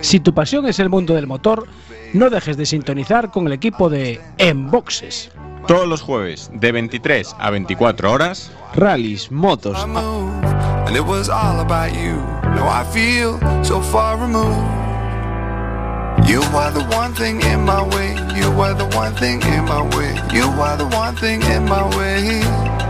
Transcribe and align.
Si 0.00 0.20
tu 0.20 0.34
pasión 0.34 0.66
es 0.66 0.78
el 0.78 0.88
mundo 0.88 1.14
del 1.14 1.26
motor, 1.26 1.66
no 2.12 2.30
dejes 2.30 2.56
de 2.56 2.66
sintonizar 2.66 3.30
con 3.30 3.46
el 3.46 3.52
equipo 3.52 3.88
de 3.90 4.20
Enboxes. 4.38 5.30
Todos 5.66 5.86
los 5.86 6.00
jueves, 6.00 6.50
de 6.52 6.72
23 6.72 7.36
a 7.38 7.50
24 7.50 8.10
horas, 8.10 8.50
rallies, 8.74 9.30
motos. 9.30 9.78
You 16.26 16.42
are 16.54 16.70
the 16.70 16.84
one 16.96 17.12
thing 17.14 17.40
in 17.40 17.64
my 17.64 17.82
way. 17.82 18.14
You 18.36 18.50
are 18.60 18.74
the 18.74 18.84
one 18.96 19.14
thing 19.16 19.40
in 19.42 19.64
my 19.64 19.82
way. 19.96 20.14
You 20.32 20.44
are 20.60 20.76
the 20.76 20.86
one 20.96 21.16
thing 21.16 21.42
in 21.42 21.64
my 21.64 21.82
way. 21.96 22.89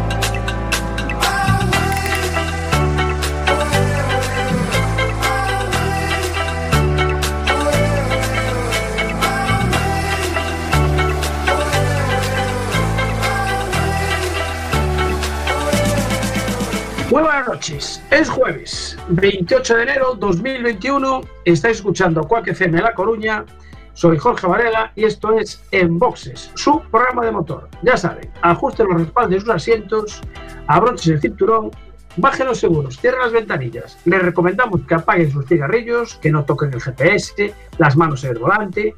Buenas 17.11 17.45
noches, 17.45 18.01
es 18.09 18.29
jueves 18.29 18.97
28 19.09 19.75
de 19.75 19.83
enero 19.83 20.15
2021, 20.15 21.19
estáis 21.43 21.77
escuchando 21.77 22.23
Cuac 22.23 22.47
FM 22.47 22.81
La 22.81 22.93
Coruña, 22.93 23.45
soy 23.91 24.17
Jorge 24.17 24.47
Varela 24.47 24.93
y 24.95 25.03
esto 25.03 25.37
es 25.37 25.61
En 25.71 25.99
Boxes, 25.99 26.51
su 26.55 26.81
programa 26.89 27.25
de 27.25 27.33
motor. 27.33 27.67
Ya 27.83 27.97
saben, 27.97 28.31
ajusten 28.41 28.87
los 28.87 29.01
respaldos 29.01 29.31
de 29.31 29.39
sus 29.41 29.49
asientos, 29.49 30.21
abrochen 30.67 31.15
el 31.15 31.19
cinturón, 31.21 31.71
bajen 32.15 32.47
los 32.47 32.59
seguros, 32.59 32.97
cierren 32.97 33.19
las 33.19 33.33
ventanillas. 33.33 33.97
Les 34.05 34.21
recomendamos 34.21 34.79
que 34.87 34.95
apaguen 34.95 35.31
sus 35.31 35.45
cigarrillos, 35.47 36.15
que 36.15 36.31
no 36.31 36.45
toquen 36.45 36.73
el 36.73 36.81
GPS, 36.81 37.53
las 37.77 37.97
manos 37.97 38.23
en 38.23 38.31
el 38.31 38.39
volante, 38.39 38.95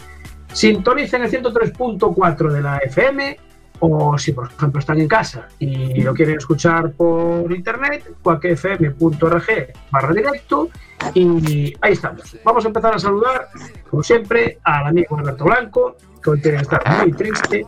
sintonicen 0.54 1.24
el 1.24 1.32
103.4 1.32 2.52
de 2.52 2.62
la 2.62 2.78
FM 2.78 3.40
o 3.86 4.18
si 4.18 4.32
por 4.32 4.50
ejemplo 4.50 4.80
están 4.80 4.98
en 5.02 5.10
casa 5.10 5.50
y 5.60 6.02
lo 6.02 6.14
quieren 6.14 6.38
escuchar 6.38 6.94
por 6.94 7.52
internet, 7.52 8.16
cuacfm.org 8.22 9.46
barra 9.92 10.14
directo 10.14 10.70
y 11.14 11.74
ahí 11.82 11.92
estamos. 11.92 12.38
Vamos 12.46 12.64
a 12.64 12.68
empezar 12.70 12.96
a 12.96 13.00
saludar, 13.00 13.50
como 13.90 14.02
siempre, 14.02 14.60
al 14.64 14.88
amigo 14.88 15.18
Alberto 15.18 15.44
Blanco, 15.44 15.98
que 16.24 16.30
hoy 16.30 16.42
tiene 16.42 16.60
que 16.60 16.64
estar 16.64 16.82
muy 17.02 17.12
triste, 17.12 17.66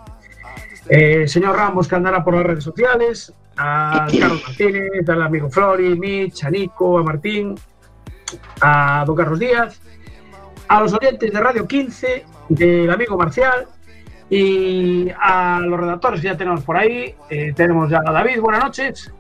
eh, 0.88 1.24
el 1.24 1.28
señor 1.30 1.58
Ramos 1.58 1.86
que 1.86 1.96
andará 1.96 2.24
por 2.24 2.36
las 2.36 2.46
redes 2.46 2.64
sociales, 2.64 3.34
a 3.58 4.08
Carlos 4.10 4.42
Martínez, 4.48 5.10
al 5.10 5.22
amigo 5.22 5.50
Flori, 5.50 6.00
Mitch, 6.00 6.46
a 6.46 6.50
Nico, 6.50 6.98
a 6.98 7.04
Martín, 7.04 7.56
a 8.62 9.04
don 9.06 9.18
Carlos 9.18 9.40
Díaz, 9.40 9.82
a 10.70 10.80
los 10.80 10.94
oyentes 10.94 11.34
de 11.34 11.40
Radio 11.42 11.68
15, 11.68 12.26
del 12.48 12.90
amigo 12.90 13.18
Marcial, 13.18 13.68
y 14.30 15.10
a 15.20 15.60
los 15.62 15.80
redactores 15.80 16.22
que 16.22 16.28
ya 16.28 16.38
tenemos 16.38 16.64
por 16.64 16.78
ahí, 16.78 17.16
eh, 17.30 17.54
tenemos 17.56 17.90
ya 17.90 18.02
a 18.06 18.12
David, 18.12 18.40
buenas 18.40 18.64
noches. 18.64 19.14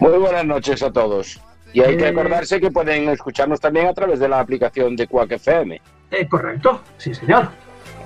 Muy 0.00 0.18
buenas 0.18 0.44
noches 0.44 0.82
a 0.82 0.90
todos. 0.92 1.40
Y 1.72 1.80
hay 1.80 1.96
que 1.96 2.04
Eh, 2.04 2.08
acordarse 2.08 2.60
que 2.60 2.70
pueden 2.70 3.08
escucharnos 3.08 3.60
también 3.60 3.86
a 3.86 3.94
través 3.94 4.18
de 4.20 4.28
la 4.28 4.40
aplicación 4.40 4.94
de 4.96 5.06
Quack 5.06 5.32
FM. 5.32 5.80
Eh, 6.10 6.28
correcto, 6.28 6.80
sí 6.98 7.14
señor. 7.14 7.48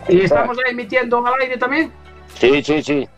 ¿Y 0.08 0.20
estamos 0.22 0.56
ya 0.56 0.70
emitiendo 0.70 1.26
al 1.26 1.34
aire 1.42 1.58
también? 1.58 1.92
Sí, 2.34 2.62
sí, 2.62 2.82
sí. 2.82 3.08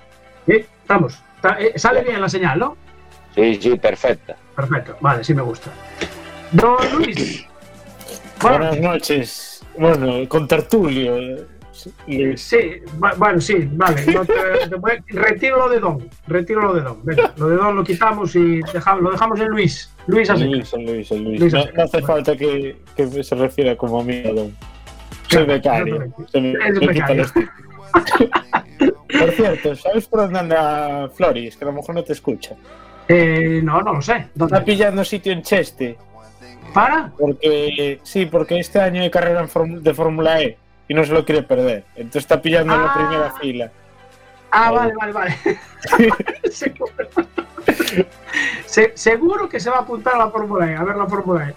Sí, 0.46 0.64
estamos. 0.82 1.22
Eh, 1.58 1.72
sale 1.76 2.02
bien 2.02 2.20
la 2.20 2.28
señal, 2.28 2.58
¿no? 2.58 2.76
Sí, 3.34 3.58
sí, 3.60 3.76
perfecta. 3.76 4.34
Perfecto, 4.56 4.96
vale, 5.00 5.22
sí 5.22 5.34
me 5.34 5.42
gusta. 5.42 5.70
Don 6.50 6.76
Luis. 6.96 7.46
Buenas 8.42 8.80
noches. 8.80 9.64
Bueno, 9.78 10.28
con 10.28 10.48
tertulio. 10.48 11.46
Eh, 12.06 12.36
sí, 12.36 12.58
bueno, 13.18 13.40
sí, 13.40 13.68
vale. 13.72 14.04
no 14.12 14.24
te- 14.24 14.68
te 14.68 14.76
voy- 14.76 15.02
retiro 15.08 15.58
lo 15.58 15.68
de 15.68 15.80
Don. 15.80 16.08
Retiro 16.26 16.60
lo 16.62 16.74
de 16.74 16.80
Don. 16.82 17.04
Venga, 17.04 17.32
lo 17.36 17.48
de 17.48 17.56
Don 17.56 17.76
lo 17.76 17.84
quitamos 17.84 18.34
y 18.36 18.60
dejamos, 18.72 19.02
lo 19.02 19.10
dejamos 19.12 19.40
en 19.40 19.48
Luis. 19.48 19.94
Luis 20.06 20.28
así. 20.30 20.44
Luis, 20.44 20.72
Luis, 20.72 21.10
Luis. 21.10 21.40
Luis 21.40 21.52
No, 21.52 21.60
hace 21.60 21.72
bueno. 22.00 22.06
falta 22.06 22.36
que, 22.36 22.76
que 22.96 23.22
se 23.24 23.34
refiera 23.34 23.76
como 23.76 24.00
a 24.00 24.04
mí, 24.04 24.22
a 24.26 24.32
Don. 24.32 24.56
Soy 25.28 25.44
becario. 25.46 26.12
Por 29.18 29.30
cierto, 29.32 29.74
¿sabes 29.76 30.06
por 30.06 30.20
dónde 30.20 30.38
anda 30.38 31.08
Floris? 31.14 31.56
Que 31.56 31.64
a 31.64 31.68
lo 31.68 31.72
mejor 31.74 31.94
no 31.94 32.04
te 32.04 32.12
escucha. 32.12 32.54
Eh, 33.08 33.60
no, 33.62 33.80
no 33.82 33.94
lo 33.94 34.02
sé. 34.02 34.16
Está 34.16 34.30
¿Dónde? 34.34 34.60
pillando 34.62 35.04
sitio 35.04 35.32
en 35.32 35.42
Cheste. 35.42 35.96
¿Para? 36.72 37.12
Porque, 37.18 37.98
sí, 38.04 38.26
porque 38.26 38.58
este 38.60 38.80
año 38.80 39.02
hay 39.02 39.10
carrera 39.10 39.42
de 39.42 39.94
Fórmula 39.94 40.40
E 40.40 40.56
y 40.90 40.94
no 40.94 41.04
se 41.04 41.12
lo 41.12 41.24
quiere 41.24 41.44
perder. 41.44 41.84
Entonces 41.94 42.22
está 42.24 42.42
pillando 42.42 42.74
en 42.74 42.82
la 42.82 42.90
Ah. 42.92 42.94
primera 42.94 43.32
fila. 43.40 43.70
Ah, 44.50 44.68
Ahí. 44.70 44.74
vale, 44.74 44.92
vale, 44.94 45.12
vale. 45.12 45.38
seguro. 46.50 46.92
Se- 48.66 48.92
seguro 48.96 49.48
que 49.48 49.60
se 49.60 49.70
va 49.70 49.76
a 49.76 49.80
apuntar 49.82 50.16
a 50.16 50.18
la 50.18 50.30
Fórmula 50.30 50.68
E, 50.68 50.74
a 50.74 50.82
ver 50.82 50.96
la 50.96 51.06
Fórmula 51.06 51.48
E. 51.48 51.54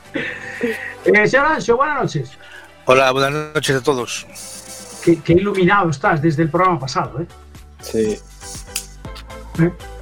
Eh, 1.05 1.27
señor 1.27 1.47
Ancho, 1.47 1.75
buenas 1.77 2.03
noches. 2.03 2.37
Hola, 2.85 3.09
buenas 3.11 3.31
noches 3.55 3.75
a 3.75 3.81
todos. 3.81 4.27
Qué, 5.03 5.19
qué 5.21 5.33
iluminado 5.33 5.89
estás 5.89 6.21
desde 6.21 6.43
el 6.43 6.49
programa 6.51 6.79
pasado, 6.79 7.19
¿eh? 7.21 7.25
Sí. 7.81 8.19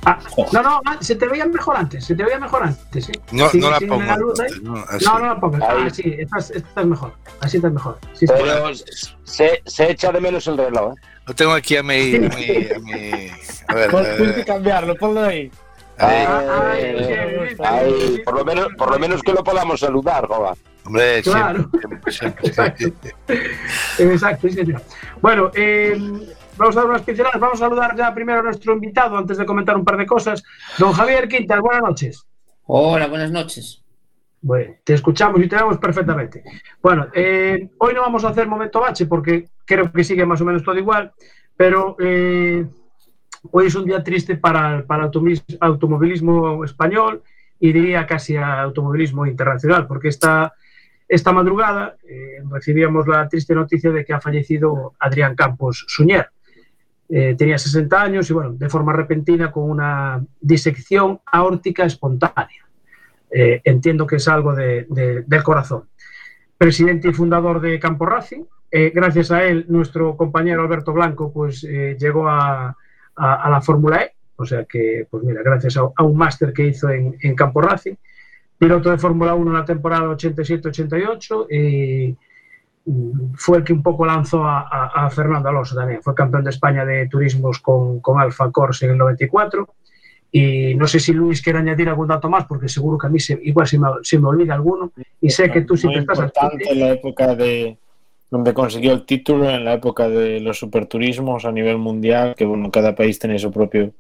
Ah, 0.06 0.17
no, 0.51 0.63
no, 0.63 0.81
ah, 0.85 0.97
se 1.00 1.16
te 1.16 1.28
veía 1.28 1.45
mejor 1.45 1.78
antes, 1.78 2.06
se 2.06 2.16
te 2.16 2.23
veía 2.23 2.39
mejor 2.39 2.63
antes, 2.63 3.06
¿sí? 3.06 3.12
No, 3.31 3.50
Sí, 3.50 3.59
no 3.59 3.69
la 3.69 3.79
pongo. 3.79 4.01
la 4.01 4.17
luz 4.17 4.39
ahí. 4.39 4.47
entonces, 4.56 5.03
¿no? 5.07 5.13
No, 5.13 5.19
no 5.19 5.25
la 5.28 5.39
pongas. 5.39 5.62
Ah, 5.63 5.89
sí, 5.91 6.16
estás, 6.17 6.50
estás 6.51 6.85
mejor. 6.88 7.13
Así 7.39 7.57
estás 7.57 7.72
mejor. 7.72 8.00
Sí, 8.13 8.25
sí. 8.25 8.34
Pero 8.35 8.72
se, 9.23 9.62
se 9.66 9.91
echa 9.91 10.12
de 10.12 10.19
menos 10.22 10.47
el 10.47 10.57
reloj. 10.57 10.94
¿eh? 10.97 11.01
Lo 11.28 11.35
tengo 11.35 11.51
aquí 11.53 11.78
a 11.78 11.84
mi. 11.84 12.16
A 12.16 12.19
mi, 12.19 12.67
a 12.75 12.79
mi- 12.79 13.31
a 13.67 13.75
ver, 13.75 13.91
Pues 13.91 14.07
eh, 14.07 14.44
cambiarlo, 14.45 14.95
ponlo 14.95 15.22
ahí. 15.23 15.51
ahí. 16.00 16.25
Ah, 16.28 16.73
Eh, 16.78 18.22
por, 18.25 18.33
lo 18.35 18.44
menos, 18.45 18.68
por 18.78 18.91
lo 18.91 18.97
menos 19.00 19.22
que 19.22 19.33
lo 19.33 19.44
podamos 19.44 19.79
saludar, 19.79 20.25
joder. 20.28 20.56
Hombre, 20.83 21.22
Claro. 21.22 21.69
siempre, 21.79 22.12
siempre, 22.12 22.47
Exacto. 22.47 22.78
siempre. 22.79 23.13
Exacto, 24.00 24.47
sí, 24.47 24.53
señor. 24.56 24.81
Bueno, 25.22 25.51
eh, 25.53 25.95
vamos 26.62 26.78
a 26.78 26.82
dar 26.82 26.90
unas 26.90 27.02
pinceladas. 27.02 27.40
Vamos 27.40 27.62
a 27.62 27.66
saludar 27.66 27.96
ya 27.96 28.14
primero 28.14 28.40
a 28.40 28.44
nuestro 28.44 28.74
invitado 28.74 29.18
antes 29.18 29.38
de 29.38 29.46
comentar 29.46 29.76
un 29.76 29.84
par 29.84 29.98
de 29.98 30.06
cosas. 30.06 30.44
Don 30.78 30.94
Javier 30.94 31.28
Quintas, 31.28 31.60
buenas 31.60 31.82
noches. 31.82 32.26
Hola, 32.66 33.08
buenas 33.08 33.32
noches. 33.32 33.84
Bueno, 34.42 34.76
te 34.84 34.94
escuchamos 34.94 35.42
y 35.42 35.48
te 35.48 35.56
vemos 35.56 35.78
perfectamente. 35.78 36.44
Bueno, 36.82 37.08
eh, 37.14 37.70
hoy 37.78 37.94
no 37.94 38.02
vamos 38.02 38.24
a 38.24 38.30
hacer 38.30 38.48
momento 38.48 38.80
bache 38.80 39.06
porque 39.06 39.50
creo 39.66 39.92
que 39.92 40.04
sigue 40.04 40.26
más 40.26 40.42
o 40.42 40.46
menos 40.46 40.64
todo 40.64 40.78
igual, 40.78 41.12
pero 41.56 41.96
eh, 42.00 42.66
hoy 43.52 43.68
es 43.68 43.76
un 43.76 43.86
día 43.86 44.04
triste 44.04 44.38
para, 44.38 44.84
para 44.86 45.06
el 45.06 45.42
automovilismo 45.60 46.64
español 46.64 47.24
y 47.60 47.72
diría 47.72 48.08
casi 48.08 48.36
a 48.36 48.62
automovilismo 48.62 49.28
internacional, 49.28 49.86
porque 49.86 50.08
esta, 50.08 50.54
esta 51.08 51.32
madrugada 51.32 51.98
eh, 52.08 52.42
recibíamos 52.50 53.08
la 53.08 53.28
triste 53.28 53.54
noticia 53.54 53.92
de 53.92 54.04
que 54.04 54.14
ha 54.14 54.22
fallecido 54.22 54.94
Adrián 55.00 55.36
Campos 55.36 55.86
Suñer. 55.88 56.32
Eh, 57.14 57.36
tenía 57.38 57.58
60 57.58 58.02
años 58.02 58.30
y, 58.30 58.34
bueno, 58.34 58.54
de 58.54 58.70
forma 58.70 58.94
repentina 58.94 59.52
con 59.52 59.70
una 59.70 60.24
disección 60.40 61.20
aórtica 61.26 61.84
espontánea. 61.84 62.66
Eh, 63.30 63.60
entiendo 63.66 64.08
que 64.08 64.16
es 64.16 64.28
algo 64.30 64.56
de- 64.56 64.86
de- 64.90 65.24
del 65.28 65.44
corazón. 65.44 65.84
Presidente 66.58 67.10
y 67.10 67.14
fundador 67.14 67.60
de 67.60 67.80
Campo 67.80 68.06
Racing. 68.06 68.44
Eh, 68.72 68.92
gracias 68.96 69.32
a 69.32 69.44
él, 69.44 69.66
nuestro 69.68 70.16
compañero 70.16 70.62
Alberto 70.62 70.94
Blanco 70.94 71.34
pues, 71.34 71.66
eh, 71.66 71.98
llegó 72.00 72.30
a, 72.30 72.78
a- 73.16 73.36
a 73.46 73.50
la 73.50 73.62
Fórmula 73.62 74.04
E. 74.04 74.12
O 74.38 74.46
sea 74.46 74.64
que, 74.64 75.06
pues 75.10 75.24
mira, 75.24 75.42
gracias 75.44 75.75
a, 75.78 75.81
a 75.96 76.04
un 76.04 76.16
máster 76.18 76.54
que 76.54 76.68
hizo 76.68 76.90
en, 76.90 77.16
en 77.22 77.36
Campo 77.36 77.62
Racing. 77.62 77.96
Piloto 78.57 78.90
de 78.90 78.98
Fórmula 78.98 79.34
1 79.34 79.52
en 79.52 79.57
la 79.57 79.66
temporada 79.66 80.07
87-88 80.07 81.48
y 81.52 82.16
fue 83.36 83.60
el 83.60 83.63
que 83.63 83.74
un 83.74 83.83
poco 83.83 84.06
lanzó 84.06 84.44
a, 84.44 84.62
a- 84.62 85.06
a 85.06 85.10
Fernando 85.10 85.50
Alonso 85.50 85.75
también. 85.75 86.01
Fue 86.01 86.16
campeón 86.16 86.44
de 86.44 86.50
España 86.50 86.83
de 86.86 87.07
turismos 87.07 87.60
con, 87.60 88.00
con 88.00 88.19
Alfa 88.19 88.51
Corse 88.51 88.86
en 88.86 88.92
el 88.94 88.98
94. 88.98 89.68
Y 90.33 90.75
no 90.75 90.88
sé 90.88 91.00
si 91.00 91.12
Luis 91.13 91.42
quiere 91.42 91.60
añadir 91.60 91.89
algún 91.89 92.07
dato 92.07 92.30
más, 92.30 92.45
porque 92.45 92.69
seguro 92.69 92.98
que 92.98 93.07
a 93.07 93.10
mí 93.10 93.19
se, 93.19 93.38
igual 93.44 93.68
se 93.68 93.78
me, 93.78 93.88
se 94.01 94.18
me 94.18 94.28
olvida 94.28 94.54
alguno. 94.54 94.92
Y 95.19 95.30
sé 95.30 95.51
que 95.51 95.62
tú 95.62 95.74
que 95.75 95.80
estás 96.00 96.18
importante 96.19 96.63
toque. 96.63 96.69
en 96.72 96.80
la 96.80 96.89
época 96.92 97.36
de 97.36 97.78
donde 98.30 98.54
consiguió 98.54 98.94
el 98.94 99.06
título, 99.06 99.50
en 99.50 99.66
la 99.66 99.74
época 99.74 100.07
de 100.07 100.39
los 100.39 100.57
superturismos 100.57 101.44
a 101.44 101.51
nivel 101.51 101.78
mundial, 101.78 102.33
que 102.38 102.45
bueno, 102.45 102.72
cada 102.72 102.95
país 102.95 103.19
tiene 103.19 103.38
su 103.39 103.51
propio 103.51 103.92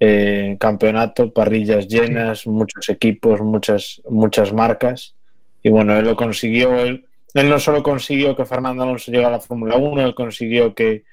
eh, 0.00 0.56
campeonato, 0.60 1.32
parrillas 1.32 1.88
llenas, 1.88 2.46
muchos 2.46 2.88
equipos, 2.90 3.40
muchas, 3.40 4.02
muchas 4.10 4.52
marcas. 4.52 5.14
Y 5.62 5.70
bueno, 5.70 5.96
él 5.96 6.04
lo 6.04 6.14
consiguió. 6.14 6.76
Él, 6.78 7.06
él 7.34 7.48
no 7.48 7.58
solo 7.58 7.82
consiguió 7.82 8.34
que 8.36 8.44
Fernando 8.44 8.82
Alonso 8.84 9.10
llegara 9.10 9.28
a 9.28 9.38
la 9.38 9.40
Fórmula 9.40 9.76
1, 9.76 10.02
él 10.02 10.14
consiguió 10.14 10.74
que, 10.74 11.04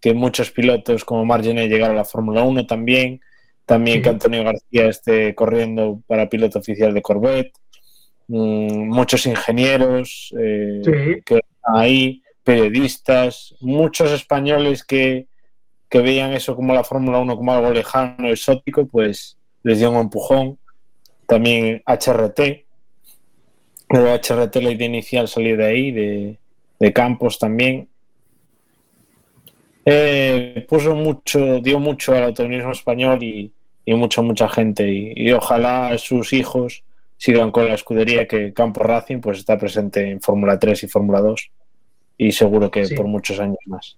que 0.00 0.14
muchos 0.14 0.50
pilotos 0.50 1.04
como 1.04 1.24
Margené 1.24 1.68
llegaron 1.68 1.96
a 1.96 2.00
la 2.00 2.04
Fórmula 2.04 2.42
1 2.42 2.66
también, 2.66 3.20
también 3.64 3.96
Sí. 3.98 4.02
que 4.02 4.08
Antonio 4.10 4.44
García 4.44 4.86
esté 4.88 5.34
corriendo 5.34 6.00
para 6.06 6.28
piloto 6.28 6.58
oficial 6.60 6.94
de 6.94 7.02
Corvette, 7.02 7.52
mm, 8.28 8.88
muchos 8.88 9.26
ingenieros 9.26 10.32
eh, 10.38 10.80
Sí. 10.84 11.22
que 11.24 11.34
están 11.36 11.76
ahí, 11.76 12.22
periodistas, 12.44 13.54
muchos 13.60 14.12
españoles 14.12 14.84
que, 14.84 15.26
que 15.88 15.98
veían 16.00 16.32
eso 16.32 16.54
como 16.54 16.74
la 16.74 16.84
Fórmula 16.84 17.18
1 17.18 17.36
como 17.36 17.52
algo 17.52 17.72
lejano, 17.72 18.28
exótico, 18.28 18.86
pues 18.86 19.38
les 19.62 19.78
dio 19.78 19.90
un 19.90 19.96
empujón. 19.98 20.58
También 21.26 21.82
HRT, 21.86 22.65
pero 23.88 24.12
HRT 24.14 24.56
la 24.62 24.70
idea 24.72 24.86
inicial 24.88 25.28
salió 25.28 25.56
de 25.56 25.64
ahí, 25.64 25.90
de, 25.92 26.38
de 26.80 26.92
Campos 26.92 27.38
también. 27.38 27.88
Eh, 29.84 30.66
puso 30.68 30.94
mucho, 30.96 31.60
dio 31.60 31.78
mucho 31.78 32.12
al 32.12 32.24
automovilismo 32.24 32.72
español 32.72 33.22
y, 33.22 33.52
y 33.84 33.94
mucha, 33.94 34.20
mucha 34.22 34.48
gente. 34.48 34.88
Y, 34.90 35.12
y 35.14 35.32
ojalá 35.32 35.96
sus 35.98 36.32
hijos 36.32 36.82
sigan 37.16 37.50
con 37.52 37.66
la 37.68 37.74
escudería 37.74 38.26
que 38.26 38.52
Campos 38.52 38.84
Racing 38.84 39.20
pues 39.20 39.38
está 39.38 39.56
presente 39.56 40.10
en 40.10 40.20
Fórmula 40.20 40.58
3 40.58 40.82
y 40.84 40.88
Fórmula 40.88 41.20
2 41.20 41.50
y 42.18 42.32
seguro 42.32 42.70
que 42.70 42.84
Sí. 42.86 42.94
por 42.94 43.06
muchos 43.06 43.38
años 43.40 43.58
más. 43.66 43.96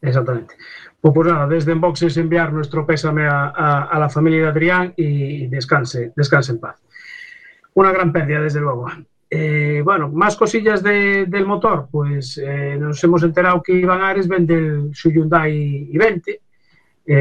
Exactamente. 0.00 0.54
Pues, 1.00 1.14
pues 1.14 1.28
nada, 1.28 1.46
desde 1.46 1.72
Enboxes 1.72 2.16
enviar 2.16 2.52
nuestro 2.52 2.86
pésame 2.86 3.26
a, 3.26 3.48
a- 3.54 3.84
a 3.84 3.98
la 3.98 4.08
familia 4.08 4.40
de 4.42 4.48
Adrián 4.48 4.94
y 4.96 5.46
descanse, 5.48 6.12
descanse 6.16 6.52
en 6.52 6.58
paz. 6.60 6.76
Una 7.74 7.92
gran 7.92 8.12
pérdida, 8.12 8.40
desde 8.40 8.60
luego. 8.60 8.86
Eh, 9.30 9.80
bueno, 9.84 10.10
más 10.10 10.36
cosillas 10.36 10.82
de- 10.82 11.24
del 11.26 11.46
motor. 11.46 11.88
Pues 11.90 12.38
eh, 12.38 12.76
nos 12.78 13.02
hemos 13.04 13.22
enterado 13.22 13.62
que 13.62 13.72
Iván 13.72 14.02
Ares 14.02 14.28
vende 14.28 14.54
el, 14.54 14.90
su 14.94 15.10
Hyundai 15.10 15.88
i20. 15.92 16.22
Eh, 16.28 16.40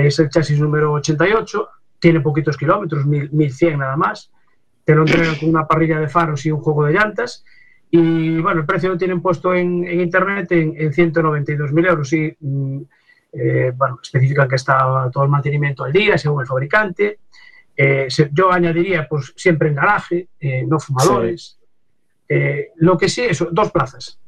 es 0.08 0.20
el 0.20 0.30
chasis 0.30 0.60
número 0.60 0.92
88. 0.94 1.70
Tiene 2.00 2.20
poquitos 2.20 2.58
kilómetros, 2.58 3.06
mil- 3.06 3.30
1100 3.32 3.80
nada 3.80 3.96
más. 3.96 4.32
Te 4.84 4.94
lo 4.96 5.04
entregan 5.04 5.36
con 5.36 5.50
una 5.50 5.66
parrilla 5.68 6.00
de 6.00 6.10
faros 6.10 6.46
y 6.46 6.52
un 6.52 6.60
juego 6.60 6.86
de 6.86 6.94
llantas. 6.94 7.46
Y 7.90 8.40
bueno, 8.40 8.62
el 8.62 8.66
precio 8.66 8.90
lo 8.90 8.98
tienen 8.98 9.22
puesto 9.22 9.54
en, 9.54 9.84
en 9.86 10.02
internet 10.02 10.52
en, 10.52 10.74
en 10.78 10.92
192.000 10.92 11.88
euros. 11.88 12.12
Y 12.14 12.36
mm, 12.40 12.82
eh, 13.34 13.72
bueno, 13.76 14.00
especifican 14.04 14.50
que 14.50 14.56
está 14.56 15.10
todo 15.14 15.24
el 15.24 15.30
mantenimiento 15.30 15.84
al 15.86 15.94
día, 15.94 16.18
según 16.18 16.42
el 16.42 16.48
fabricante. 16.48 17.20
Eh, 17.84 18.08
yo 18.32 18.52
añadiría, 18.52 19.08
pues 19.10 19.34
siempre 19.36 19.70
en 19.70 19.76
garaje, 19.76 20.28
eh, 20.40 20.64
no 20.68 20.80
fumadores. 20.80 21.58
Eh, 22.30 22.70
lo 22.76 22.98
que 22.98 23.10
sí, 23.10 23.22
eso, 23.22 23.48
dos 23.52 23.72
plazas. 23.72 24.20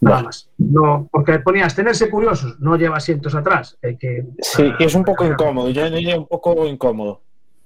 Nada 0.00 0.16
Vale. 0.16 0.26
más. 0.28 0.48
No, 0.56 1.08
porque 1.12 1.40
ponías 1.40 1.74
tenerse 1.74 2.08
curiosos, 2.08 2.58
no 2.60 2.76
lleva 2.76 2.96
asientos 2.96 3.34
atrás. 3.34 3.76
que, 3.82 4.24
Sí, 4.40 4.72
es 4.78 4.94
un 4.94 5.04
poco 5.04 5.24
para- 5.24 5.34
incómodo, 5.34 5.68
yo 5.70 5.90
diría 5.90 6.16
un 6.18 6.26
poco 6.26 6.66
incómodo. 6.66 7.20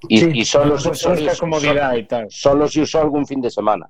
Y, 0.09 0.19
Sí. 0.19 0.31
y 0.35 0.45
solo, 0.45 0.79
solo, 0.79 1.15
esta 1.15 1.37
comodidad 1.39 1.95
y 1.95 2.05
tal. 2.07 2.27
solo 2.29 2.67
se 2.69 2.81
usó 2.83 3.01
algún 3.01 3.25
fin 3.27 3.41
de 3.41 3.51
semana. 3.51 3.89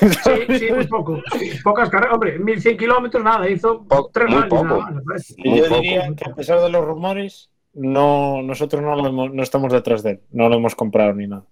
Sí, 0.00 0.58
sí, 0.58 0.66
muy 0.72 0.86
poco. 0.86 1.20
Pocas 1.62 1.90
carreras. 1.90 2.14
Hombre, 2.14 2.38
1100 2.38 2.76
kilómetros, 2.78 3.22
nada, 3.22 3.48
hizo 3.50 3.84
Po- 3.86 4.10
tres 4.12 4.30
muy 4.30 4.44
poco. 4.48 4.64
nada 4.64 5.02
más, 5.04 5.34
yo 5.36 5.64
poco. 5.64 5.74
diría 5.80 6.08
que 6.16 6.30
a 6.30 6.34
pesar 6.34 6.60
de 6.62 6.70
los 6.70 6.84
rumores, 6.84 7.50
no, 7.74 8.42
nosotros 8.42 8.82
no, 8.82 8.94
lo 8.96 9.06
hemos- 9.08 9.32
no 9.32 9.42
estamos 9.42 9.72
detrás 9.72 10.02
de 10.02 10.10
él, 10.12 10.20
no 10.32 10.48
lo 10.48 10.56
hemos 10.56 10.74
comprado 10.74 11.12
ni 11.14 11.26
nada. 11.26 11.44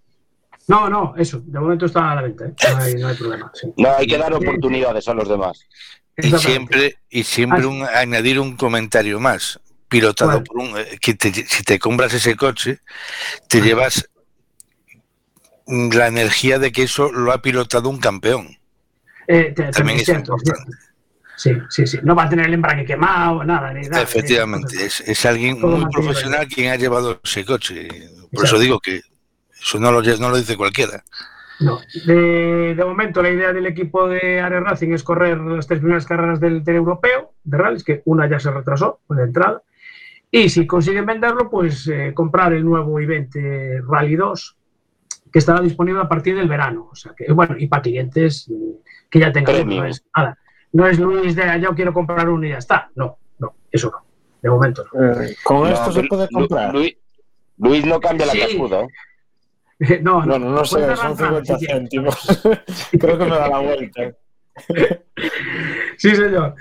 No, 0.68 0.88
no, 0.88 1.14
eso. 1.16 1.40
De 1.44 1.58
momento 1.58 1.86
está 1.86 2.12
a 2.12 2.14
la 2.16 2.22
venta, 2.22 2.46
¿eh? 2.46 2.54
no, 2.70 2.76
hay, 2.78 2.94
no 2.94 3.08
hay 3.08 3.16
problema. 3.16 3.50
sí. 3.54 3.72
No, 3.76 3.90
hay 3.96 4.06
que 4.06 4.16
dar 4.18 4.32
oportunidades 4.32 5.08
a 5.08 5.14
los 5.14 5.28
demás. 5.28 5.66
Y 6.16 6.30
siempre, 6.38 6.98
y 7.10 7.24
siempre 7.24 7.62
Ah, 7.64 7.68
un- 7.68 7.82
añadir 7.82 8.38
un 8.38 8.56
comentario 8.56 9.18
más, 9.18 9.58
pilotado 9.88 10.30
¿Cuál? 10.32 10.44
por 10.44 10.58
un... 10.58 10.78
eh, 10.78 10.98
que 11.00 11.14
te- 11.14 11.32
si 11.32 11.64
te 11.64 11.78
compras 11.78 12.14
ese 12.14 12.36
coche, 12.36 12.78
te 13.48 13.60
llevas 13.60 14.08
la 15.66 16.06
energía 16.06 16.58
de 16.58 16.70
que 16.72 16.82
eso 16.84 17.10
lo 17.10 17.32
ha 17.32 17.40
pilotado 17.42 17.88
un 17.88 17.98
campeón. 17.98 18.56
Eh, 19.26 19.52
te- 19.54 19.70
También 19.70 19.98
es 19.98 20.04
cierto, 20.04 20.34
importante. 20.36 20.70
Sí, 21.36 21.52
sí, 21.68 21.86
sí. 21.86 21.98
No 22.02 22.14
va 22.14 22.24
a 22.24 22.28
tener 22.28 22.46
el 22.46 22.54
embrague 22.54 22.84
quemado, 22.84 23.42
nada. 23.44 23.72
Ni 23.72 23.82
nada 23.88 24.02
Efectivamente, 24.02 24.84
es, 24.84 25.00
es 25.00 25.26
alguien 25.26 25.60
Todo 25.60 25.78
muy 25.78 25.90
profesional 25.90 26.46
quien 26.46 26.70
ha 26.70 26.76
llevado 26.76 27.20
ese 27.22 27.44
coche. 27.44 27.88
Por 27.88 27.96
Exacto. 27.96 28.44
eso 28.44 28.58
digo 28.58 28.80
que 28.80 29.00
eso 29.60 29.78
no 29.78 29.92
lo, 29.92 30.02
no 30.02 30.28
lo 30.28 30.36
dice 30.36 30.56
cualquiera. 30.56 31.02
No. 31.60 31.78
De, 32.06 32.74
de 32.74 32.84
momento, 32.84 33.22
la 33.22 33.30
idea 33.30 33.52
del 33.52 33.66
equipo 33.66 34.08
de 34.08 34.40
Ares 34.40 34.62
Racing 34.62 34.92
es 34.92 35.04
correr 35.04 35.38
las 35.38 35.66
tres 35.66 35.80
primeras 35.80 36.06
carreras 36.06 36.40
del, 36.40 36.64
del 36.64 36.76
europeo 36.76 37.34
de 37.44 37.56
rallies, 37.56 37.84
que 37.84 38.02
una 38.04 38.28
ya 38.28 38.40
se 38.40 38.50
retrasó 38.50 39.00
pues, 39.06 39.18
de 39.18 39.24
entrada. 39.24 39.62
Y 40.30 40.48
si 40.48 40.66
consiguen 40.66 41.06
venderlo, 41.06 41.50
pues 41.50 41.86
eh, 41.88 42.12
comprar 42.14 42.52
el 42.52 42.64
nuevo 42.64 42.98
i20 42.98 43.84
Rally 43.86 44.16
2, 44.16 44.56
que 45.30 45.38
estará 45.38 45.60
disponible 45.60 46.00
a 46.00 46.08
partir 46.08 46.34
del 46.34 46.48
verano. 46.48 46.88
O 46.90 46.96
sea 46.96 47.12
que, 47.16 47.30
bueno, 47.32 47.54
y 47.58 47.68
para 47.68 47.82
clientes 47.82 48.48
mm, 48.48 48.82
que 49.10 49.20
ya 49.20 49.30
tengan 49.30 49.54
Premium. 49.54 49.90
Nada, 50.16 50.38
no 50.72 50.86
es 50.86 50.98
Luis 50.98 51.34
de 51.36 51.42
"Ah, 51.42 51.56
yo 51.58 51.74
quiero 51.74 51.92
comprar 51.92 52.28
uno 52.28 52.46
y 52.46 52.50
ya 52.50 52.58
está. 52.58 52.90
No, 52.94 53.18
no, 53.38 53.54
eso 53.70 53.90
no. 53.90 53.98
De 54.42 54.50
momento 54.50 54.84
no. 54.92 55.14
Con 55.44 55.60
No, 55.60 55.68
esto 55.68 55.92
se 55.92 56.02
puede 56.04 56.28
comprar. 56.28 56.72
Luis, 56.72 56.96
Luis 57.58 57.84
no 57.86 58.00
cambia 58.00 58.26
la 58.26 58.32
Sí. 58.32 58.40
cascuda. 58.40 58.80
¿eh? 58.82 58.86
No, 60.02 60.20
no, 60.20 60.26
Bueno, 60.38 60.50
no 60.50 60.64
sé, 60.64 60.80
son 60.80 60.90
arrancar, 60.90 61.16
50 61.16 61.44
si 61.58 61.66
quieres. 61.66 61.76
céntimos. 61.76 62.42
Creo 63.00 63.18
que 63.18 63.24
me 63.24 63.30
da 63.36 63.48
la 63.48 63.58
vuelta. 63.58 64.00
Sí, 65.96 66.14
señor. 66.16 66.54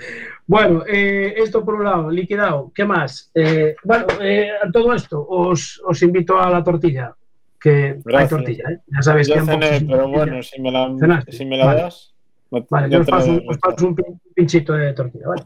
Bueno, 0.46 0.84
eh, 0.86 1.34
esto 1.36 1.64
por 1.64 1.74
un 1.74 1.84
lado, 1.84 2.10
liquidado. 2.10 2.70
¿Qué 2.74 2.84
más? 2.84 3.30
Eh, 3.34 3.74
bueno, 3.84 4.06
eh, 4.20 4.50
a 4.62 4.70
todo 4.70 4.94
esto, 4.94 5.24
os, 5.28 5.80
os 5.84 6.02
invito 6.02 6.38
a 6.40 6.50
la 6.50 6.62
tortilla. 6.62 7.14
Que 7.60 7.98
hay 8.14 8.28
tortilla, 8.28 8.64
¿eh? 8.70 8.78
Ya 8.88 9.02
sabéis 9.02 9.28
que 9.28 9.34
Yo 9.34 9.40
en 9.40 9.46
cené, 9.46 9.80
pero 9.88 10.08
bueno, 10.08 10.42
si 10.42 10.60
me 10.60 10.70
la, 10.72 10.92
si 11.28 11.44
me 11.44 11.56
la 11.56 11.66
Vale. 11.66 11.82
das. 11.82 12.11
No- 12.52 12.66
Vale, 12.70 12.88
yo 12.90 13.00
os 13.00 13.06
paso, 13.06 13.32
doy. 13.32 13.44
os 13.48 13.58
paso 13.58 13.86
un 13.88 13.96
pin- 13.96 14.20
pinchito 14.34 14.72
de 14.74 14.92
tortilla, 14.92 15.26
¿vale? 15.28 15.42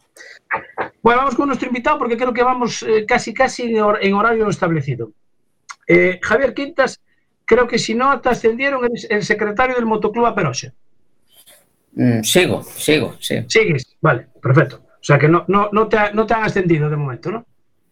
Bueno, 1.02 1.20
vamos 1.20 1.34
con 1.34 1.46
nuestro 1.46 1.68
invitado 1.68 1.98
porque 1.98 2.16
creo 2.16 2.32
que 2.34 2.42
vamos 2.42 2.82
eh, 2.82 3.06
casi 3.06 3.32
casi 3.32 3.62
en 3.62 3.76
hor- 3.76 3.98
en 4.02 4.12
horario 4.14 4.48
establecido. 4.48 5.12
Eh, 5.88 6.18
Javier 6.22 6.52
Quintas, 6.52 7.00
creo 7.44 7.66
que 7.66 7.78
si 7.78 7.94
no 7.94 8.20
te 8.20 8.28
ascendieron, 8.28 8.84
eres 8.84 9.06
el 9.08 9.22
secretario 9.22 9.76
del 9.76 9.86
Motoclub 9.86 10.26
Aperoche. 10.26 10.72
Mm, 11.94 12.22
sigo, 12.22 12.62
sigo, 12.62 13.14
sí. 13.20 13.44
Sigues, 13.48 13.96
vale, 14.02 14.26
perfecto. 14.42 14.82
O 15.00 15.04
sea 15.06 15.18
que 15.18 15.28
no, 15.28 15.44
no, 15.48 15.70
no, 15.72 15.88
te, 15.88 15.96
ha- 15.96 16.10
no 16.12 16.26
te 16.26 16.34
han 16.34 16.42
ascendido 16.44 16.90
de 16.90 16.96
momento, 16.96 17.30
¿no? 17.30 17.46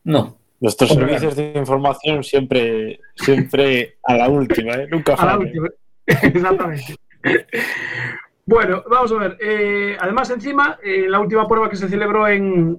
No, 0.05 0.37
Nuestros 0.61 0.91
Hombre, 0.93 1.07
servicios 1.09 1.37
de 1.37 1.53
información 1.59 2.25
siempre, 2.25 2.99
siempre 3.15 3.97
a 4.03 4.15
la 4.17 4.29
última, 4.29 4.73
¿eh? 4.75 4.87
Nunca 4.91 5.13
A 5.15 5.17
la 5.17 5.33
fallan. 5.33 5.47
última. 5.47 5.69
Exactamente. 6.07 6.97
Bueno, 8.47 8.85
vamos 8.91 9.11
a 9.13 9.17
ver. 9.17 9.39
eh, 9.41 9.97
además, 9.99 10.31
encima, 10.31 10.79
eh, 10.83 11.07
la 11.09 11.21
última 11.21 11.49
prueba 11.49 11.71
que 11.71 11.77
se 11.77 11.89
celebró 11.89 12.29
en, 12.29 12.79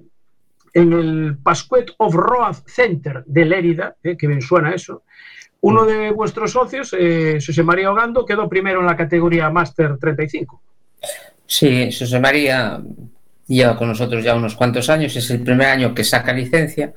en 0.72 0.92
el 0.92 1.38
Pascuet 1.42 1.90
of 1.98 2.14
Road 2.14 2.56
Center 2.66 3.24
de 3.26 3.44
Lérida, 3.44 3.96
eh, 4.02 4.16
que 4.16 4.26
bien 4.26 4.42
suena 4.42 4.72
eso, 4.74 5.02
uno 5.62 5.84
de 5.84 6.10
vuestros 6.12 6.52
socios, 6.52 6.94
eh, 6.96 7.38
José 7.44 7.62
María 7.62 7.90
Ogando, 7.90 8.24
quedó 8.24 8.48
primero 8.48 8.80
en 8.80 8.86
la 8.86 8.96
categoría 8.96 9.50
Master 9.50 9.96
35. 9.98 10.62
sí, 11.46 11.90
José 11.90 12.20
María 12.20 12.80
lleva 13.48 13.76
con 13.76 13.88
nosotros 13.88 14.22
ya 14.22 14.34
unos 14.34 14.54
cuantos 14.54 14.90
años, 14.90 15.16
es 15.16 15.30
el 15.30 15.42
primer 15.42 15.68
año 15.68 15.94
que 15.94 16.04
saca 16.04 16.32
licencia 16.32 16.92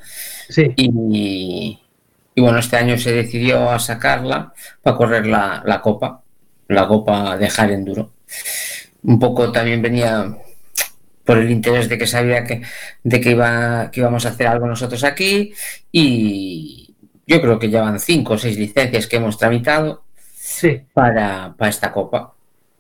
Sí, 0.49 0.73
y, 0.75 1.79
y 2.35 2.41
bueno, 2.41 2.59
este 2.59 2.77
año 2.77 2.97
se 2.97 3.13
decidió 3.13 3.69
a 3.69 3.79
sacarla 3.79 4.51
para 4.81 4.97
correr 4.97 5.25
la, 5.27 5.61
la 5.65 5.81
copa, 5.81 6.21
la 6.67 6.87
copa 6.87 7.37
de 7.37 7.47
Hard 7.55 7.71
Enduro. 7.71 8.11
Un 9.03 9.19
poco 9.19 9.51
también 9.51 9.81
venía 9.81 10.37
por 11.23 11.37
el 11.37 11.51
interés 11.51 11.87
de 11.87 11.97
que 11.97 12.07
sabía 12.07 12.43
que, 12.43 12.63
de 13.03 13.21
que, 13.21 13.31
iba, 13.31 13.91
que 13.91 13.99
íbamos 13.99 14.25
a 14.25 14.29
hacer 14.29 14.47
algo 14.47 14.65
nosotros 14.65 15.03
aquí 15.03 15.53
y 15.91 16.95
yo 17.27 17.39
creo 17.39 17.59
que 17.59 17.69
llevan 17.69 17.99
cinco 17.99 18.33
o 18.33 18.37
seis 18.37 18.57
licencias 18.57 19.05
que 19.05 19.17
hemos 19.17 19.37
tramitado 19.37 20.03
sí, 20.33 20.81
para, 20.91 21.53
para 21.55 21.69
esta 21.69 21.91
copa. 21.91 22.33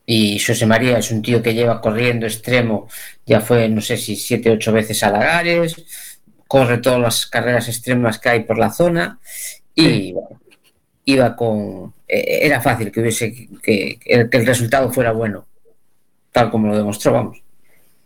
Y 0.03 0.39
José 0.39 0.65
María 0.65 0.97
es 0.97 1.11
un 1.11 1.21
tío 1.21 1.43
que 1.43 1.53
lleva 1.53 1.79
corriendo 1.79 2.25
extremo, 2.25 2.87
ya 3.27 3.41
fue, 3.41 3.69
no 3.69 3.79
sé 3.79 3.95
si 3.95 4.15
siete, 4.15 4.49
ocho 4.49 4.73
veces 4.73 5.03
a 5.03 5.11
Lagares, 5.11 5.75
corre 6.47 6.79
todas 6.79 6.99
las 6.99 7.27
carreras 7.27 7.67
extremas 7.67 8.17
que 8.17 8.29
hay 8.29 8.39
por 8.39 8.57
la 8.57 8.71
zona 8.71 9.19
y 9.75 10.13
bueno, 10.13 10.41
iba 11.11 11.35
con. 11.35 11.93
eh, 12.07 12.39
Era 12.41 12.61
fácil 12.61 12.91
que 12.91 13.01
hubiese 13.01 13.33
que, 13.33 13.47
que 13.61 13.99
el, 14.05 14.29
que 14.29 14.37
el 14.37 14.45
resultado 14.45 14.91
fuera 14.91 15.11
bueno, 15.11 15.45
tal 16.31 16.49
como 16.51 16.67
lo 16.67 16.77
demostró, 16.77 17.13
vamos. 17.13 17.41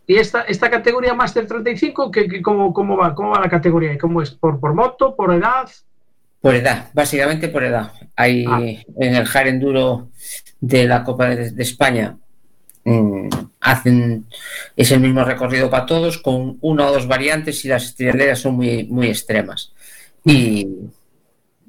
Y 0.06 0.16
esta, 0.16 0.42
esta 0.42 0.70
categoría 0.70 1.14
Master 1.14 1.46
35, 1.46 2.10
¿qué, 2.10 2.28
qué- 2.28 2.42
cómo, 2.42 2.72
cómo, 2.74 2.96
va, 2.96 3.14
¿cómo 3.14 3.30
va 3.30 3.40
la 3.40 3.48
categoría? 3.48 3.96
¿Cómo 3.98 4.20
es? 4.20 4.30
¿Por, 4.32 4.60
por 4.60 4.74
moto? 4.74 5.14
¿Por 5.16 5.32
edad? 5.32 5.68
Por 6.42 6.54
edad, 6.54 6.90
básicamente 6.92 7.48
por 7.48 7.64
edad. 7.64 7.90
Hay 8.16 8.44
Ah. 8.46 8.60
en 8.60 9.14
el 9.14 9.26
Hard 9.32 9.46
Enduro 9.48 10.08
de 10.60 10.86
la 10.86 11.02
Copa 11.02 11.28
de, 11.30 11.50
de 11.52 11.62
España 11.62 12.16
mm, 12.84 13.28
hacen 13.60 14.26
es 14.76 14.90
el 14.92 15.00
mismo 15.00 15.24
recorrido 15.24 15.70
para 15.70 15.86
todos 15.86 16.18
con 16.18 16.58
una 16.60 16.86
o 16.86 16.92
dos 16.92 17.06
variantes 17.08 17.64
y 17.64 17.68
las 17.68 17.94
trialeras 17.94 18.40
son 18.40 18.56
muy, 18.56 18.84
muy 18.84 19.08
extremas. 19.08 19.72
Y 20.22 20.68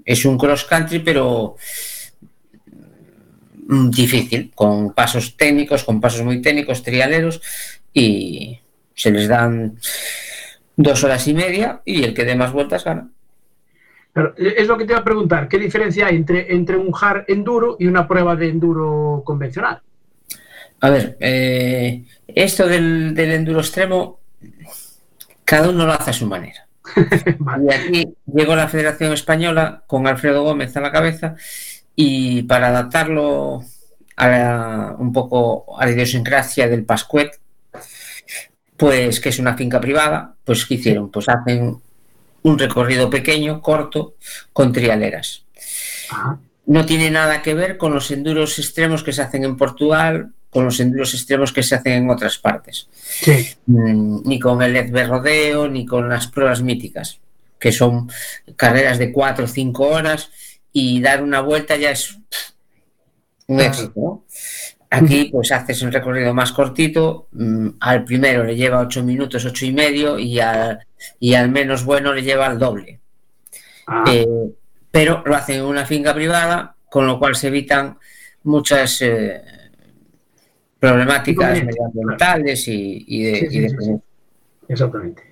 es 0.06 0.24
un 0.24 0.38
cross 0.38 0.66
country, 0.66 1.00
pero 1.00 1.56
mm, 3.68 3.90
difícil, 3.90 4.52
con 4.54 4.94
pasos 4.94 5.36
técnicos, 5.36 5.84
con 5.84 6.00
pasos 6.00 6.22
muy 6.22 6.42
técnicos, 6.42 6.84
trialeros, 6.84 7.42
y 7.94 8.60
se 8.94 9.12
les 9.12 9.28
dan 9.28 9.78
dos 10.76 11.04
horas 11.04 11.28
y 11.28 11.34
media 11.34 11.82
y 11.86 12.04
el 12.04 12.14
que 12.14 12.26
dé 12.26 12.36
más 12.36 12.52
vueltas 12.52 12.84
gana. 12.84 13.10
Pero 14.14 14.34
es 14.38 14.68
lo 14.68 14.78
que 14.78 14.86
te 14.86 14.94
iba 14.94 15.02
a 15.02 15.04
preguntar, 15.04 15.50
¿qué 15.50 15.58
diferencia 15.58 16.08
hay 16.08 16.16
entre, 16.16 16.54
entre 16.54 16.78
un 16.78 16.94
hard 16.94 17.26
enduro 17.28 17.76
y 17.80 17.88
una 17.88 18.08
prueba 18.08 18.36
de 18.36 18.48
enduro 18.48 19.24
convencional? 19.26 19.82
A 20.80 20.90
ver, 20.90 21.18
eh, 21.20 22.06
esto 22.28 22.68
del, 22.68 23.14
del 23.14 23.32
enduro 23.32 23.60
extremo, 23.60 24.20
cada 25.44 25.70
uno 25.70 25.86
lo 25.86 25.94
hace 25.94 26.12
a 26.12 26.14
su 26.14 26.28
manera. 26.28 26.65
Vale. 27.40 27.66
Y 27.66 27.74
aquí 27.74 28.16
llegó 28.34 28.56
la 28.56 28.68
Federación 28.68 29.14
Española 29.14 29.84
con 29.88 30.08
Alfredo 30.08 30.44
Gómez 30.44 30.76
a 30.78 30.82
la 30.82 30.92
cabeza 30.92 31.36
y 31.96 32.44
para 32.44 32.68
adaptarlo 32.68 33.64
a 34.16 34.28
la- 34.28 34.96
un 34.98 35.12
poco 35.12 35.80
a 35.80 35.86
la 35.86 35.92
idiosincrasia 35.92 36.68
del 36.68 36.86
Pascuet, 36.86 37.40
pues 38.78 39.20
que 39.20 39.30
es 39.30 39.40
una 39.40 39.56
finca 39.56 39.80
privada, 39.80 40.36
pues 40.44 40.66
¿qué 40.66 40.76
hicieron? 40.76 41.10
Pues 41.10 41.30
hacen 41.30 41.78
un 42.44 42.60
recorrido 42.60 43.10
pequeño, 43.10 43.62
corto, 43.62 44.16
con 44.54 44.72
trialeras. 44.72 45.44
Ajá. 46.10 46.38
No 46.68 46.86
tiene 46.86 47.12
nada 47.12 47.42
que 47.42 47.54
ver 47.54 47.78
con 47.78 47.94
los 47.94 48.10
enduros 48.12 48.58
extremos 48.60 49.04
que 49.04 49.14
se 49.14 49.22
hacen 49.22 49.44
en 49.44 49.56
Portugal, 49.56 50.32
con 50.56 50.64
los 50.66 50.80
enduros 50.80 51.14
extremos 51.14 51.52
que 51.52 51.62
se 51.64 51.76
hacen 51.76 51.94
en 52.04 52.10
otras 52.10 52.38
partes 52.38 52.88
Sí, 52.94 53.50
mm, 53.66 54.22
ni 54.26 54.40
con 54.40 54.62
el 54.62 54.74
Edbe 54.76 55.04
Rodeo, 55.06 55.68
ni 55.68 55.86
con 55.86 56.08
las 56.08 56.28
pruebas 56.28 56.62
míticas, 56.62 57.20
que 57.60 57.72
son 57.74 58.10
carreras 58.56 58.98
de 58.98 59.12
4 59.12 59.44
o 59.46 59.48
5 59.50 59.86
horas 59.88 60.30
y 60.72 61.02
dar 61.02 61.22
una 61.22 61.42
vuelta 61.42 61.76
ya 61.76 61.92
es 61.92 62.14
un 63.48 63.58
Claro. 63.58 63.64
éxito. 63.70 63.94
¿no? 64.00 64.26
Aquí 64.90 65.26
pues 65.26 65.52
haces 65.52 65.82
un 65.82 65.92
recorrido 65.92 66.34
más 66.34 66.52
cortito, 66.54 67.28
mm, 67.34 67.68
al 67.82 68.06
primero 68.06 68.44
le 68.46 68.56
lleva 68.56 68.80
8 68.80 69.04
minutos, 69.04 69.44
8 69.46 69.66
y 69.66 69.74
medio 69.74 70.18
y 70.18 70.40
al, 70.40 70.80
y 71.20 71.34
al 71.34 71.50
menos 71.50 71.84
bueno 71.84 72.14
le 72.14 72.24
lleva 72.24 72.48
el 72.48 72.58
doble. 72.60 73.00
Ah, 73.88 74.06
Eh, 74.12 74.26
pero 74.90 75.22
lo 75.26 75.36
hacen 75.36 75.58
en 75.58 75.66
una 75.66 75.86
finca 75.86 76.14
privada, 76.14 76.76
con 76.90 77.06
lo 77.08 77.20
cual 77.20 77.36
se 77.36 77.48
evitan 77.48 77.98
muchas 78.44 79.02
eh, 79.02 79.42
problemáticas 80.90 81.64
medioambientales 81.64 82.68
y, 82.68 83.06
y 83.08 83.24
de, 83.24 83.36
Sí, 83.36 83.48
sí, 83.50 83.58
y 83.58 83.60
de 83.62 83.70
sí, 83.70 83.76
sí. 83.80 83.92
exactamente. 84.68 85.24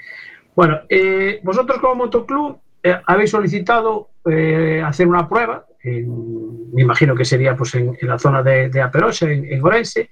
Bueno, 0.55 0.81
eh, 0.89 1.39
vosotros 1.43 1.79
como 1.79 1.95
motoclub 1.95 2.57
eh, 2.83 2.95
habéis 3.05 3.31
solicitado 3.31 4.09
eh, 4.29 4.81
hacer 4.85 5.07
una 5.07 5.27
prueba, 5.27 5.65
en- 5.83 6.71
me 6.73 6.81
imagino 6.81 7.15
que 7.15 7.25
sería 7.25 7.55
pues 7.55 7.73
en, 7.75 7.97
en 7.99 8.07
la 8.07 8.17
zona 8.19 8.41
de, 8.43 8.69
de 8.69 8.81
Aperosa, 8.81 9.29
en, 9.31 9.45
en 9.45 9.63
Orense, 9.63 10.09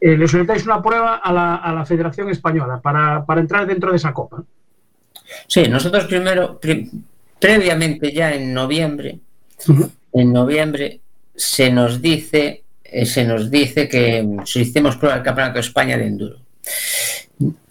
le 0.00 0.28
solicitáis 0.28 0.64
una 0.64 0.80
prueba 0.80 1.16
a 1.16 1.32
la, 1.32 1.56
a 1.56 1.72
la 1.74 1.84
Federación 1.84 2.28
Española 2.30 2.80
para, 2.80 3.24
para 3.26 3.40
entrar 3.40 3.66
dentro 3.66 3.90
de 3.90 3.96
esa 3.96 4.12
copa. 4.12 4.44
Sí, 5.48 5.66
nosotros 5.68 6.04
primero, 6.04 6.58
pre- 6.60 6.86
previamente 7.40 8.12
ya 8.12 8.32
en 8.32 8.54
noviembre, 8.54 9.18
en 10.12 10.32
noviembre 10.32 11.00
se 11.34 11.70
nos 11.72 12.00
dice, 12.00 12.62
eh, 12.90 13.06
se 13.06 13.24
nos 13.24 13.50
dice 13.50 13.88
que 13.88 14.22
mm, 14.22 14.46
solicitemos 14.46 14.96
prueba 14.96 15.16
del 15.16 15.24
Campeonato 15.24 15.54
de 15.54 15.60
España 15.60 15.96
de 15.96 16.06
Enduro. 16.06 16.38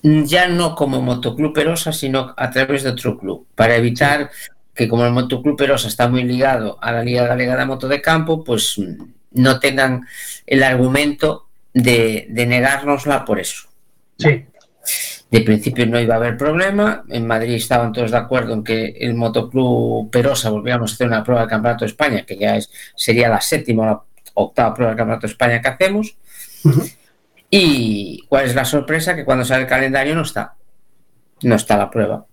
Ya 0.03 0.47
no 0.47 0.75
como 0.75 1.01
Motoclub 1.01 1.53
Perosa, 1.53 1.91
sino 1.91 2.33
a 2.37 2.49
través 2.51 2.83
de 2.83 2.91
otro 2.91 3.17
club, 3.17 3.47
para 3.55 3.75
evitar 3.75 4.29
que 4.73 4.87
como 4.87 5.05
el 5.05 5.11
Motoclub 5.11 5.57
Perosa 5.57 5.87
está 5.87 6.07
muy 6.07 6.23
ligado 6.23 6.77
a 6.81 6.91
la 6.91 7.03
Liga 7.03 7.25
Galega 7.25 7.57
de 7.57 7.65
Moto 7.65 7.87
de 7.87 8.01
Campo, 8.01 8.43
pues 8.43 8.77
mm, 8.77 9.03
no 9.33 9.59
tengan 9.59 10.05
el 10.45 10.63
argumento 10.63 11.47
de, 11.73 12.27
de 12.29 12.45
negárnosla 12.45 13.25
por 13.25 13.39
eso. 13.39 13.67
Sí, 14.17 14.45
De 15.29 15.41
principio 15.41 15.85
no 15.85 15.99
iba 15.99 16.15
a 16.15 16.17
haber 16.17 16.37
problema. 16.37 17.03
En 17.09 17.27
Madrid 17.27 17.55
estaban 17.55 17.91
todos 17.91 18.11
de 18.11 18.17
acuerdo 18.17 18.53
en 18.53 18.63
que 18.63 18.95
el 18.99 19.15
Motoclub 19.15 20.09
Perosa 20.09 20.49
volviéramos 20.49 20.91
a 20.91 20.93
hacer 20.93 21.07
una 21.07 21.23
prueba 21.23 21.41
del 21.41 21.49
Campeonato 21.49 21.85
de 21.85 21.91
España, 21.91 22.25
que 22.25 22.37
ya 22.37 22.55
es, 22.55 22.71
sería 22.95 23.29
la 23.29 23.41
séptima 23.41 23.83
o 23.83 23.85
la 23.87 24.01
octava 24.37 24.73
prueba 24.73 24.91
del 24.91 24.97
Campeonato 24.97 25.27
de 25.27 25.31
España 25.31 25.61
que 25.61 25.67
hacemos. 25.67 26.17
Y 27.49 28.25
cuál 28.27 28.45
es 28.45 28.55
la 28.55 28.65
sorpresa 28.65 29.15
que 29.15 29.25
cuando 29.25 29.45
sale 29.45 29.63
el 29.63 29.69
calendario 29.69 30.15
no 30.15 30.21
está. 30.21 30.55
No 31.43 31.55
está 31.55 31.77
la 31.77 31.89
prueba. 31.89 32.25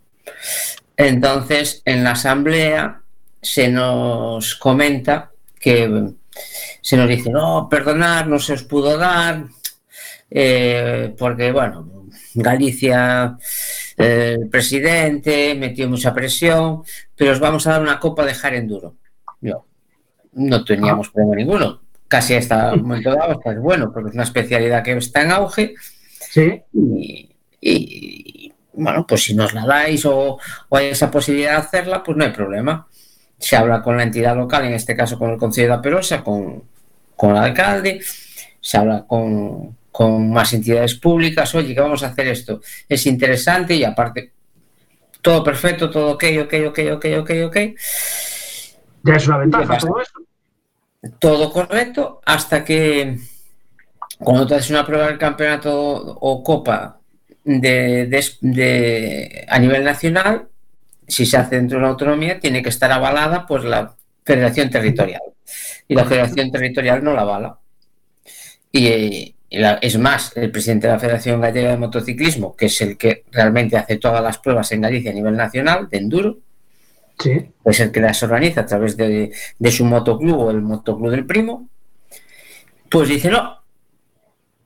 Entonces, 0.96 1.82
en 1.84 2.04
la 2.04 2.12
asamblea 2.12 3.00
se 3.40 3.68
nos 3.68 4.54
comenta 4.56 5.30
que 5.61 6.12
se 6.80 6.96
nos 6.96 7.08
dice, 7.08 7.30
no, 7.30 7.68
perdonad, 7.68 8.26
no 8.26 8.38
se 8.38 8.54
os 8.54 8.64
pudo 8.64 8.96
dar, 8.99 9.44
eh, 10.30 11.14
porque, 11.16 11.52
bueno, 11.52 12.08
Galicia, 12.34 13.37
eh, 13.96 14.37
el 14.40 14.49
presidente 14.49 15.54
metió 15.54 15.88
mucha 15.88 16.12
presión, 16.12 16.82
pero 17.14 17.32
os 17.32 17.40
vamos 17.40 17.66
a 17.66 17.73
dar 17.73 17.82
una 17.82 18.00
copa 18.00 18.25
de 18.25 18.34
Jarenduro. 18.34 18.96
Yo, 19.40 19.66
no 20.32 20.64
teníamos 20.64 21.11
problema 21.11 21.37
ninguno. 21.37 21.83
Casi 22.14 22.35
hasta 22.35 22.71
el 22.71 22.80
momento 22.80 23.12
dado, 23.12 23.40
pues 23.40 23.59
bueno, 23.59 23.90
porque 23.92 24.11
es 24.11 24.14
una 24.14 24.23
especialidad 24.23 24.85
que 24.85 24.92
está 24.92 25.23
en 25.23 25.33
auge 25.33 25.75
sí, 26.30 26.62
y, 26.73 27.28
y, 27.61 28.52
bueno, 28.73 29.04
pues 29.04 29.25
si 29.25 29.35
nos 29.35 29.52
la 29.52 29.66
dais 29.66 30.06
o, 30.06 30.38
o 30.68 30.76
hay 30.76 30.90
esa 30.90 31.11
posibilidad 31.11 31.54
de 31.54 31.56
hacerla, 31.56 32.04
pues 32.04 32.16
no 32.16 32.23
hay 32.23 32.30
problema. 32.30 32.87
Se 33.37 33.56
habla 33.56 33.83
con 33.83 33.97
la 33.97 34.04
entidad 34.04 34.37
local, 34.37 34.64
en 34.64 34.75
este 34.75 34.94
caso 34.94 35.18
con 35.18 35.33
el 35.33 35.38
Consejo 35.38 35.75
de 35.75 35.83
Perosa, 35.83 36.23
con, 36.23 36.62
con 37.16 37.30
el 37.33 37.38
alcalde, 37.38 38.00
se 38.61 38.78
habla 38.78 39.04
con, 39.09 39.76
con 39.90 40.30
más 40.30 40.52
entidades 40.52 40.94
públicas, 40.94 41.52
oye, 41.56 41.75
que 41.75 41.80
vamos 41.80 42.04
a 42.04 42.11
hacer 42.11 42.28
esto. 42.28 42.61
Es 42.88 43.06
interesante 43.06 43.75
y 43.75 43.83
aparte, 43.83 44.30
todo 45.21 45.42
perfecto, 45.42 45.90
todo 45.90 46.12
ok, 46.12 46.25
ok, 46.44 46.54
ok, 46.68 46.78
ok, 46.92 47.06
ok, 47.18 47.30
ok. 47.47 47.56
ya 49.02 49.14
es 49.16 49.26
una 49.26 49.38
ventaja 49.38 49.78
todo 49.78 50.00
eso. 50.00 50.23
Todo 51.18 51.52
correcto 51.52 52.20
hasta 52.25 52.64
que 52.64 53.18
cuando 54.18 54.46
tú 54.46 54.54
haces 54.54 54.70
una 54.70 54.87
prueba 54.87 55.08
del 55.08 55.18
campeonato 55.18 55.73
o 55.73 56.42
copa 56.42 56.99
de, 57.44 58.06
de- 58.40 59.44
a 59.49 59.58
nivel 59.58 59.84
nacional, 59.84 60.49
si 61.06 61.26
se 61.26 61.37
hace 61.37 61.56
dentro 61.56 61.76
de 61.78 61.84
una 61.84 61.90
autonomía, 61.92 62.40
tiene 62.40 62.62
que 62.62 62.68
estar 62.70 62.90
avalada 62.90 63.46
por 63.46 63.64
la 63.64 63.94
Federación 64.25 64.70
Territorial. 64.70 65.20
Y 65.87 65.94
la 65.94 66.04
Federación 66.06 66.50
Territorial 66.50 67.04
no 67.04 67.12
la 67.12 67.20
avala. 67.23 67.58
Y, 68.73 69.34
y 69.50 69.58
la- 69.58 69.78
es 69.82 69.99
más, 69.99 70.34
el 70.37 70.50
presidente 70.50 70.87
de 70.87 70.94
la 70.94 70.99
Federación 70.99 71.40
Gallega 71.40 71.70
de 71.73 71.76
Motociclismo, 71.76 72.56
que 72.56 72.66
es 72.66 72.80
el 72.80 72.96
que 72.96 73.25
realmente 73.30 73.76
hace 73.76 73.96
todas 73.99 74.23
las 74.23 74.38
pruebas 74.38 74.73
en 74.73 74.80
Galicia 74.80 75.11
a 75.11 75.14
nivel 75.14 75.37
nacional 75.37 75.88
de 75.90 75.99
enduro, 75.99 76.38
Sí, 77.18 77.52
es 77.64 77.80
el 77.80 77.92
que 77.92 78.00
las 78.00 78.23
organiza 78.23 78.62
a 78.62 78.66
través 78.66 78.97
de, 78.97 79.33
de 79.59 79.71
su 79.71 79.85
motoclub 79.85 80.38
o 80.38 80.50
el 80.50 80.61
motoclub 80.62 81.11
del 81.11 81.25
primo, 81.26 81.68
pues 82.90 83.09
dice, 83.09 83.30
no, 83.30 83.62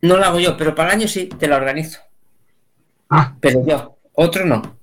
no 0.02 0.16
lo 0.16 0.24
hago 0.24 0.38
yo, 0.40 0.56
pero 0.56 0.74
para 0.74 0.90
el 0.92 0.98
año 1.00 1.08
sí, 1.08 1.26
te 1.26 1.46
la 1.46 1.56
organizo. 1.56 2.00
ah, 3.10 3.36
Pero 3.40 3.64
yo, 3.66 3.98
otro 4.14 4.44
no. 4.46 4.78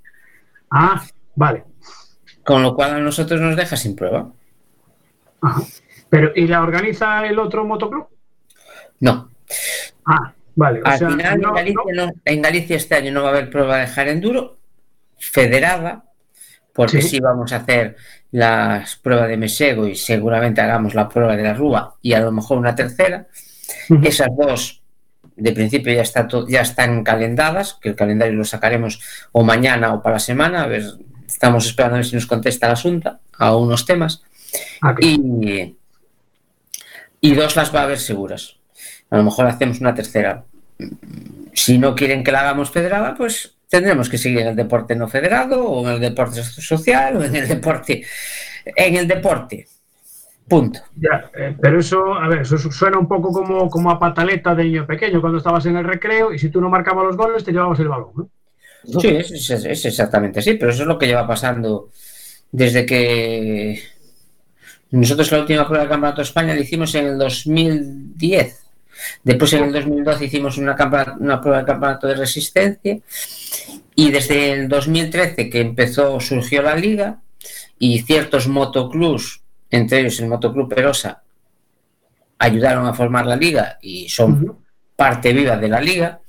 ah, 0.72 1.04
vale. 1.36 1.64
Con 2.44 2.62
lo 2.62 2.76
cual 2.76 2.92
a 2.96 3.00
nosotros 3.00 3.42
nos 3.42 3.56
deja 3.56 3.76
sin 3.76 3.96
prueba. 3.96 4.32
Ajá. 5.42 5.62
Pero, 6.10 6.32
¿y 6.36 6.48
la 6.48 6.62
organiza 6.62 7.26
el 7.26 7.40
otro 7.40 7.66
motoclub? 7.66 8.08
No. 9.00 9.30
Ah, 10.06 10.34
vale. 10.56 10.82
O 10.84 10.86
Al 10.88 10.98
sea, 11.00 11.10
final 11.10 11.42
no- 11.42 11.50
en, 11.50 11.56
Galicia, 11.56 11.82
no- 11.94 12.06
no- 12.06 12.14
en 12.24 12.42
Galicia 12.42 12.76
este 12.78 12.96
año 12.96 13.12
no 13.12 13.24
va 13.24 13.30
a 13.30 13.32
haber 13.32 13.50
prueba 13.50 13.78
de 13.78 14.12
enduro 14.12 14.60
federada, 15.18 16.05
porque 16.76 17.02
Sí. 17.02 17.08
sí. 17.08 17.20
vamos 17.22 17.54
a 17.54 17.58
hacer 17.58 17.96
las 18.32 18.98
pruebas 18.98 19.30
de 19.30 19.38
Mesego 19.38 19.88
y 19.88 19.96
seguramente 19.96 20.60
hagamos 20.60 20.94
la 20.94 21.08
prueba 21.08 21.38
de 21.38 21.44
la 21.44 21.54
Rúa 21.54 21.96
y 22.02 22.12
a 22.14 22.20
lo 22.20 22.34
mejor 22.34 22.58
una 22.58 22.76
tercera. 22.76 23.28
Esas 24.04 24.28
dos, 24.38 24.82
de 25.38 25.54
principio, 25.54 25.94
ya, 25.94 26.02
está 26.02 26.28
ya 26.50 26.62
están 26.62 27.04
calendadas, 27.04 27.76
que 27.82 27.90
el 27.90 27.96
calendario 27.96 28.34
lo 28.36 28.44
sacaremos 28.44 29.00
o 29.32 29.44
mañana 29.44 29.94
o 29.94 30.02
para 30.04 30.16
la 30.16 30.20
semana. 30.20 30.64
A 30.64 30.68
ver, 30.68 30.84
estamos 31.26 31.66
esperando 31.66 31.96
a 31.96 32.00
ver 32.00 32.06
si 32.06 32.16
nos 32.16 32.26
contesta 32.26 32.68
la 32.68 32.74
Asunta 32.74 33.20
a 33.38 33.56
unos 33.56 33.86
temas. 33.86 34.22
Ah. 34.82 34.96
Y, 35.00 35.76
y 37.22 37.36
dos 37.36 37.56
las 37.56 37.74
va 37.74 37.82
a 37.82 37.84
haber 37.84 38.00
seguras. 38.00 38.58
A 39.10 39.18
lo 39.18 39.24
mejor 39.24 39.48
hacemos 39.48 39.80
una 39.80 39.96
tercera. 39.96 40.44
Si 41.54 41.78
no 41.78 41.96
quieren 41.96 42.22
que 42.24 42.34
la 42.34 42.42
hagamos 42.42 42.70
federada, 42.70 43.16
pues 43.16 43.55
tendremos 43.76 44.10
que 44.10 44.18
seguir 44.18 44.40
en 44.40 44.48
el 44.48 44.56
deporte 44.56 44.96
no 44.96 45.08
federado 45.08 45.64
o 45.66 45.88
en 45.88 45.94
el 45.96 46.00
deporte 46.00 46.44
social 46.44 47.18
o 47.18 47.24
en 47.24 47.36
el 47.36 47.48
deporte. 47.48 48.04
En 48.66 48.96
el 48.96 49.08
deporte 49.08 49.68
Punto. 50.48 50.80
Ya, 50.96 51.32
eh, 51.36 51.56
pero 51.60 51.80
eso, 51.80 52.14
a 52.14 52.28
ver, 52.28 52.42
eso 52.42 52.58
suena 52.60 53.00
un 53.00 53.08
poco 53.08 53.32
como, 53.32 53.68
como 53.68 53.90
a 53.90 54.00
pataleta 54.00 54.54
de 54.54 54.66
niño 54.66 54.86
pequeño 54.86 55.20
cuando 55.20 55.40
estabas 55.40 55.66
en 55.66 55.76
el 55.78 55.84
recreo 55.84 56.32
y 56.34 56.38
si 56.38 56.50
tú 56.50 56.62
no 56.62 56.70
marcabas 56.70 57.06
los 57.08 57.18
goles 57.18 57.44
te 57.44 57.52
llevabas 57.52 57.80
el 57.80 57.88
balón. 57.88 58.12
¿no? 58.16 58.30
Sí, 59.02 59.08
es, 59.08 59.32
es- 59.32 59.66
es 59.66 59.86
exactamente 59.86 60.40
así, 60.40 60.54
pero 60.54 60.72
eso 60.72 60.84
es 60.84 60.88
lo 60.88 61.00
que 61.00 61.08
lleva 61.08 61.26
pasando 61.28 61.90
desde 62.52 62.86
que 62.86 63.82
nosotros 64.92 65.32
la 65.32 65.40
última 65.40 65.66
prueba 65.66 65.84
del 65.84 65.90
Campeonato 65.90 66.22
de 66.22 66.26
España 66.28 66.54
la 66.54 66.60
hicimos 66.62 66.94
en 66.96 67.06
el 67.08 67.18
2010. 67.18 68.65
Después 69.24 69.54
en 69.54 69.66
el 69.66 69.74
2012 69.74 70.26
hicimos 70.26 70.58
una, 70.58 70.76
una 71.20 71.42
prueba 71.42 71.58
del 71.58 71.66
Campeonato 71.66 72.08
de 72.08 72.16
Resistencia 72.16 73.00
y 73.96 74.12
desde 74.12 74.52
el 74.52 74.68
2013 74.68 75.50
que 75.50 75.62
empezó 75.62 76.20
surgió 76.20 76.62
la 76.62 76.76
liga 76.76 77.22
y 77.80 78.00
ciertos 78.00 78.48
motoclubs, 78.48 79.42
entre 79.70 80.00
ellos 80.00 80.20
el 80.20 80.28
Motoclub 80.28 80.74
Perosa, 80.74 81.24
ayudaron 82.38 82.86
a 82.88 82.94
formar 82.94 83.26
la 83.26 83.36
liga 83.36 83.78
y 83.82 84.10
son 84.10 84.60
parte 84.96 85.34
viva 85.34 85.58
de 85.58 85.68
la 85.68 85.82
liga. 85.82 86.20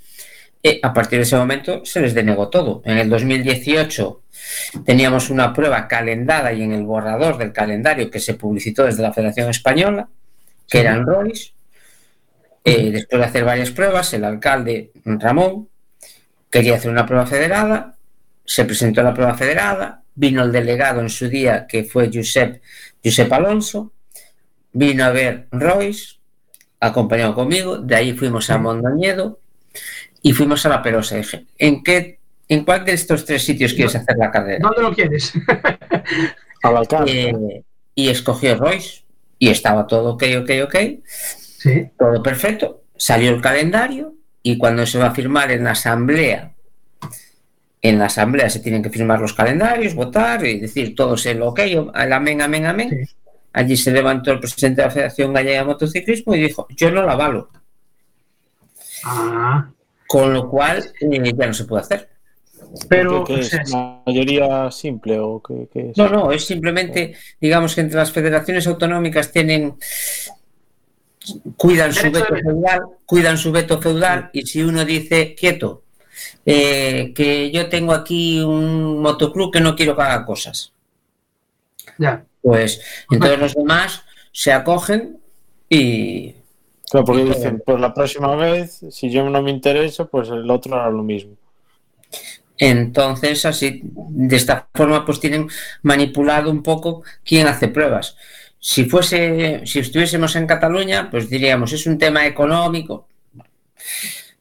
eh, 0.63 0.81
a 0.83 0.93
partir 0.93 1.19
de 1.19 1.23
ese 1.23 1.37
momento 1.37 1.85
se 1.85 2.01
les 2.01 2.15
denegó 2.15 2.49
todo. 2.49 2.83
En 2.85 2.99
el 2.99 3.09
2018 3.09 4.23
teníamos 4.85 5.31
una 5.31 5.53
prueba 5.53 5.87
calendada 5.87 6.53
y 6.53 6.63
en 6.63 6.73
el 6.73 6.83
borrador 6.85 7.39
del 7.39 7.53
calendario 7.53 8.11
que 8.11 8.19
se 8.21 8.35
publicitó 8.35 8.85
desde 8.85 9.03
la 9.03 9.13
Federación 9.13 9.51
Española, 9.51 10.09
que 10.69 10.81
eran 10.81 11.07
Rolis. 11.07 11.53
Eh, 12.69 12.91
después 12.91 13.21
de 13.21 13.27
hacer 13.27 13.45
varias 13.45 13.71
pruebas, 13.71 14.13
el 14.13 14.25
alcalde 14.25 14.91
Ramón 15.05 15.69
quería 16.51 16.75
hacer 16.75 16.91
una 16.91 17.07
prueba 17.07 17.25
federada, 17.25 17.95
se 18.45 18.65
presentó 18.65 19.05
la 19.05 19.15
prueba 19.15 19.37
federada, 19.37 20.03
vino 20.17 20.43
el 20.43 20.51
delegado 20.51 21.01
en 21.01 21.09
su 21.09 21.29
día, 21.29 21.69
que 21.69 21.85
fue 21.85 22.11
Josep, 22.13 22.61
Josep 23.05 23.33
Alonso, 23.33 23.93
vino 24.73 25.05
a 25.05 25.11
ver 25.11 25.47
Royce, 25.53 26.17
acompañado 26.81 27.37
conmigo, 27.37 27.79
de 27.79 27.95
ahí 27.95 28.13
fuimos 28.15 28.51
a 28.51 28.59
Mondoñedo 28.59 29.39
y 30.21 30.33
fuimos 30.33 30.67
a 30.67 30.71
la 30.71 30.83
Perosa. 30.83 31.19
Dije, 31.19 31.47
¿En 31.59 31.85
qué, 31.85 32.19
en 32.49 32.65
cuál 32.65 32.85
de 32.85 32.95
estos 32.95 33.25
tres 33.25 33.45
sitios 33.45 33.75
quieres 33.75 33.95
hacer 33.95 34.17
la 34.17 34.33
carrera? 34.33 34.59
¿Dónde 34.61 34.83
lo 34.83 34.93
quieres? 34.93 35.33
Al 36.65 36.79
alcance. 36.79 37.29
Eh, 37.29 37.63
y 37.95 38.09
escogió 38.09 38.57
Royce 38.57 39.05
y 39.39 39.51
estaba 39.51 39.87
todo 39.87 40.15
ok, 40.15 40.25
ok, 40.41 40.51
ok, 40.65 40.77
sí. 41.71 41.91
todo 41.99 42.23
perfecto. 42.23 42.83
Salió 42.97 43.31
el 43.31 43.41
calendario 43.41 44.15
y 44.43 44.59
cuando 44.59 44.87
se 44.87 44.99
va 44.99 45.07
a 45.07 45.15
firmar 45.15 45.51
en 45.51 45.65
la 45.65 45.73
asamblea, 45.73 46.53
en 47.83 47.99
la 47.99 48.07
asamblea 48.07 48.49
se 48.51 48.61
tienen 48.61 48.83
que 48.83 48.91
firmar 48.91 49.21
los 49.21 49.35
calendarios, 49.35 49.95
votar 49.95 50.45
y 50.45 50.61
decir 50.61 50.95
todos 50.95 51.27
el 51.27 51.43
ok, 51.43 51.61
el 51.61 52.13
amén, 52.13 52.43
amén, 52.43 52.67
amén. 52.67 52.91
Sí. 52.91 53.15
Allí 53.53 53.77
se 53.77 53.91
levantó 53.91 54.33
el 54.33 54.41
presidente 54.41 54.83
de 54.83 54.89
la 54.89 54.93
Federación 54.93 55.33
Gallega 55.33 55.61
de 55.61 55.65
Motociclismo 55.65 56.35
y 56.35 56.41
dijo, 56.43 56.67
yo 56.77 56.91
no 56.91 57.03
la 57.03 57.13
avalo. 57.13 57.49
Ah, 59.05 59.71
Con 60.07 60.33
lo 60.35 60.49
cual 60.51 60.85
eh, 61.01 61.33
ya 61.35 61.47
no 61.47 61.55
se 61.55 61.65
puede 61.65 61.83
hacer. 61.83 62.09
pero 62.89 63.25
¿Qué, 63.25 63.35
qué 63.35 63.41
o 63.41 63.43
sea, 63.45 63.63
es? 63.63 63.73
¿Mayoría 64.07 64.71
simple 64.71 65.19
o 65.19 65.43
qué, 65.43 65.69
qué 65.73 65.91
es? 65.91 65.97
No, 65.97 66.09
no, 66.09 66.33
es 66.33 66.45
simplemente, 66.45 67.15
digamos 67.41 67.75
que 67.75 67.81
entre 67.81 67.97
las 67.97 68.13
federaciones 68.13 68.67
autonómicas 68.67 69.33
tienen 69.33 69.77
cuidan 71.57 71.93
su 71.93 72.11
veto 72.11 72.35
feudal, 72.37 72.81
cuidan 73.05 73.39
su 73.39 73.53
veto 73.53 73.81
feudal 73.81 74.31
y 74.33 74.47
si 74.47 74.63
uno 74.63 74.85
dice 74.85 75.35
quieto, 75.35 75.83
eh, 76.45 77.13
que 77.15 77.51
yo 77.51 77.69
tengo 77.69 77.93
aquí 77.93 78.41
un 78.41 79.01
motoclub 79.01 79.53
que 79.53 79.61
no 79.61 79.75
quiero 79.77 79.97
que 79.97 80.03
haga 80.03 80.25
cosas, 80.25 80.73
ya. 81.99 82.25
pues 82.43 82.81
entonces 83.11 83.39
los 83.39 83.55
demás 83.55 84.03
se 84.33 84.53
acogen 84.53 85.19
y 85.69 86.35
Claro, 86.91 87.05
porque 87.05 87.23
y- 87.23 87.25
dicen, 87.25 87.63
pues 87.67 87.81
la 87.81 87.93
próxima 87.93 88.37
vez, 88.37 88.81
si 88.91 89.11
yo 89.11 89.29
no 89.29 89.43
me 89.43 89.51
interesa, 89.51 90.05
pues 90.05 90.29
el 90.29 90.49
otro 90.51 90.77
hará 90.77 90.89
lo 90.91 91.03
mismo. 91.03 91.35
Entonces, 92.59 93.45
así, 93.45 93.81
de 93.83 94.37
esta 94.37 94.69
forma, 94.75 95.05
pues 95.05 95.21
tienen 95.21 95.49
manipulado 95.83 96.51
un 96.51 96.63
poco 96.63 97.03
quién 97.25 97.47
hace 97.49 97.69
pruebas. 97.69 98.17
Si 98.59 98.85
fuese, 98.85 99.63
si 99.65 99.79
estuviésemos 99.79 100.35
en 100.37 100.47
Cataluña, 100.47 101.09
pues 101.11 101.31
diríamos, 101.31 101.73
es 101.73 101.87
un 101.87 101.99
tema 101.99 102.27
económico. 102.27 103.09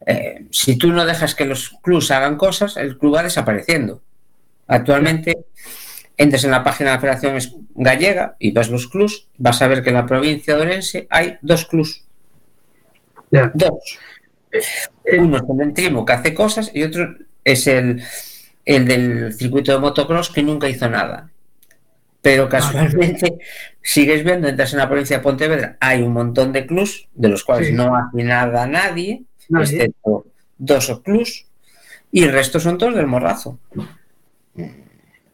Eh, 0.05 0.45
si 0.51 0.77
tú 0.77 0.91
no 0.91 1.05
dejas 1.05 1.35
que 1.35 1.45
los 1.45 1.69
clubs 1.81 2.11
hagan 2.11 2.37
cosas, 2.37 2.77
el 2.77 2.97
club 2.97 3.15
va 3.15 3.23
desapareciendo. 3.23 4.01
Actualmente, 4.67 5.45
entres 6.17 6.43
en 6.43 6.51
la 6.51 6.63
página 6.63 6.91
de 6.91 6.95
la 6.95 7.17
Federación 7.17 7.67
Gallega 7.75 8.35
y 8.39 8.51
ves 8.51 8.69
los 8.69 8.87
clubs, 8.87 9.27
vas 9.37 9.61
a 9.61 9.67
ver 9.67 9.83
que 9.83 9.89
en 9.89 9.95
la 9.95 10.05
provincia 10.05 10.55
de 10.55 10.61
Orense 10.61 11.07
hay 11.09 11.37
dos 11.41 11.65
clubs. 11.65 12.05
Dos. 13.29 13.99
Eh, 14.51 15.19
Uno 15.19 15.37
es 15.37 15.43
el 15.49 15.57
del 15.57 15.73
Trimo 15.73 16.05
que 16.05 16.13
hace 16.13 16.33
cosas 16.33 16.71
y 16.73 16.83
otro 16.83 17.15
es 17.43 17.67
el, 17.67 18.01
el 18.63 18.85
del 18.87 19.33
circuito 19.33 19.73
de 19.73 19.79
motocross 19.79 20.29
que 20.29 20.41
nunca 20.41 20.69
hizo 20.69 20.89
nada. 20.89 21.29
Pero 22.25 22.49
casualmente 22.49 23.37
sigues 23.83 24.23
viendo, 24.23 24.47
entras 24.47 24.73
en 24.73 24.79
la 24.79 24.89
provincia 24.89 25.17
de 25.17 25.21
Pontevedra, 25.23 25.77
hay 25.79 26.01
un 26.01 26.11
montón 26.11 26.51
de 26.51 26.65
clubs 26.65 27.07
de 27.13 27.29
los 27.29 27.43
cuales 27.43 27.67
Sí. 27.67 27.73
no 27.73 27.95
hace 27.95 28.23
nada 28.23 28.65
nadie, 28.65 29.21
Nadie. 29.47 29.63
excepto 29.75 30.25
dos 30.57 30.89
o 30.89 31.03
clubs, 31.03 31.45
y 32.11 32.23
el 32.23 32.31
resto 32.31 32.59
son 32.59 32.79
todos 32.79 32.95
del 32.95 33.05
morrazo. 33.05 33.59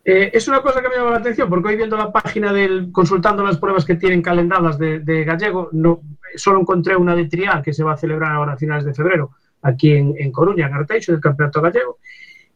Eh, 0.03 0.31
es 0.33 0.47
una 0.49 0.61
cosa 0.61 0.81
que 0.81 0.89
me 0.89 0.95
llama 0.95 1.11
la 1.11 1.17
atención 1.19 1.47
porque 1.47 1.69
hoy 1.69 1.75
viendo 1.77 1.95
la 1.95 2.11
página 2.11 2.51
del 2.51 2.91
consultando 2.91 3.41
las 3.41 3.57
pruebas 3.57 3.85
que 3.85 3.95
tienen 3.95 4.21
calendadas 4.21 4.77
de, 4.77 4.99
de 4.99 5.23
Gallego, 5.23 5.69
no, 5.71 6.01
solo 6.35 6.59
encontré 6.59 6.97
una 6.97 7.15
de 7.15 7.25
trial 7.29 7.61
que 7.61 7.71
se 7.71 7.83
va 7.85 7.93
a 7.93 7.97
celebrar 7.97 8.33
ahora 8.33 8.53
a 8.53 8.57
finales 8.57 8.83
de 8.83 8.93
febrero 8.93 9.31
aquí 9.61 9.93
en, 9.93 10.13
en 10.17 10.29
Coruña, 10.31 10.67
en 10.67 10.73
Arteixo, 10.73 11.13
del 11.13 11.21
Campeonato 11.21 11.61
Gallego. 11.61 11.99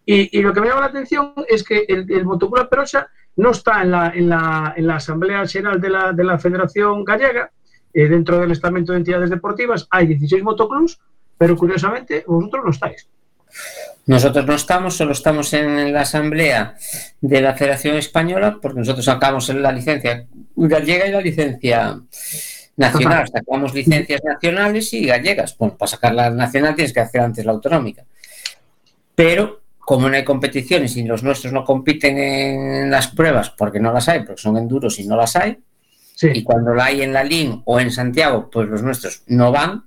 Y, 0.06 0.38
y 0.38 0.42
lo 0.42 0.52
que 0.54 0.60
me 0.60 0.68
llama 0.68 0.82
la 0.82 0.88
atención 0.88 1.34
es 1.48 1.64
que 1.64 1.86
el, 1.88 2.12
el 2.12 2.26
Motoclub 2.26 2.68
Perosa 2.68 3.08
no 3.38 3.52
está 3.52 3.82
en 3.82 3.92
la, 3.92 4.12
en 4.16 4.30
la, 4.30 4.74
en 4.76 4.88
la 4.88 4.96
Asamblea 4.96 5.46
General 5.48 5.80
de 5.80 5.90
la, 5.90 6.14
de 6.14 6.24
la 6.24 6.40
Federación 6.40 7.04
Gallega, 7.04 7.52
eh, 7.94 8.08
dentro 8.08 8.40
del 8.40 8.52
estamento 8.52 8.92
de 8.92 9.00
entidades 9.00 9.30
deportivas 9.30 9.88
hay 9.90 10.08
16 10.08 10.44
motoclubs, 10.44 11.00
pero 11.38 11.56
curiosamente 11.56 12.24
vosotros 12.28 12.66
no 12.66 12.72
estáis. 12.72 13.08
Nosotros 14.06 14.46
no 14.46 14.54
estamos, 14.54 14.96
solo 14.96 15.14
estamos 15.14 15.54
en 15.54 15.92
la 15.94 16.02
asamblea 16.02 16.76
de 17.22 17.42
la 17.42 17.56
Federación 17.56 17.96
Española, 17.96 18.60
porque 18.62 18.80
nosotros 18.80 19.06
sacamos 19.06 19.50
la 19.50 19.72
licencia 19.72 20.28
gallega 20.56 21.08
y 21.08 21.12
la 21.12 21.22
licencia 21.22 22.00
nacional. 22.78 23.28
Sacamos 23.28 23.74
licencias 23.74 24.22
nacionales 24.24 24.94
y 24.94 25.06
gallegas. 25.06 25.58
Bueno, 25.58 25.78
para 25.78 25.90
sacar 25.90 26.14
la 26.14 26.30
nacional 26.30 26.76
tienes 26.76 26.94
que 26.94 27.00
hacer 27.00 27.22
antes 27.22 27.46
la 27.46 27.54
autonómica. 27.54 28.04
Pero 29.16 29.62
como 29.86 30.10
no 30.10 30.16
hay 30.16 30.24
competiciones 30.24 30.98
y 30.98 31.04
los 31.04 31.22
nuestros 31.24 31.54
no 31.54 31.64
compiten 31.64 32.18
en 32.18 32.90
las 32.92 33.08
pruebas 33.10 33.52
porque 33.52 33.80
no 33.80 33.94
las 33.94 34.10
hay, 34.10 34.24
porque 34.26 34.42
son 34.42 34.58
enduros 34.58 35.00
y 35.00 35.08
no 35.08 35.16
las 35.16 35.36
hay, 35.36 35.58
Sí. 36.16 36.30
y 36.34 36.44
cuando 36.44 36.74
la 36.74 36.86
hay 36.86 37.02
en 37.02 37.12
la 37.14 37.24
LIN 37.24 37.62
o 37.66 37.80
en 37.80 37.92
Santiago, 37.92 38.50
pues 38.50 38.68
los 38.70 38.82
nuestros 38.82 39.24
no 39.28 39.52
van, 39.52 39.84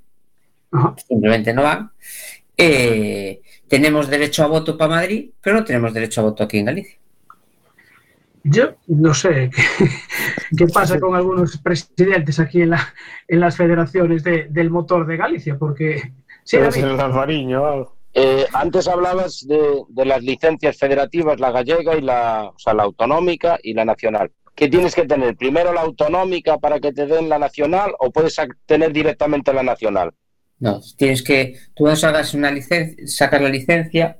Ajá. 0.70 0.94
simplemente 1.08 1.52
no 1.54 1.62
van. 1.62 1.90
Eh, 2.56 3.40
tenemos 3.66 4.08
derecho 4.08 4.44
a 4.44 4.46
voto 4.46 4.76
para 4.76 4.96
Madrid, 4.96 5.30
pero 5.40 5.56
no 5.56 5.64
tenemos 5.64 5.92
derecho 5.94 6.20
a 6.20 6.24
voto 6.24 6.44
aquí 6.44 6.58
en 6.58 6.66
Galicia. 6.66 6.98
Yo 8.44 8.74
no 8.86 9.14
sé 9.14 9.50
qué, 9.78 9.88
qué 10.56 10.66
pasa 10.68 10.98
con 11.00 11.14
algunos 11.14 11.56
presidentes 11.58 12.38
aquí 12.38 12.62
en, 12.62 12.70
la, 12.70 12.94
en 13.26 13.40
las 13.40 13.56
federaciones 13.56 14.22
de- 14.22 14.46
del 14.50 14.70
motor 14.70 15.06
de 15.06 15.16
Galicia, 15.16 15.56
porque 15.58 16.12
sí, 16.44 16.56
David, 16.58 16.84
el 16.84 17.00
Alvariño 17.00 17.62
o 17.62 17.66
algo. 17.66 17.96
Eh, 18.20 18.46
antes 18.52 18.88
hablabas 18.88 19.46
de, 19.46 19.84
de 19.90 20.04
las 20.04 20.24
licencias 20.24 20.76
federativas, 20.76 21.38
la 21.38 21.52
gallega 21.52 21.96
y 21.96 22.00
la, 22.00 22.50
o 22.52 22.58
sea, 22.58 22.74
la 22.74 22.82
autonómica 22.82 23.60
y 23.62 23.74
la 23.74 23.84
nacional. 23.84 24.32
¿Qué 24.56 24.66
tienes 24.66 24.92
que 24.96 25.06
tener? 25.06 25.36
¿Primero 25.36 25.72
la 25.72 25.82
autonómica 25.82 26.58
para 26.58 26.80
que 26.80 26.92
te 26.92 27.06
den 27.06 27.28
la 27.28 27.38
nacional 27.38 27.92
o 28.00 28.10
puedes 28.10 28.34
tener 28.66 28.92
directamente 28.92 29.52
la 29.52 29.62
nacional? 29.62 30.10
No, 30.58 30.80
tienes 30.96 31.22
que, 31.22 31.60
tú 31.76 31.84
cuando 31.84 31.94
sacas 31.94 32.34
una 32.34 32.50
licencia, 32.50 33.06
sacas 33.06 33.40
la 33.40 33.50
licencia, 33.50 34.18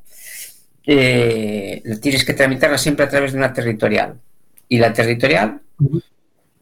eh, 0.86 1.82
tienes 2.00 2.24
que 2.24 2.34
tramitarla 2.34 2.78
siempre 2.78 3.04
a 3.04 3.08
través 3.08 3.32
de 3.32 3.38
una 3.38 3.52
territorial. 3.52 4.20
Y 4.68 4.78
la 4.78 4.92
territorial 4.92 5.60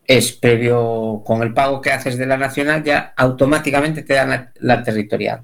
es 0.06 0.32
previo, 0.32 1.22
con 1.22 1.42
el 1.42 1.52
pago 1.52 1.82
que 1.82 1.92
haces 1.92 2.16
de 2.16 2.24
la 2.24 2.38
nacional, 2.38 2.82
ya 2.82 3.12
automáticamente 3.14 4.02
te 4.04 4.14
dan 4.14 4.30
la, 4.30 4.52
la 4.60 4.82
territorial. 4.82 5.42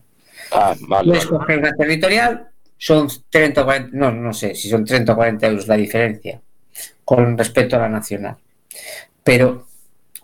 Ah, 0.52 0.74
vale. 0.80 1.08
Puedes 1.08 1.30
vale. 1.30 1.38
coger 1.38 1.58
una 1.58 1.74
territorial, 1.74 2.48
son 2.78 3.08
30 3.30 3.62
o 3.62 3.64
40, 3.64 3.96
no, 3.96 4.12
no 4.12 4.32
sé 4.32 4.54
si 4.54 4.68
son 4.68 4.84
30 4.84 5.12
o 5.12 5.16
40 5.16 5.46
euros 5.46 5.68
la 5.68 5.76
diferencia 5.76 6.40
con 7.04 7.36
respecto 7.38 7.76
a 7.76 7.80
la 7.80 7.88
nacional. 7.88 8.36
Pero 9.22 9.66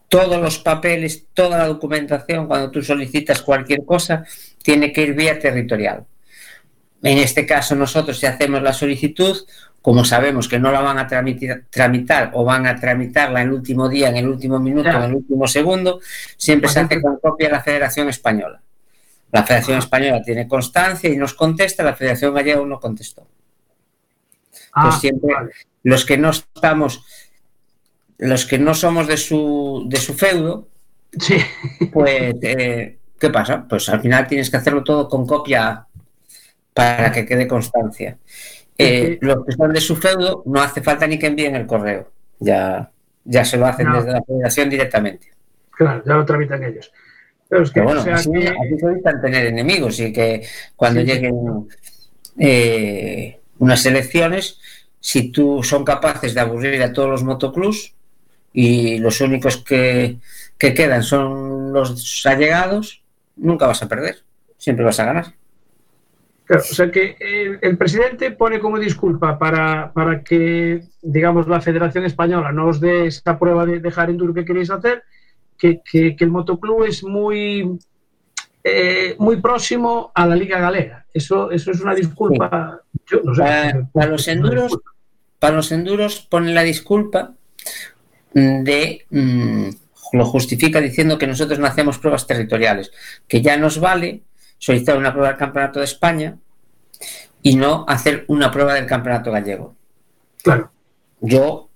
todos 0.08 0.40
los 0.40 0.58
papeles, 0.58 1.26
toda 1.34 1.58
la 1.58 1.66
documentación, 1.66 2.46
cuando 2.46 2.70
tú 2.70 2.82
solicitas 2.82 3.42
cualquier 3.42 3.84
cosa, 3.84 4.24
tiene 4.62 4.92
que 4.92 5.02
ir 5.02 5.14
vía 5.14 5.38
territorial. 5.38 6.04
en 7.02 7.18
este 7.18 7.46
caso 7.46 7.76
nosotros 7.76 8.18
si 8.18 8.26
hacemos 8.26 8.60
la 8.60 8.72
solicitud, 8.72 9.36
como 9.80 10.04
sabemos 10.04 10.48
que 10.48 10.58
no 10.58 10.72
la 10.72 10.80
van 10.80 10.98
a 10.98 11.06
tramitar, 11.06 11.62
tramitar 11.70 12.32
o 12.34 12.44
van 12.44 12.66
a 12.66 12.74
tramitarla 12.74 13.42
en 13.42 13.48
el 13.48 13.54
último 13.54 13.88
día, 13.88 14.08
en 14.08 14.16
el 14.16 14.28
último 14.28 14.58
minuto, 14.58 14.90
en 14.90 15.02
el 15.02 15.14
último 15.14 15.46
segundo, 15.46 16.00
siempre 16.36 16.68
se 16.68 16.80
hace 16.80 17.00
con 17.00 17.18
copia 17.20 17.48
de 17.48 17.52
la 17.52 17.62
Federación 17.62 18.08
Española. 18.08 18.60
La 19.32 19.42
Federación 19.44 19.78
Española 19.78 20.22
tiene 20.22 20.48
constancia 20.48 21.10
y 21.10 21.16
nos 21.16 21.34
contesta, 21.34 21.82
la 21.82 21.94
Federación 21.94 22.34
Gallega 22.34 22.64
no 22.64 22.80
contestó. 22.80 23.26
Ah, 24.72 24.84
Pues 24.88 25.00
siempre- 25.00 25.34
vale. 25.34 25.50
Los 25.82 26.04
que 26.04 26.16
no 26.18 26.30
estamos, 26.30 27.04
los 28.18 28.46
que 28.46 28.58
no 28.58 28.74
somos 28.74 29.06
de 29.06 29.16
su, 29.16 29.84
de 29.88 29.96
su 29.98 30.14
feudo, 30.14 30.68
Sí, 31.18 31.36
pues, 31.90 32.34
eh, 32.42 32.98
¿qué 33.18 33.30
pasa? 33.30 33.64
Pues 33.66 33.88
al 33.88 34.00
final 34.02 34.26
tienes 34.26 34.50
que 34.50 34.58
hacerlo 34.58 34.84
todo 34.84 35.08
con 35.08 35.26
copia 35.26 35.86
para 36.74 37.10
que 37.10 37.24
quede 37.24 37.48
constancia. 37.48 38.18
Eh, 38.76 39.18
los 39.22 39.44
que 39.46 39.52
son 39.52 39.72
de 39.72 39.80
su 39.80 39.96
feudo, 39.96 40.42
no 40.44 40.60
hace 40.60 40.82
falta 40.82 41.06
ni 41.06 41.18
que 41.18 41.28
envíen 41.28 41.56
el 41.56 41.66
correo. 41.66 42.12
Ya, 42.40 42.90
ya 43.24 43.42
se 43.46 43.56
lo 43.56 43.64
hacen 43.66 43.86
No. 43.88 43.96
desde 43.96 44.12
la 44.12 44.22
federación 44.22 44.68
directamente. 44.68 45.30
claro, 45.70 46.02
ya 46.04 46.12
lo 46.14 46.26
tramitan 46.26 46.62
ellos. 46.62 46.92
Pero 47.48 47.62
es 47.62 47.70
que, 47.70 47.74
Pero 47.80 47.84
bueno, 47.86 48.00
o 48.00 48.04
sea, 48.04 48.14
así, 48.14 48.30
que- 48.30 48.48
así 48.48 48.78
se 48.78 48.86
evitan 48.86 49.20
tener 49.22 49.46
enemigos 49.46 49.98
y 50.00 50.12
que 50.12 50.46
cuando 50.76 51.00
Sí. 51.00 51.06
lleguen 51.06 51.34
eh, 52.40 53.40
unas 53.58 53.84
elecciones, 53.86 54.60
si 55.00 55.32
tú 55.32 55.62
son 55.62 55.84
capaces 55.84 56.34
de 56.34 56.40
aburrir 56.40 56.82
a 56.82 56.92
todos 56.92 57.08
los 57.08 57.24
motoclubs 57.24 57.94
y 58.52 58.98
los 58.98 59.20
únicos 59.20 59.56
que, 59.56 60.18
que 60.56 60.74
quedan 60.74 61.02
son 61.02 61.72
los 61.72 62.24
allegados, 62.26 63.02
nunca 63.36 63.66
vas 63.66 63.82
a 63.82 63.88
perder, 63.88 64.18
siempre 64.56 64.84
vas 64.84 65.00
a 65.00 65.04
ganar. 65.06 65.26
Claro, 66.44 66.62
o 66.62 66.74
sea 66.74 66.90
que 66.90 67.16
el, 67.20 67.58
el 67.60 67.76
presidente 67.76 68.30
pone 68.30 68.58
como 68.58 68.78
disculpa 68.78 69.38
para, 69.38 69.92
para 69.92 70.22
que, 70.22 70.82
digamos, 71.02 71.46
la 71.46 71.60
Federación 71.60 72.04
Española 72.04 72.52
no 72.52 72.68
os 72.68 72.80
dé 72.80 73.06
esa 73.06 73.38
prueba 73.38 73.66
de 73.66 73.80
dejar 73.80 74.08
enduro 74.10 74.32
que 74.32 74.44
queréis 74.44 74.70
hacer, 74.70 75.02
que, 75.58 75.80
que- 75.82 76.14
que 76.16 76.24
el 76.24 76.30
motoclub 76.30 76.84
es 76.84 77.02
muy, 77.04 77.78
eh, 78.64 79.16
muy 79.18 79.36
próximo 79.40 80.12
a 80.14 80.26
la 80.26 80.36
Liga 80.36 80.58
Galega. 80.58 81.04
Eso, 81.12 81.50
eso 81.50 81.70
es 81.70 81.80
una 81.80 81.94
disculpa. 81.94 82.80
Yo 83.06 83.20
no 83.24 83.34
sé. 83.34 83.42
Para, 83.42 83.88
para 83.92 84.06
los 84.06 84.28
enduros, 84.28 84.78
para 85.38 85.56
los 85.56 85.72
enduros 85.72 86.20
pone 86.20 86.52
la 86.52 86.62
disculpa 86.62 87.34
de 88.32 89.04
mm, 89.10 89.68
lo 90.12 90.24
justifica 90.26 90.80
diciendo 90.80 91.18
que 91.18 91.26
nosotros 91.26 91.58
no 91.58 91.66
hacemos 91.66 91.98
pruebas 91.98 92.26
territoriales, 92.26 92.92
que 93.26 93.42
ya 93.42 93.56
nos 93.56 93.78
vale 93.80 94.22
solicitar 94.58 94.96
una 94.96 95.12
prueba 95.12 95.28
del 95.28 95.38
Campeonato 95.38 95.78
de 95.80 95.84
España 95.86 96.36
y 97.42 97.56
no 97.56 97.84
hacer 97.88 98.24
una 98.28 98.50
prueba 98.50 98.74
del 98.74 98.86
Campeonato 98.86 99.30
Gallego. 99.32 99.74
Claro, 100.42 100.70
Yo, 101.20 101.68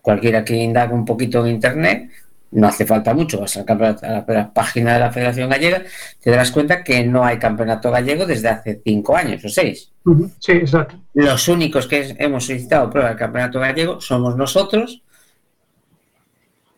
cualquiera 0.00 0.44
que 0.44 0.56
indague 0.56 0.94
un 0.94 1.04
poquito 1.04 1.44
en 1.44 1.52
internet, 1.54 2.10
no 2.52 2.68
hace 2.68 2.86
falta 2.86 3.12
mucho, 3.14 3.40
vas 3.40 3.56
al 3.56 3.64
campeonato- 3.64 4.04
a 4.06 4.10
la, 4.10 4.18
a 4.26 4.32
la 4.32 4.52
página 4.52 4.94
de 4.94 5.00
la 5.00 5.10
Federación 5.12 5.48
Gallega, 5.50 5.82
te 6.20 6.30
darás 6.30 6.50
cuenta 6.50 6.84
que 6.84 7.04
no 7.04 7.24
hay 7.24 7.38
campeonato 7.38 7.90
gallego 7.90 8.26
desde 8.26 8.48
hace 8.48 8.80
cinco 8.84 9.16
años 9.16 9.44
o 9.44 9.48
seis. 9.48 9.90
Sí, 10.38 10.52
exacto. 10.52 10.96
Los 11.14 11.48
únicos 11.48 11.86
que 11.86 12.14
hemos 12.18 12.46
solicitado 12.46 12.90
prueba 12.90 13.08
del 13.10 13.18
campeonato 13.18 13.58
gallego 13.60 14.00
somos 14.00 14.36
nosotros, 14.36 15.02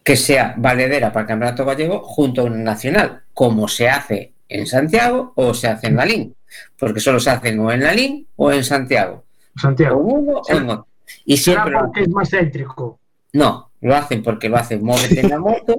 que 0.03 0.17
sea 0.17 0.55
valedera 0.59 1.13
para 1.13 1.23
el 1.23 1.29
campeonato 1.29 1.65
gallego 1.65 2.01
junto 2.05 2.43
a 2.43 2.45
un 2.45 2.63
nacional, 2.63 3.23
como 3.33 3.69
se 3.69 3.89
hace 3.89 4.33
en 4.49 4.67
Santiago 4.67 5.33
o 5.37 5.55
se 5.55 5.69
hace 5.69 5.87
en 5.87 5.97
Lalín, 5.97 6.37
porque 6.79 7.01
solo 7.01 7.19
se 7.19 7.31
hacen 7.31 7.59
o 7.61 7.73
en 7.73 7.83
Lalín 7.83 8.27
o 8.37 8.53
en 8.53 8.63
Santiago, 8.63 9.25
o 9.57 9.59
Santiago. 9.59 9.97
uno 9.99 10.41
o 10.47 10.53
en 10.53 10.69
otro. 10.71 10.87
Y 11.25 11.37
siempre 11.39 11.73
porque 11.79 12.03
es 12.03 12.09
más 12.11 12.29
céntrico. 12.31 12.99
no, 13.33 13.71
lo 13.85 13.95
hacen 13.95 14.23
porque 14.23 14.49
lo 14.49 14.57
hace 14.57 14.79
Móvete 14.79 15.21
en 15.21 15.29
la 15.29 15.39
moto 15.39 15.79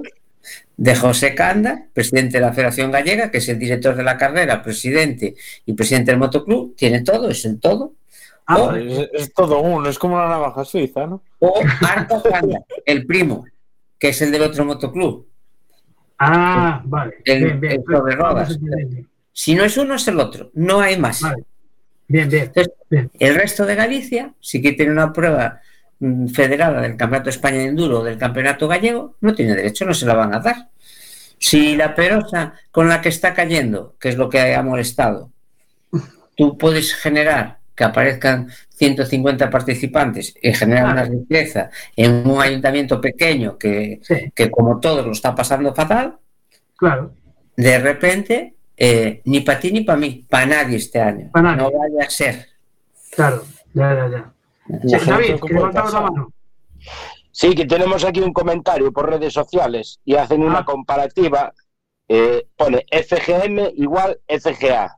de 0.77 0.95
José 0.95 1.33
Canda, 1.33 1.87
presidente 1.91 2.37
de 2.37 2.45
la 2.45 2.53
Federación 2.53 2.91
Gallega, 2.91 3.31
que 3.31 3.39
es 3.39 3.49
el 3.49 3.57
director 3.57 3.95
de 3.95 4.03
la 4.03 4.15
carrera, 4.15 4.61
presidente 4.61 5.35
y 5.65 5.73
presidente 5.73 6.11
del 6.11 6.19
motoclub, 6.19 6.75
tiene 6.75 7.01
todo, 7.01 7.29
es 7.29 7.43
el 7.45 7.59
todo. 7.59 7.93
Ah, 8.45 8.57
o. 8.61 8.75
Es, 8.75 9.09
es 9.11 9.33
todo 9.33 9.59
uno, 9.59 9.89
es 9.89 9.97
como 9.97 10.19
la 10.19 10.29
navaja 10.29 10.63
suiza, 10.63 11.07
¿no? 11.07 11.23
o 11.39 11.59
Arca 11.81 12.21
Canda, 12.21 12.59
el 12.85 13.07
primo, 13.07 13.43
que 13.97 14.09
es 14.09 14.21
el 14.21 14.31
del 14.31 14.43
otro 14.43 14.65
motoclub. 14.65 15.27
Ah, 16.19 16.83
vale. 16.85 17.15
El- 17.25 17.43
bien, 17.43 17.59
bien. 17.59 17.73
el 17.73 17.83
sobre 17.83 18.15
Vamos 18.15 18.49
rodas. 18.49 18.59
Si 19.33 19.55
no 19.55 19.63
es 19.63 19.75
uno, 19.77 19.95
es 19.95 20.07
el 20.07 20.19
otro, 20.19 20.51
no 20.53 20.79
hay 20.79 20.97
más. 20.99 21.21
Vale. 21.21 21.43
Bien, 22.07 22.29
bien. 22.29 22.43
Entonces, 22.43 22.71
Bien. 22.87 23.09
el 23.19 23.33
resto 23.33 23.65
de 23.65 23.73
Galicia, 23.73 24.31
si 24.39 24.61
quiere 24.61 24.77
tener 24.77 24.93
una 24.93 25.11
prueba 25.11 25.59
federada 26.33 26.81
del 26.81 26.97
Campeonato 26.97 27.25
de 27.25 27.35
España 27.35 27.57
de 27.57 27.65
Enduro 27.65 27.99
o 28.01 28.03
del 28.03 28.17
Campeonato 28.17 28.67
Gallego, 28.67 29.15
no 29.21 29.33
tiene 29.33 29.55
derecho, 29.55 29.85
no 29.85 29.93
se 29.93 30.05
la 30.05 30.13
van 30.13 30.33
a 30.33 30.39
dar. 30.39 30.69
Si 31.37 31.75
la 31.75 31.95
perosa 31.95 32.53
con 32.71 32.89
la 32.89 33.01
que 33.01 33.09
está 33.09 33.33
cayendo, 33.33 33.95
que 33.99 34.09
es 34.09 34.17
lo 34.17 34.29
que 34.29 34.55
ha 34.55 34.63
molestado, 34.63 35.31
tú 36.35 36.57
puedes 36.57 36.93
generar 36.95 37.59
que 37.75 37.83
aparezcan 37.83 38.49
150 38.69 39.49
participantes 39.49 40.33
y 40.41 40.53
generar 40.53 40.93
una 40.93 41.03
riqueza 41.03 41.69
en 41.95 42.25
un 42.27 42.41
ayuntamiento 42.41 43.01
pequeño 43.01 43.57
que, 43.57 43.99
Sí, 44.01 44.31
que 44.33 44.49
como 44.49 44.79
todos 44.79 45.05
lo 45.05 45.11
está 45.11 45.35
pasando 45.35 45.73
fatal, 45.75 46.17
claro. 46.77 47.13
de 47.57 47.79
repente, 47.79 48.53
eh, 48.77 49.21
ni 49.25 49.41
para 49.41 49.59
ti 49.59 49.71
ni 49.71 49.81
para 49.81 49.99
mí, 49.99 50.25
para 50.29 50.45
nadie 50.45 50.77
este 50.77 51.01
año. 51.01 51.29
Pa' 51.31 51.41
nadie. 51.41 51.57
No 51.57 51.71
vaya 51.71 52.05
a 52.05 52.09
ser. 52.09 52.47
Claro. 53.11 53.43
Ya, 53.73 53.93
ya, 53.93 54.09
ya. 54.09 54.34
Sí, 54.87 54.95
David, 55.05 55.35
que 55.45 55.53
levantabas 55.53 55.93
la 55.93 56.01
mano. 56.01 56.31
Sí, 57.31 57.53
que 57.53 57.65
tenemos 57.65 58.03
aquí 58.05 58.21
un 58.21 58.33
comentario 58.33 58.91
por 58.91 59.09
redes 59.09 59.33
sociales 59.33 59.99
y 60.05 60.15
hacen 60.15 60.41
una 60.43 60.59
Ah. 60.59 60.65
comparativa. 60.65 61.53
eh, 62.07 62.45
pone 62.55 62.85
FGM 62.91 63.71
igual 63.77 64.19
FGA. 64.27 64.95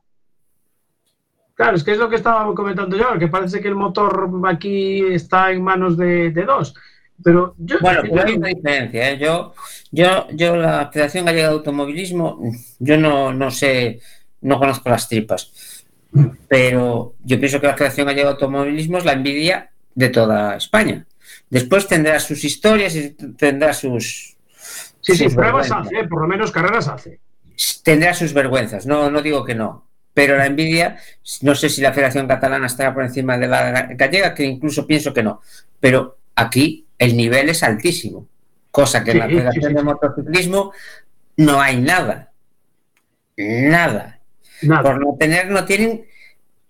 Claro, 1.54 1.78
es 1.78 1.84
que 1.86 1.94
es 1.94 1.98
lo 1.98 2.10
que 2.10 2.18
estaba 2.18 2.54
comentando 2.54 2.98
yo, 2.98 3.18
que 3.18 3.30
parece 3.30 3.62
que 3.62 3.70
el 3.70 3.76
motor 3.76 4.30
aquí 4.46 5.00
está 5.14 5.52
en 5.52 5.64
manos 5.64 5.96
de, 5.98 6.32
de 6.32 6.44
dos. 6.44 6.74
Pero 7.24 7.56
yo. 7.58 7.78
Bueno, 7.80 8.04
yo- 8.04 8.10
pero 8.14 8.28
hay 8.28 8.36
una 8.36 8.48
diferencia. 8.50 9.10
¿eh? 9.12 9.18
Yo, 9.18 9.54
yo, 9.90 10.28
yo, 10.34 10.58
la 10.58 10.90
Federación 10.92 11.24
Gallega 11.26 11.48
de 11.48 11.54
Automovilismo, 11.54 12.42
yo 12.80 12.98
no, 12.98 13.34
no 13.34 13.50
sé, 13.52 14.02
no 14.42 14.60
conozco 14.60 14.90
las 14.90 15.08
tripas, 15.08 15.52
pero 16.48 17.16
yo 17.24 17.40
pienso 17.40 17.60
que 17.60 17.68
la 17.68 17.76
Federación 17.76 18.08
Gallega 18.08 18.30
de 18.30 18.34
Automovilismo 18.34 18.98
es 18.98 19.06
la 19.06 19.14
envidia 19.14 19.72
de 19.96 20.10
toda 20.10 20.56
España. 20.56 21.06
Después 21.50 21.88
tendrá 21.88 22.20
sus 22.20 22.44
historias 22.44 22.96
y 22.96 23.12
tendrá 23.12 23.74
sus. 23.74 24.38
sí, 25.02 25.30
pruebas 25.30 25.72
hace, 25.72 26.04
por 26.08 26.22
lo 26.22 26.28
menos 26.28 26.52
carreras 26.52 26.88
hace. 26.88 27.20
tendrá 27.84 28.14
sus 28.14 28.34
vergüenzas, 28.34 28.86
no, 28.86 29.10
no 29.10 29.22
digo 29.22 29.44
que 29.44 29.56
no. 29.56 29.86
Pero 30.14 30.36
la 30.36 30.48
envidia, 30.48 30.98
no 31.42 31.54
sé 31.54 31.70
si 31.70 31.82
la 31.82 31.94
Federación 31.94 32.28
Catalana 32.28 32.66
estará 32.66 32.94
por 32.94 33.04
encima 33.04 33.38
de 33.38 33.48
la 33.48 33.84
gallega, 33.94 34.34
que 34.34 34.44
incluso 34.44 34.88
pienso 34.88 35.14
que 35.14 35.22
no. 35.22 35.42
Pero 35.80 36.18
aquí 36.36 36.88
el 36.98 37.16
nivel 37.16 37.50
es 37.50 37.62
altísimo, 37.62 38.28
cosa 38.72 39.04
que 39.04 39.12
en 39.12 39.20
la 39.20 39.28
Federación 39.28 39.64
sí, 39.64 39.70
sí. 39.70 39.76
de 39.76 39.84
Motociclismo 39.84 40.72
no 41.38 41.62
hay 41.62 41.80
nada. 41.80 42.32
Nada. 43.38 44.17
Nada. 44.62 44.84
Por 44.84 45.00
no 45.00 45.16
tener, 45.18 45.50
no 45.50 45.66
tienen 45.66 46.06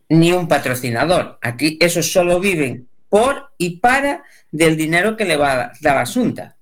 ni 0.09 0.31
un 0.31 0.47
patrocinador. 0.47 1.37
Aquí 1.41 1.77
esos 1.81 2.11
solo 2.11 2.39
viven 2.39 2.87
por 3.09 3.51
y 3.57 3.79
para 3.79 4.23
del 4.51 4.77
dinero 4.77 5.15
que 5.15 5.25
le 5.25 5.37
va 5.37 5.51
a 5.51 5.57
dar 5.81 5.95
la 5.95 6.01
Asunta. 6.01 6.55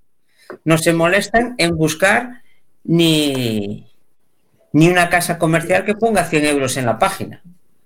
No 0.64 0.78
se 0.78 0.94
molestan 0.94 1.56
en 1.58 1.76
buscar 1.76 2.42
ni, 2.84 3.88
ni 4.74 4.90
una 4.90 5.10
casa 5.10 5.38
comercial 5.38 5.86
que 5.86 5.96
ponga 5.96 6.24
100 6.24 6.46
euros 6.46 6.78
en 6.78 6.86
la 6.86 7.00
página. 7.00 7.42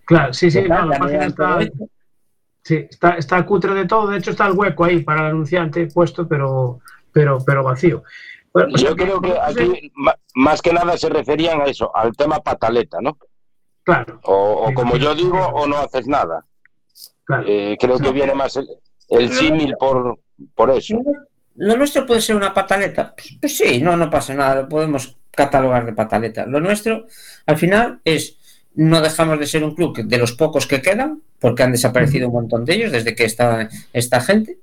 Claro, 0.06 0.34
sí, 0.34 0.49
sí, 0.49 0.63
la 0.63 0.88
página 0.88 1.25
está, 1.28 1.60
sí, 2.63 2.88
está, 2.89 3.12
está 3.12 3.45
cutre 3.45 3.73
de 3.73 3.86
todo. 3.86 4.08
De 4.08 4.17
hecho, 4.17 4.32
está 4.32 4.47
el 4.47 4.54
hueco 4.54 4.86
ahí 4.86 5.04
para 5.04 5.21
el 5.21 5.28
anunciante 5.28 5.88
puesto, 5.88 6.28
pero, 6.28 6.80
pero, 7.12 7.38
pero 7.45 7.63
vacío. 7.63 8.04
Bueno, 8.52 8.69
o 8.73 8.78
sea 8.78 8.89
Yo 8.89 8.95
creo 8.95 9.21
que 9.21 9.34
aquí 9.39 9.91
más 10.34 10.62
que 10.62 10.73
nada 10.73 10.97
se 10.97 11.10
referían 11.10 11.62
a 11.62 11.65
eso, 11.65 11.95
al 11.95 12.13
tema 12.13 12.39
pataleta, 12.39 12.97
¿no? 13.02 13.17
Claro, 13.89 14.19
O, 14.23 14.71
como 14.73 14.95
yo 14.97 15.13
digo, 15.15 15.38
o 15.39 15.67
no 15.67 15.78
haces 15.78 16.08
nada. 16.08 16.45
claro. 17.23 17.43
Eh, 17.47 17.78
creo 17.80 17.97
que 17.99 18.12
viene 18.12 18.34
más 18.34 18.56
el, 18.58 18.67
el 19.10 19.32
símil 19.34 19.75
por, 19.80 20.19
por 20.56 20.69
eso. 20.71 21.02
¿Lo 21.56 21.75
nuestro 21.75 22.06
puede 22.06 22.21
ser 22.21 22.36
una 22.36 22.54
pataleta? 22.54 23.13
Pues, 23.15 23.38
pues 23.41 23.58
sí, 23.58 23.82
no, 23.82 23.97
no 23.97 24.10
pasa 24.10 24.34
nada, 24.34 24.62
lo 24.62 24.69
podemos 24.69 25.17
catalogar 25.32 25.86
de 25.86 25.93
pataleta. 25.93 26.45
Lo 26.45 26.60
nuestro, 26.60 27.08
al 27.45 27.58
final, 27.58 27.99
es 28.06 28.38
no 28.75 29.02
dejamos 29.02 29.39
de 29.39 29.47
ser 29.47 29.63
un 29.63 29.75
club 29.75 29.97
de 30.04 30.17
los 30.17 30.34
pocos 30.34 30.65
que 30.67 30.82
quedan, 30.82 31.21
porque 31.39 31.63
han 31.63 31.71
desaparecido 31.71 32.28
un 32.28 32.34
montón 32.34 32.63
de 32.65 32.75
ellos 32.75 32.91
desde 32.91 33.15
que 33.15 33.25
está 33.25 33.67
esta 33.93 34.21
gente. 34.21 34.58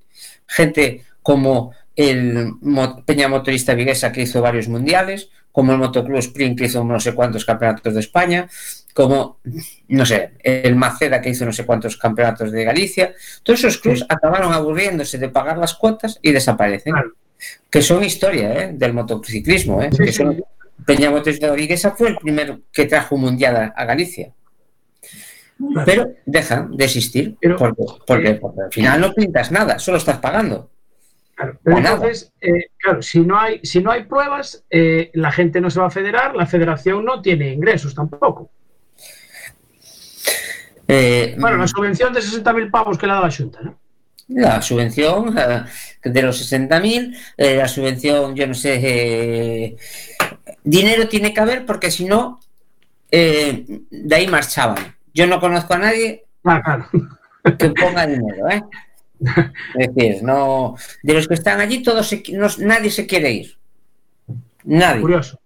Gente 0.46 1.04
como 1.22 1.72
el 1.96 2.52
mo- 2.60 3.02
Peña 3.04 3.28
Motorista 3.28 3.74
Viguesa 3.74 4.12
que 4.12 4.22
hizo 4.22 4.40
varios 4.40 4.68
mundiales, 4.68 5.28
como 5.56 5.72
el 5.72 5.78
Motoclub 5.78 6.18
Sprint 6.18 6.58
que 6.58 6.66
hizo 6.66 6.84
no 6.84 7.00
sé 7.00 7.14
cuántos 7.14 7.46
campeonatos 7.46 7.94
de 7.94 8.00
España, 8.00 8.46
como, 8.92 9.38
no 9.88 10.04
sé, 10.04 10.32
el 10.42 10.76
Maceda 10.76 11.22
que 11.22 11.30
hizo 11.30 11.46
no 11.46 11.52
sé 11.52 11.64
cuántos 11.64 11.96
campeonatos 11.96 12.52
de 12.52 12.62
Galicia. 12.62 13.14
Todos 13.42 13.60
esos 13.60 13.78
clubs 13.78 14.04
acabaron 14.06 14.52
aburriéndose 14.52 15.16
de 15.16 15.30
pagar 15.30 15.56
las 15.56 15.72
cuotas 15.72 16.18
y 16.20 16.32
desaparecen. 16.32 16.92
Claro. 16.92 17.12
Que 17.70 17.80
son 17.80 18.04
historia 18.04 18.52
¿eh? 18.64 18.72
del 18.74 18.92
motociclismo. 18.92 19.80
¿eh? 19.80 19.88
Sí, 19.92 19.96
que 20.04 20.06
sí. 20.12 20.12
son- 20.12 20.44
Peña 20.84 21.08
Botes 21.08 21.40
de 21.40 21.48
Origuesa 21.50 21.92
fue 21.92 22.08
el 22.10 22.16
primero 22.18 22.60
que 22.70 22.84
trajo 22.84 23.14
un 23.14 23.22
mundial 23.22 23.56
a, 23.56 23.64
a 23.68 23.84
Galicia. 23.86 24.32
Pero 25.86 26.12
dejan 26.26 26.76
de 26.76 26.84
existir 26.84 27.34
Pero- 27.40 27.56
porque, 27.56 27.82
porque, 28.06 28.28
eh, 28.28 28.34
porque 28.34 28.60
al 28.60 28.72
final 28.72 29.00
no 29.00 29.14
pintas 29.14 29.50
nada, 29.50 29.78
solo 29.78 29.96
estás 29.96 30.18
pagando. 30.18 30.68
Claro, 31.36 31.58
entonces, 31.66 32.32
eh, 32.40 32.70
claro, 32.78 33.02
si 33.02 33.20
no 33.20 33.38
hay, 33.38 33.60
si 33.62 33.80
no 33.82 33.90
hay 33.90 34.04
pruebas, 34.04 34.64
eh, 34.70 35.10
la 35.12 35.30
gente 35.30 35.60
no 35.60 35.68
se 35.68 35.78
va 35.78 35.86
a 35.86 35.90
federar, 35.90 36.34
la 36.34 36.46
federación 36.46 37.04
no 37.04 37.20
tiene 37.20 37.52
ingresos 37.52 37.94
tampoco. 37.94 38.50
Eh, 40.88 41.36
Bueno, 41.38 41.58
la 41.58 41.68
subvención 41.68 42.12
de 42.14 42.20
60.000 42.20 42.70
pavos 42.70 42.96
que 42.96 43.06
le 43.06 43.12
ha 43.12 43.16
dado 43.16 43.26
la 43.26 43.34
Junta, 43.34 43.60
¿no? 43.62 43.78
La 44.28 44.62
subvención 44.62 45.36
eh, 45.38 45.64
de 46.04 46.22
los 46.22 46.40
60.000, 46.52 47.16
eh, 47.36 47.56
la 47.56 47.68
subvención, 47.68 48.34
yo 48.34 48.46
no 48.46 48.54
sé, 48.54 49.76
dinero 50.64 51.06
tiene 51.06 51.34
que 51.34 51.40
haber 51.40 51.66
porque 51.66 51.90
si 51.90 52.06
no, 52.06 52.40
eh, 53.10 53.64
de 53.90 54.14
ahí 54.16 54.26
marchaban. 54.26 54.96
Yo 55.12 55.26
no 55.26 55.38
conozco 55.38 55.74
a 55.74 55.78
nadie 55.78 56.24
Ah, 56.44 56.62
claro. 56.64 56.88
que 57.58 57.70
ponga 57.70 58.06
dinero, 58.06 58.48
¿eh? 58.48 58.62
Es 59.78 59.94
decir, 59.94 60.22
no, 60.22 60.76
de 61.02 61.14
los 61.14 61.26
que 61.28 61.34
están 61.34 61.60
allí, 61.60 61.82
todos 61.82 62.06
se 62.08 62.22
no- 62.32 62.48
nadie 62.58 62.90
se 62.90 63.06
quiere 63.06 63.30
ir. 63.32 63.56
Nadie, 64.64 65.00
Curioso. 65.00 65.40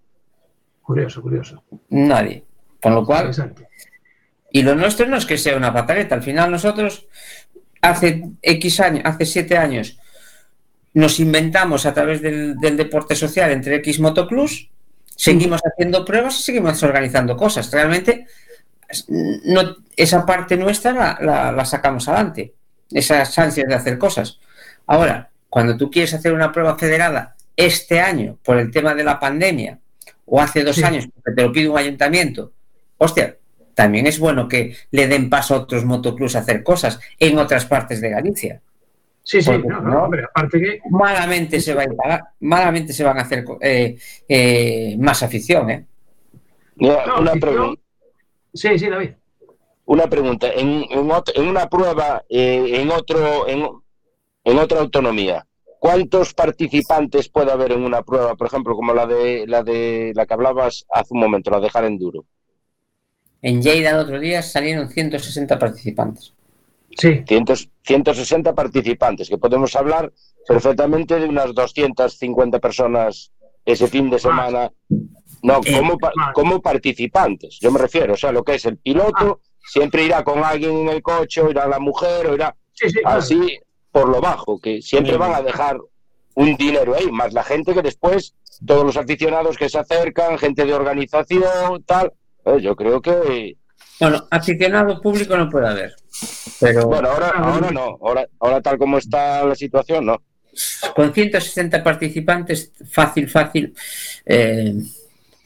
Curioso, 0.83 1.23
curioso. 1.23 1.63
nadie. 1.91 2.45
Con 2.83 2.95
lo 2.95 3.05
cual. 3.05 3.31
Y 4.51 4.63
lo 4.63 4.75
nuestro 4.75 5.07
no 5.07 5.17
es 5.17 5.27
que 5.27 5.39
sea 5.39 5.57
una 5.57 5.73
pataleta. 5.73 6.15
Al 6.17 6.23
final 6.23 6.51
nosotros, 6.51 7.07
hace 7.81 8.25
X 8.43 8.81
años, 8.81 9.03
hace 9.05 9.25
siete 9.27 9.57
años, 9.57 9.99
nos 10.95 11.21
inventamos 11.21 11.87
a 11.87 11.95
través 11.95 12.21
del, 12.23 12.57
del 12.59 12.77
deporte 12.77 13.15
social 13.15 13.53
entre 13.53 13.77
X 13.77 14.01
motoclubs, 14.01 14.69
seguimos 15.15 15.61
haciendo 15.65 16.05
pruebas 16.05 16.41
y 16.41 16.43
seguimos 16.43 16.83
organizando 16.83 17.37
cosas. 17.37 17.71
Realmente, 17.71 18.27
no, 19.45 19.77
esa 19.97 20.27
parte 20.27 20.57
nuestra 20.57 20.93
la, 20.93 21.19
la- 21.21 21.53
la 21.53 21.65
sacamos 21.65 22.09
adelante, 22.09 22.55
esas 22.93 23.39
ansias 23.39 23.69
de 23.69 23.75
hacer 23.75 23.99
cosas. 23.99 24.39
Ahora, 24.87 25.31
cuando 25.49 25.77
tú 25.77 25.91
quieres 25.91 26.15
hacer 26.15 26.33
una 26.33 26.53
prueba 26.53 26.79
federada 26.79 27.37
este 27.57 28.01
año 28.01 28.39
por 28.45 28.57
el 28.59 28.71
tema 28.71 28.95
de 28.95 29.05
la 29.05 29.19
pandemia, 29.19 29.79
o 30.27 30.41
hace 30.41 30.63
dos 30.63 30.77
Sí. 30.77 30.85
años 30.85 31.09
porque 31.13 31.33
te 31.37 31.43
lo 31.43 31.53
pide 31.53 31.69
un 31.69 31.77
ayuntamiento, 31.79 32.53
hostia, 32.99 33.37
también 33.75 34.07
es 34.07 34.19
bueno 34.19 34.47
que 34.49 34.77
le 34.91 35.07
den 35.09 35.29
paso 35.31 35.55
a 35.55 35.59
otros 35.59 35.85
motoclubs 35.85 36.37
a 36.37 36.41
hacer 36.41 36.63
cosas 36.63 37.01
en 37.19 37.39
otras 37.39 37.65
partes 37.67 38.01
de 38.01 38.11
Galicia. 38.11 38.61
Sí, 39.23 39.43
sí, 39.43 39.51
Porque 39.51 39.69
no, 39.69 40.05
hombre, 40.05 40.25
aparte 40.25 40.59
que. 40.61 40.81
Malamente 40.91 41.61
se 41.61 41.75
va 41.75 41.83
a 41.85 42.33
malamente 42.41 42.93
se 42.93 43.05
van 43.05 43.19
a 43.19 43.23
hacer 43.23 43.45
eh, 43.61 43.97
eh, 44.29 44.97
más 44.99 45.23
afición, 45.23 45.71
¿eh? 45.71 45.85
No, 46.77 46.89
una, 47.19 47.33
afición- 47.33 47.41
pregunta, 47.41 47.83
Sí, 48.55 48.79
sí, 48.79 48.89
David. 48.89 49.11
Una 49.91 50.07
pregunta. 50.07 50.49
En, 50.55 50.85
en, 50.89 51.49
una 51.49 51.69
prueba, 51.69 52.23
eh, 52.29 52.81
en, 52.81 52.93
otro, 52.93 53.49
en, 53.49 53.69
en 54.45 54.59
otra 54.59 54.79
autonomía, 54.79 55.45
¿cuántos 55.81 56.33
participantes 56.33 57.29
puede 57.29 57.51
haber 57.51 57.73
en 57.73 57.83
una 57.83 58.03
prueba, 58.03 58.37
por 58.37 58.47
ejemplo, 58.47 58.77
como 58.77 58.95
la 58.95 59.07
de 59.07 59.49
la 59.49 59.65
de 59.65 60.13
la 60.15 60.27
que 60.27 60.35
hablabas 60.35 60.87
hace 60.93 61.13
un 61.13 61.21
momento, 61.21 61.51
la 61.51 61.59
de 61.59 61.87
Enduro? 61.89 62.25
En 63.43 63.61
Lleida 63.61 63.91
el 63.91 63.97
otro 63.97 64.21
día 64.21 64.43
salieron 64.43 64.89
160 64.89 65.59
participantes. 65.59 66.35
Sí, 66.97 67.25
100 67.27 67.45
160 67.83 68.55
participantes, 68.55 69.29
que 69.29 69.39
podemos 69.39 69.75
hablar 69.75 70.13
perfectamente 70.47 71.19
de 71.19 71.27
unas 71.27 71.53
250 71.53 72.61
personas 72.61 73.33
ese 73.65 73.89
fin 73.89 74.09
de 74.09 74.21
semana. 74.21 74.71
No, 75.43 75.61
Eh, 75.65 75.81
como, 75.81 75.99
como 76.33 76.63
participantes, 76.63 77.59
yo 77.61 77.73
me 77.73 77.79
refiero, 77.81 78.13
o 78.13 78.17
sea, 78.17 78.31
lo 78.31 78.45
que 78.45 78.55
es 78.55 78.67
el 78.67 78.77
piloto, 78.77 79.41
siempre 79.65 80.05
irá 80.05 80.23
con 80.25 80.43
alguien 80.45 80.77
en 80.79 80.89
el 80.89 81.03
coche, 81.03 81.41
o 81.41 81.51
irá 81.51 81.67
la 81.67 81.79
mujer, 81.79 82.27
o 82.27 82.35
irá 82.35 82.55
sí, 82.73 82.91
sí. 82.91 83.01
claro. 83.01 83.19
así 83.19 83.59
por 83.91 84.09
lo 84.09 84.21
bajo, 84.21 84.61
que 84.61 84.81
siempre 84.83 85.17
van 85.17 85.35
a 85.35 85.43
dejar 85.43 85.79
un 86.35 86.57
dinero 86.57 86.95
ahí, 86.95 87.11
más 87.11 87.33
la 87.33 87.43
gente 87.43 87.75
que 87.75 87.83
después, 87.83 88.35
todos 88.65 88.85
los 88.85 88.97
aficionados 88.97 89.57
que 89.59 89.69
se 89.69 89.79
acercan, 89.79 90.39
gente 90.39 90.65
de 90.65 90.75
organización, 90.75 91.83
tal, 91.85 92.13
eh, 92.45 92.61
yo 92.61 92.77
creo 92.77 93.01
que, 93.01 93.57
Bueno, 93.99 94.27
aficionado 94.31 95.01
público 95.01 95.37
no 95.37 95.51
puede 95.51 95.69
haber. 95.69 95.95
Pero 96.61 96.87
bueno, 96.87 97.11
ahora, 97.11 97.29
ahora 97.31 97.71
no, 97.71 97.99
ahora, 98.01 98.27
ahora 98.39 98.61
tal 98.61 98.79
como 98.79 98.99
está 98.99 99.45
la 99.45 99.55
situación, 99.55 100.07
no. 100.07 100.23
con 100.95 101.13
160 101.13 101.83
participantes, 101.83 102.73
fácil, 102.91 103.29
fácil. 103.29 103.75
eh, 104.25 104.75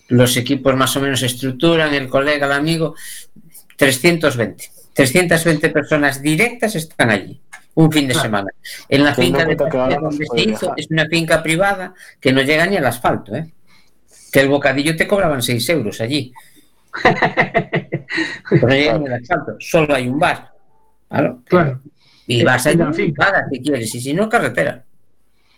los 0.09 0.37
equipos 0.37 0.77
más 0.77 0.94
o 0.96 1.00
menos 1.00 1.20
se 1.20 1.27
estructuran, 1.27 1.94
el 1.94 2.09
colega, 2.09 2.46
el 2.46 2.53
amigo, 2.53 2.94
320. 3.76 4.70
320 4.94 5.70
personas 5.70 6.22
directas 6.22 6.74
están 6.76 7.10
allí, 7.10 7.40
un 7.74 7.90
fin 7.90 8.06
de 8.06 8.12
Claro. 8.12 8.26
semana. 8.28 8.50
En 8.88 9.02
la 9.04 9.14
Teniendo 9.14 9.40
finca 9.40 9.88
de 9.88 9.96
donde 9.96 10.26
se 10.26 10.40
hizo, 10.40 10.72
es 10.76 10.88
una 10.90 11.06
finca 11.06 11.42
privada 11.42 11.94
que 12.20 12.32
no 12.32 12.42
llega 12.42 12.66
ni 12.66 12.76
al 12.76 12.87
asfalto, 12.87 13.34
¿eh? 13.34 13.52
Que 14.32 14.40
el 14.40 14.48
bocadillo 14.48 14.94
te 14.96 15.06
cobraban 15.08 15.42
6 15.42 15.68
euros 15.70 16.00
allí. 16.00 16.32
Pero 18.50 18.68
no 18.68 18.74
llega 18.74 18.98
ni 18.98 19.06
al 19.06 19.14
asfalto, 19.14 19.56
solo 19.58 19.94
hay 19.94 20.08
un 20.08 20.18
bar. 20.18 20.50
Claro. 21.08 21.42
Claro, 21.46 21.80
Y 22.26 22.42
vas 22.44 22.66
en 22.66 22.80
allí, 22.82 22.90
la 22.90 22.92
finca. 22.92 23.46
si 23.50 23.60
quieres, 23.62 23.94
y 23.94 24.00
si 24.00 24.12
no, 24.14 24.28
carretera. 24.28 24.84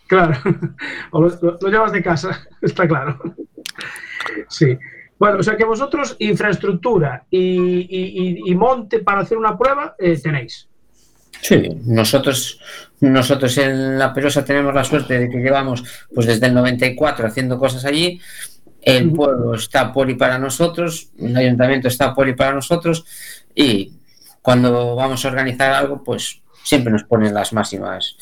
claro. 0.07 0.35
O 1.11 1.21
lo, 1.21 1.29
lo- 1.43 1.59
lo 1.61 1.69
llevas 1.69 1.93
de 1.93 2.03
casa, 2.03 2.47
está 2.63 2.87
claro. 2.89 3.19
Sí. 4.49 4.77
Bueno, 5.19 5.39
o 5.39 5.43
sea 5.43 5.57
que 5.57 5.65
vosotros 5.65 6.17
infraestructura 6.19 7.25
y, 7.31 7.41
y- 8.51 8.55
monte 8.55 8.99
para 9.01 9.21
hacer 9.23 9.39
una 9.39 9.57
prueba 9.57 9.95
eh, 9.99 10.19
tenéis. 10.23 10.69
Sí, 11.41 11.69
nosotros, 11.85 12.59
nosotros 13.01 13.57
en 13.59 13.99
La 13.99 14.13
Perosa 14.13 14.45
tenemos 14.45 14.75
la 14.75 14.85
suerte 14.85 15.19
de 15.19 15.29
que 15.31 15.39
llevamos 15.39 15.83
pues 16.15 16.27
desde 16.27 16.47
el 16.47 16.55
94 16.55 17.27
haciendo 17.27 17.59
cosas 17.59 17.85
allí. 17.85 18.21
El 18.83 19.13
pueblo 19.13 19.55
está 19.55 19.93
por 19.93 20.09
y 20.11 20.15
para 20.15 20.39
nosotros, 20.39 21.09
el 21.19 21.37
ayuntamiento 21.37 21.89
está 21.89 22.15
por 22.15 22.29
y 22.29 22.35
para 22.35 22.53
nosotros 22.53 23.05
y 23.55 23.93
cuando 24.43 24.95
vamos 24.95 25.25
a 25.25 25.29
organizar 25.29 25.73
algo, 25.73 26.05
pues 26.05 26.41
siempre 26.67 26.93
nos 26.93 27.05
ponen 27.05 27.33
las 27.33 27.53
máximas. 27.53 28.17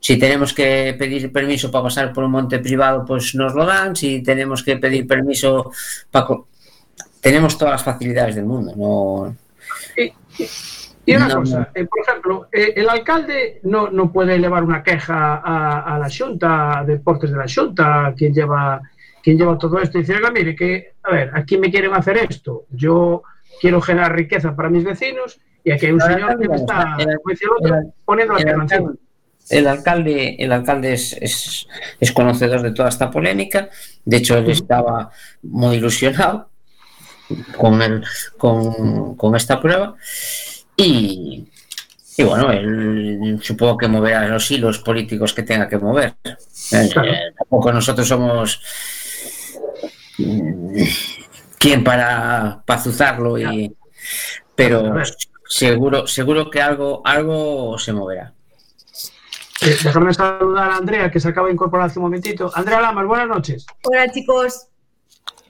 Si 0.00 0.18
tenemos 0.18 0.52
que 0.52 0.94
pedir 0.98 1.32
permiso 1.32 1.70
para 1.70 1.84
pasar 1.84 2.12
por 2.12 2.24
un 2.24 2.30
monte 2.32 2.58
privado, 2.58 3.04
pues 3.06 3.34
nos 3.34 3.54
lo 3.54 3.64
dan. 3.64 3.96
Si 3.96 4.22
tenemos 4.22 4.62
que 4.62 4.76
pedir 4.76 5.06
permiso 5.06 5.72
para... 6.10 6.26
Tenemos 7.22 7.56
todas 7.56 7.72
las 7.72 7.82
facilidades 7.82 8.34
del 8.34 8.44
mundo, 8.44 8.72
no, 8.76 9.34
Y 11.06 11.14
una 11.16 11.28
No, 11.28 11.36
cosa, 11.40 11.70
eh, 11.74 11.86
por 11.86 12.00
ejemplo, 12.06 12.48
eh, 12.52 12.74
el 12.76 12.88
alcalde 12.88 13.60
no, 13.62 13.90
no 13.90 14.12
puede 14.12 14.34
elevar 14.34 14.62
una 14.62 14.82
queja 14.82 15.36
a, 15.36 15.94
a 15.94 15.98
la 15.98 16.08
Junta, 16.10 16.80
a 16.80 16.84
Deportes 16.84 17.30
de 17.30 17.36
la 17.38 17.46
Junta, 17.52 18.12
quien 18.16 18.34
lleva, 18.34 18.80
quien 19.22 19.38
lleva 19.38 19.56
todo 19.56 19.80
esto, 19.80 19.98
y 19.98 20.02
decir, 20.02 20.16
"Oiga, 20.16 20.30
mire, 20.30 20.54
que, 20.54 20.94
a 21.02 21.10
ver, 21.12 21.30
aquí 21.34 21.56
me 21.58 21.70
quieren 21.70 21.94
hacer 21.94 22.18
esto, 22.18 22.64
yo 22.70 23.22
quiero 23.60 23.80
generar 23.80 24.14
riqueza 24.14 24.54
para 24.54 24.68
mis 24.68 24.84
vecinos, 24.84 25.38
y 25.66 25.72
aquí 25.72 25.86
hay 25.86 25.92
un 25.92 26.00
El 26.00 26.06
señor 26.06 26.38
que 26.38 26.44
alcalde 26.44 26.56
está, 26.56 26.96
el- 26.98 27.16
como 27.18 27.30
dice 27.30 27.44
el 27.44 27.50
otro, 27.64 27.74
el- 27.78 27.92
poniendo 28.04 28.32
la 28.34 28.38
el 28.40 28.44
pierna 28.44 28.62
encima. 28.62 28.78
alcalde, 28.90 28.98
el 29.50 29.66
alcalde, 29.66 30.36
el 30.38 30.52
alcalde 30.52 30.92
es, 30.94 31.12
es- 31.20 31.66
es 32.00 32.12
conocedor 32.12 32.62
de 32.62 32.70
toda 32.72 32.88
esta 32.88 33.10
polémica. 33.10 33.68
De 34.04 34.16
hecho, 34.18 34.38
él 34.38 34.48
estaba 34.50 35.10
muy 35.42 35.76
ilusionado 35.76 36.48
con, 37.56 37.82
el, 37.82 38.04
con, 38.38 39.16
con 39.16 39.34
esta 39.34 39.60
prueba. 39.60 39.94
Y, 40.76 41.48
y 42.16 42.22
bueno, 42.22 42.52
él 42.52 43.38
supongo 43.42 43.76
que 43.76 43.88
moverá 43.88 44.28
los 44.28 44.48
hilos 44.50 44.78
políticos 44.78 45.32
que 45.34 45.42
tenga 45.42 45.68
que 45.68 45.78
mover. 45.78 46.14
Eh, 46.24 46.88
Claro. 46.92 47.08
eh, 47.12 47.32
tampoco 47.38 47.72
nosotros 47.72 48.06
somos 48.06 48.60
mm, 50.18 50.82
quien 51.58 51.82
para, 51.84 52.62
para 52.64 52.80
azuzarlo 52.80 53.38
y 53.38 53.74
pero. 54.54 54.94
Seguro 55.48 56.06
seguro 56.06 56.50
que 56.50 56.60
algo 56.60 57.02
algo 57.04 57.78
se 57.78 57.92
moverá 57.92 58.32
Eh, 59.62 59.74
dejarme 59.82 60.12
saludar 60.12 60.70
a 60.70 60.76
Andrea, 60.76 61.10
que 61.10 61.18
se 61.18 61.28
acaba 61.28 61.46
de 61.48 61.54
incorporar 61.54 61.86
hace 61.86 61.98
un 61.98 62.04
momentito. 62.04 62.50
Andrea 62.54 62.80
Lamas, 62.82 63.06
buenas 63.06 63.26
noches. 63.28 63.66
Hola 63.84 64.06
chicos, 64.12 64.68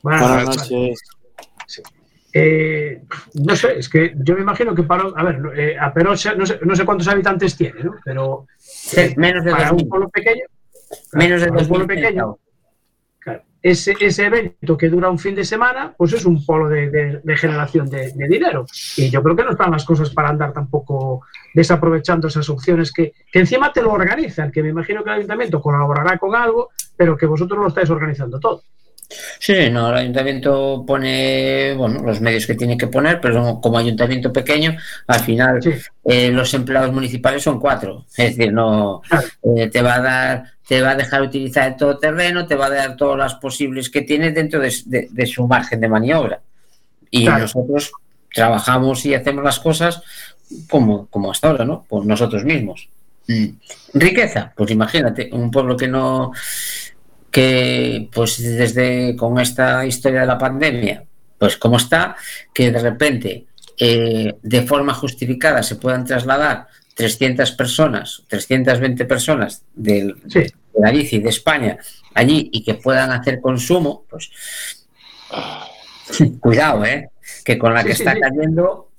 Buenas, 0.03 0.23
Buenas 0.23 0.45
noches. 0.47 0.71
noches. 0.71 1.83
Eh, 2.33 3.03
no 3.35 3.57
sé, 3.57 3.79
es 3.79 3.89
que 3.89 4.13
yo 4.19 4.35
me 4.35 4.43
imagino 4.43 4.75
que 4.75 4.83
para. 4.85 5.05
A 5.17 5.23
ver, 5.25 5.41
eh, 5.59 5.77
a 5.81 5.93
Perosa, 5.93 6.35
no 6.35 6.45
sé, 6.47 6.61
no 6.63 6.77
sé 6.77 6.85
cuántos 6.85 7.09
habitantes 7.09 7.57
tiene, 7.57 7.83
¿no? 7.83 7.95
Pero 8.05 8.47
Sí, 8.59 9.15
menos 9.17 9.43
de 9.45 9.51
para 9.51 9.65
2000. 9.71 9.83
un 9.85 9.89
pueblo 9.89 10.09
pequeño. 10.11 10.45
menos 11.15 11.41
de 11.41 11.49
un 11.51 11.57
pueblo 11.57 11.87
2000 11.87 11.87
pequeño. 11.97 12.39
Ese, 13.63 13.97
ese 14.01 14.27
evento 14.27 14.77
que 14.77 14.89
dura 14.89 15.11
un 15.11 15.19
fin 15.19 15.35
de 15.35 15.45
semana, 15.45 15.95
pues 15.97 16.13
es 16.13 16.25
un 16.25 16.45
polo 16.45 16.69
de, 16.69 17.21
generación 17.37 17.89
de, 17.89 18.13
de 18.13 18.29
dinero. 18.29 18.67
Y 18.97 19.11
yo 19.11 19.23
creo 19.23 19.35
que 19.35 19.45
no 19.45 19.51
están 19.51 19.73
las 19.73 19.85
cosas 19.85 20.11
para 20.11 20.29
andar 20.29 20.53
tampoco 20.53 21.23
desaprovechando 21.55 22.29
esas 22.29 22.49
opciones 22.49 22.93
que, 22.93 23.15
que 23.33 23.39
encima 23.41 23.73
te 23.73 23.83
lo 23.83 23.93
organizan, 23.93 24.53
que 24.53 24.63
me 24.63 24.69
imagino 24.69 25.03
que 25.03 25.11
el 25.11 25.17
ayuntamiento 25.17 25.61
colaborará 25.61 26.19
con 26.19 26.35
algo, 26.37 26.69
pero 26.97 27.17
que 27.17 27.27
vosotros 27.27 27.59
lo 27.59 27.69
estáis 27.69 27.91
organizando 27.91 28.39
todo. 28.39 28.63
Sí, 29.39 29.71
no, 29.71 29.91
el 29.91 29.97
ayuntamiento 29.99 30.85
pone, 30.87 31.75
bueno, 31.75 32.03
los 32.03 32.21
medios 32.21 32.47
que 32.47 32.55
tiene 32.57 32.77
que 32.77 32.89
poner, 32.89 33.21
pero 33.21 33.61
como 33.61 33.79
ayuntamiento 33.79 34.33
pequeño, 34.33 34.77
al 35.07 35.21
final 35.21 35.63
Sí. 35.63 35.71
eh, 36.05 36.31
los 36.33 36.53
empleados 36.55 36.93
municipales 36.93 37.43
son 37.43 37.61
cuatro. 37.61 38.05
Es 38.17 38.37
decir, 38.37 38.53
no 38.53 39.03
eh, 39.57 39.69
te 39.69 39.81
va 39.83 39.95
a 39.95 40.01
dar, 40.01 40.45
te 40.67 40.83
va 40.83 40.91
a 40.91 40.95
dejar 40.97 41.23
utilizar 41.23 41.69
el 41.69 41.77
todoterreno, 41.77 42.47
te 42.47 42.57
va 42.57 42.67
a 42.67 42.71
dar 42.71 42.97
todas 42.97 43.17
las 43.19 43.35
posibles 43.37 43.91
que 43.91 44.03
tienes 44.03 44.35
dentro 44.35 44.59
de, 44.61 44.75
de- 44.87 45.09
de 45.11 45.27
su 45.27 45.47
margen 45.47 45.81
de 45.81 45.89
maniobra. 45.89 46.41
Y 47.11 47.25
Claro. 47.25 47.43
nosotros 47.43 47.93
trabajamos 48.35 49.07
y 49.07 49.15
hacemos 49.15 49.45
las 49.45 49.61
cosas 49.61 50.03
como, 50.69 51.07
como 51.07 51.31
hasta 51.31 51.49
ahora, 51.49 51.65
¿no? 51.65 51.85
Por 51.89 52.05
nosotros 52.05 52.45
mismos. 52.45 52.89
Mm. 53.29 53.47
Riqueza, 53.95 54.53
pues 54.57 54.71
imagínate, 54.71 55.31
un 55.33 55.51
pueblo 55.51 55.77
que 55.77 55.89
no 55.89 56.33
que 57.37 58.09
pues 58.15 58.43
desde 58.43 59.15
con 59.15 59.39
esta 59.39 59.85
historia 59.85 60.23
de 60.23 60.27
la 60.27 60.39
pandemia, 60.39 61.05
pues 61.37 61.59
como 61.59 61.77
está, 61.77 62.17
que 62.55 62.73
de 62.73 62.79
repente 62.79 63.47
eh, 63.79 64.37
de 64.43 64.63
forma 64.63 64.95
justificada 64.95 65.63
se 65.63 65.77
puedan 65.77 66.07
trasladar 66.07 66.69
300 66.95 67.53
personas, 67.53 68.23
320 68.29 69.05
personas 69.05 69.63
del, 69.75 70.17
Sí, 70.29 70.39
de 70.39 70.55
Galicia 70.79 71.19
y 71.19 71.21
de 71.21 71.29
España 71.29 71.79
allí 72.15 72.49
y 72.51 72.65
que 72.65 72.73
puedan 72.73 73.11
hacer 73.11 73.43
consumo, 73.43 74.07
pues 74.09 74.31
cuidado, 76.41 76.87
¿eh? 76.87 77.11
Que 77.45 77.59
con 77.59 77.75
la 77.75 77.83
Sí, 77.83 77.89
que 77.89 77.95
sí, 77.97 78.03
está 78.03 78.19
cayendo. 78.19 78.93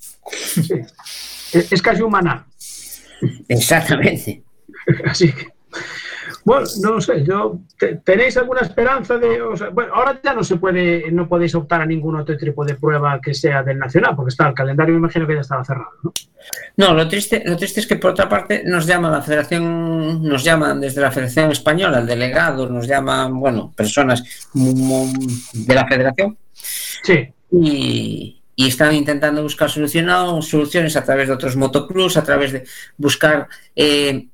Es, 1.53 1.71
es 1.71 1.81
casi 1.81 2.03
un 2.03 2.11
maná. 2.11 2.45
exactamente. 3.47 4.43
Así 5.05 5.31
que, 5.31 5.47
bueno, 6.47 6.65
no 6.81 6.91
lo 6.93 7.01
sé, 7.01 7.25
yo, 7.25 7.59
te- 7.77 7.95
¿tenéis 7.97 8.37
alguna 8.37 8.61
esperanza 8.61 9.17
de, 9.17 9.41
o 9.41 9.57
sea, 9.57 9.67
bueno, 9.69 9.93
ahora 9.93 10.17
ya 10.23 10.33
no 10.33 10.45
se 10.45 10.55
puede, 10.55 11.11
no 11.11 11.27
podéis 11.27 11.53
optar 11.55 11.81
a 11.81 11.85
ningún 11.85 12.15
otro 12.15 12.37
tipo 12.37 12.63
de 12.63 12.75
prueba 12.75 13.19
que 13.21 13.33
sea 13.33 13.63
del 13.63 13.77
nacional, 13.77 14.15
porque 14.15 14.29
está 14.29 14.47
el 14.47 14.53
calendario, 14.53 14.93
me 14.93 14.99
imagino 14.99 15.27
que 15.27 15.35
ya 15.35 15.41
estaba 15.41 15.65
cerrado, 15.65 15.91
¿no? 16.03 16.13
No, 16.77 16.93
lo 16.93 17.05
triste, 17.09 17.43
lo 17.45 17.57
triste 17.57 17.81
es 17.81 17.87
que 17.87 17.97
por 17.97 18.11
otra 18.11 18.29
parte 18.29 18.63
nos 18.65 18.85
llama 18.87 19.09
la 19.09 19.21
Federación, 19.21 20.23
nos 20.23 20.41
llaman 20.45 20.79
desde 20.79 21.01
la 21.01 21.11
Federación 21.11 21.51
Española, 21.51 21.99
el 21.99 22.07
delegado, 22.07 22.69
nos 22.69 22.87
llaman, 22.87 23.37
bueno, 23.37 23.73
personas 23.75 24.23
de 24.53 25.75
la 25.75 25.85
Federación 25.85 26.37
Sí, 26.53 27.27
y, 27.51 28.41
y 28.55 28.67
están 28.67 28.95
intentando 28.95 29.43
buscar 29.43 29.69
soluciones 29.69 30.95
a 30.95 31.03
través 31.03 31.27
de 31.27 31.33
otros 31.33 31.57
motoclubs, 31.57 32.15
a 32.15 32.23
través 32.23 32.53
de 32.53 32.63
buscar, 32.97 33.47
eh, 33.75 34.27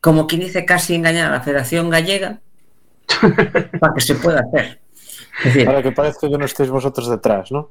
como 0.00 0.26
quien 0.26 0.40
dice, 0.42 0.64
casi 0.64 0.94
engañar 0.94 1.28
a 1.28 1.36
la 1.36 1.40
Federación 1.42 1.90
Gallega 1.90 2.40
para 3.80 3.94
que 3.94 4.00
se 4.00 4.14
pueda 4.16 4.40
hacer. 4.40 4.80
Es 5.40 5.44
decir, 5.54 5.66
Para 5.66 5.82
que 5.82 5.92
parezca 5.92 6.28
que 6.28 6.38
no 6.38 6.44
estéis 6.44 6.70
vosotros 6.70 7.08
detrás, 7.08 7.50
¿no? 7.52 7.70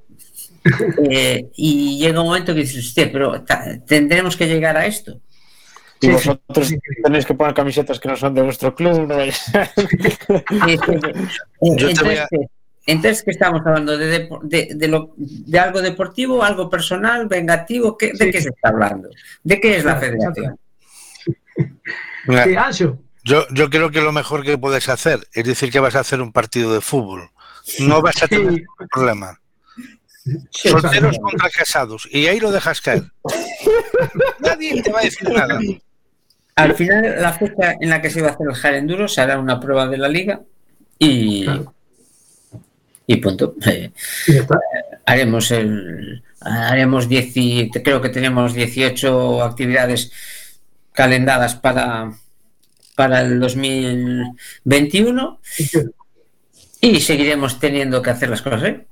eh, 1.09 1.47
y 1.55 1.97
llega 1.99 2.21
un 2.21 2.27
momento 2.27 2.53
que 2.53 2.61
dices, 2.61 2.85
hostia, 2.85 3.09
pero 3.11 3.43
tendremos 3.85 4.35
que 4.35 4.47
llegar 4.47 4.75
a 4.77 4.85
esto. 4.85 5.19
Y 5.99 6.07
Sí, 6.07 6.11
vosotros 6.11 6.67
sí, 6.67 6.75
sí. 6.75 7.01
tenéis 7.01 7.25
que 7.25 7.33
poner 7.33 7.53
camisetas 7.55 7.99
que 7.99 8.07
no 8.07 8.15
son 8.15 8.33
de 8.35 8.41
vuestro 8.43 8.75
club, 8.75 9.11
Eh, 9.11 9.31
eh, 10.67 10.77
entonces, 11.61 12.19
a- 12.19 12.27
¿qué? 12.29 12.37
entonces, 12.85 13.23
¿qué 13.23 13.31
estamos 13.31 13.61
hablando? 13.65 13.97
¿De, 13.97 14.29
depo- 14.29 14.41
de, 14.43 14.69
de 14.75 14.87
lo, 14.87 15.13
¿De 15.17 15.57
algo 15.59 15.81
deportivo, 15.81 16.43
algo 16.43 16.69
personal, 16.69 17.27
vengativo? 17.27 17.97
¿Qué- 17.97 18.11
¿De 18.13 18.29
qué 18.31 18.41
se 18.41 18.49
está 18.49 18.69
hablando? 18.69 19.09
¿De 19.43 19.59
qué 19.59 19.77
es 19.77 19.85
la 19.85 19.95
federación? 19.97 20.57
Mira, 22.27 22.43
sí, 22.43 22.55
Ancho, 22.55 22.99
yo, 23.23 23.45
yo 23.51 23.69
creo 23.69 23.89
que 23.91 24.01
lo 24.01 24.11
mejor 24.11 24.43
que 24.43 24.57
puedes 24.57 24.87
hacer 24.89 25.27
es 25.33 25.45
decir 25.45 25.71
que 25.71 25.79
vas 25.79 25.95
a 25.95 26.01
hacer 26.01 26.21
un 26.21 26.31
partido 26.31 26.73
de 26.73 26.81
fútbol. 26.81 27.29
No 27.79 28.01
vas 28.01 28.21
a 28.23 28.27
tener 28.27 28.53
Sí. 28.53 28.63
problema. 28.91 29.39
Sí, 30.51 30.69
Solteros 30.69 31.17
contra 31.19 31.49
casados. 31.49 32.07
Y 32.11 32.27
ahí 32.27 32.39
lo 32.39 32.51
dejas 32.51 32.81
caer. 32.81 33.03
Nadie 34.39 34.81
te 34.81 34.91
va 34.91 34.99
a 34.99 35.03
decir 35.03 35.29
nada. 35.29 35.59
Al 36.55 36.73
final, 36.75 37.15
la 37.21 37.33
fecha 37.33 37.75
en 37.79 37.89
la 37.89 38.01
que 38.01 38.09
se 38.09 38.21
va 38.21 38.29
a 38.29 38.31
hacer 38.31 38.47
el 38.49 38.55
Jarenduro 38.55 39.07
se 39.07 39.21
hará 39.21 39.37
una 39.39 39.59
prueba 39.59 39.87
de 39.87 39.97
la 39.97 40.07
liga 40.09 40.41
y, 40.99 41.43
Claro. 41.45 41.73
y 43.05 43.15
punto. 43.17 43.55
Eh, 43.67 43.91
haremos 45.05 45.51
el 45.51 46.23
haremos 46.41 47.07
10 47.09 47.31
y- 47.35 47.69
creo 47.71 48.01
que 48.01 48.09
tenemos 48.09 48.53
18 48.53 49.43
actividades 49.43 50.11
calendadas 50.97 51.55
para 51.55 52.11
para 52.95 53.21
el 53.21 53.39
2021 53.39 55.39
y 56.81 56.99
seguiremos 56.99 57.59
teniendo 57.59 58.01
que 58.01 58.09
hacer 58.09 58.29
las 58.29 58.41
cosas 58.41 58.63
¿eh? 58.63 58.87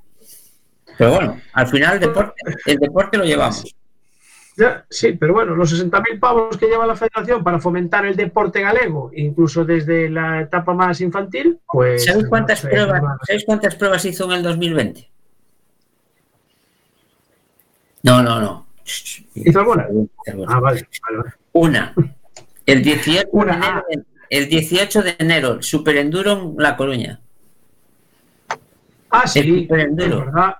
pero 0.99 1.13
bueno 1.13 1.41
al 1.53 1.67
final 1.67 1.95
el 1.95 1.99
deporte 2.01 2.41
el 2.67 2.77
deporte 2.77 3.17
lo 3.17 3.25
llevamos 3.25 3.65
sí, 4.89 5.13
pero 5.19 5.33
bueno, 5.33 5.55
los 5.55 5.73
60.000 5.73 6.19
pavos 6.19 6.57
que 6.57 6.67
lleva 6.67 6.87
la 6.87 6.95
federación 6.95 7.43
para 7.43 7.59
fomentar 7.59 8.05
el 8.05 8.15
deporte 8.15 8.61
galego, 8.61 9.11
incluso 9.13 9.65
desde 9.65 10.09
la 10.09 10.39
etapa 10.39 10.73
más 10.73 11.01
infantil, 11.01 11.59
pues... 11.69 12.05
¿sabéis 12.05 12.27
cuántas 12.29 12.63
no 12.63 12.69
sé, 12.69 12.75
pruebas 12.75 13.01
no- 13.01 13.17
¿sabéis 13.27 13.43
cuántas 13.45 13.75
pruebas 13.75 14.05
hizo 14.05 14.23
en 14.25 14.31
el 14.31 14.43
2020? 14.43 15.09
no 18.03 18.23
no 18.23 18.39
no 18.39 18.65
¿Hizo 19.33 19.59
alguna? 19.59 19.87
Ah, 20.47 20.59
vale, 20.61 20.87
vale, 21.01 21.17
vale. 21.17 21.33
Una. 21.55 21.93
El 22.65 22.83
18 22.83 23.29
Una, 23.31 23.53
de 23.53 23.93
enero, 23.93 24.05
el 24.29 24.49
18 24.49 25.01
de 25.03 25.15
enero, 25.19 25.53
el 25.53 25.63
Super 25.63 25.95
Enduro 25.95 26.33
en 26.33 26.55
La 26.57 26.75
Coruña. 26.75 27.21
Ah, 29.09 29.25
sí, 29.25 29.39
El 29.39 29.61
superenduro. 29.61 30.25
verdad. 30.25 30.55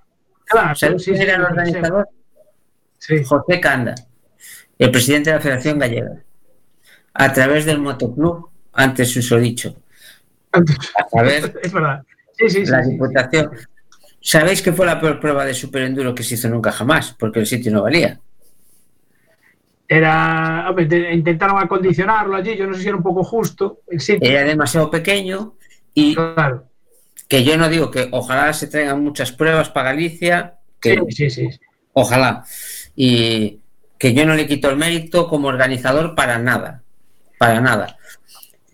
Claro, 0.46 0.76
¿Sabes 0.76 1.04
sí, 1.04 1.12
quién 1.12 1.18
sí, 1.18 1.24
era 1.24 1.36
el 1.36 1.42
organizador? 1.42 2.08
Sí, 2.98 3.24
José 3.26 3.60
Canda, 3.60 3.94
el 4.80 4.92
presidente 4.92 5.32
de 5.32 5.36
la 5.36 5.42
Federación 5.42 5.80
Gallega. 5.80 6.12
A 7.14 7.34
través 7.34 7.66
del 7.66 7.80
motoclub, 7.80 8.50
antes 8.72 9.12
susodicho. 9.12 9.76
A 10.54 11.08
través 11.12 11.52
es 11.62 11.74
verdad. 11.74 12.04
Sí, 12.38 12.50
sí, 12.50 12.66
sí. 12.66 12.72
la. 12.72 12.82
Diputación. 12.84 13.52
¿Sabéis 14.22 14.62
que 14.62 14.72
fue 14.72 14.86
la 14.86 15.02
peor 15.02 15.20
prueba 15.20 15.44
de 15.44 15.54
Super 15.54 15.82
Enduro 15.84 16.16
que 16.16 16.24
se 16.24 16.36
hizo 16.36 16.48
nunca 16.48 16.72
jamás? 16.72 17.14
Porque 17.20 17.40
el 17.42 17.46
sitio 17.48 17.72
no 17.74 17.84
valía. 17.84 18.18
Era, 19.88 20.66
hombre, 20.70 20.86
te- 20.88 21.14
intentaron 21.14 21.60
acondicionarlo 21.62 22.36
allí, 22.36 22.56
yo 22.58 22.66
no 22.68 22.74
sé 22.74 22.82
si 22.82 22.88
era 22.88 22.98
un 22.98 23.04
poco 23.04 23.24
justo 23.24 23.82
el 23.88 24.00
sitio. 24.00 24.30
Era 24.30 24.44
demasiado 24.44 24.90
pequeño 24.90 25.54
y 25.94 26.16
Claro. 26.16 26.66
que 27.28 27.44
yo 27.44 27.56
no 27.58 27.70
digo 27.70 27.92
que 27.92 28.08
ojalá 28.12 28.52
se 28.54 28.68
traigan 28.68 29.04
muchas 29.04 29.32
pruebas 29.32 29.70
para 29.70 29.92
Galicia, 29.92 30.56
que 30.82 30.96
Sí, 31.10 31.30
sí, 31.30 31.50
sí. 31.52 31.60
Ojalá. 31.94 32.44
Y 32.96 33.60
que 34.00 34.14
yo 34.14 34.26
no 34.26 34.34
le 34.36 34.48
quito 34.48 34.70
el 34.70 34.76
mérito 34.78 35.28
como 35.28 35.48
organizador 35.48 36.16
para 36.16 36.40
nada. 36.40 36.82
Para 37.38 37.62
nada. 37.62 37.98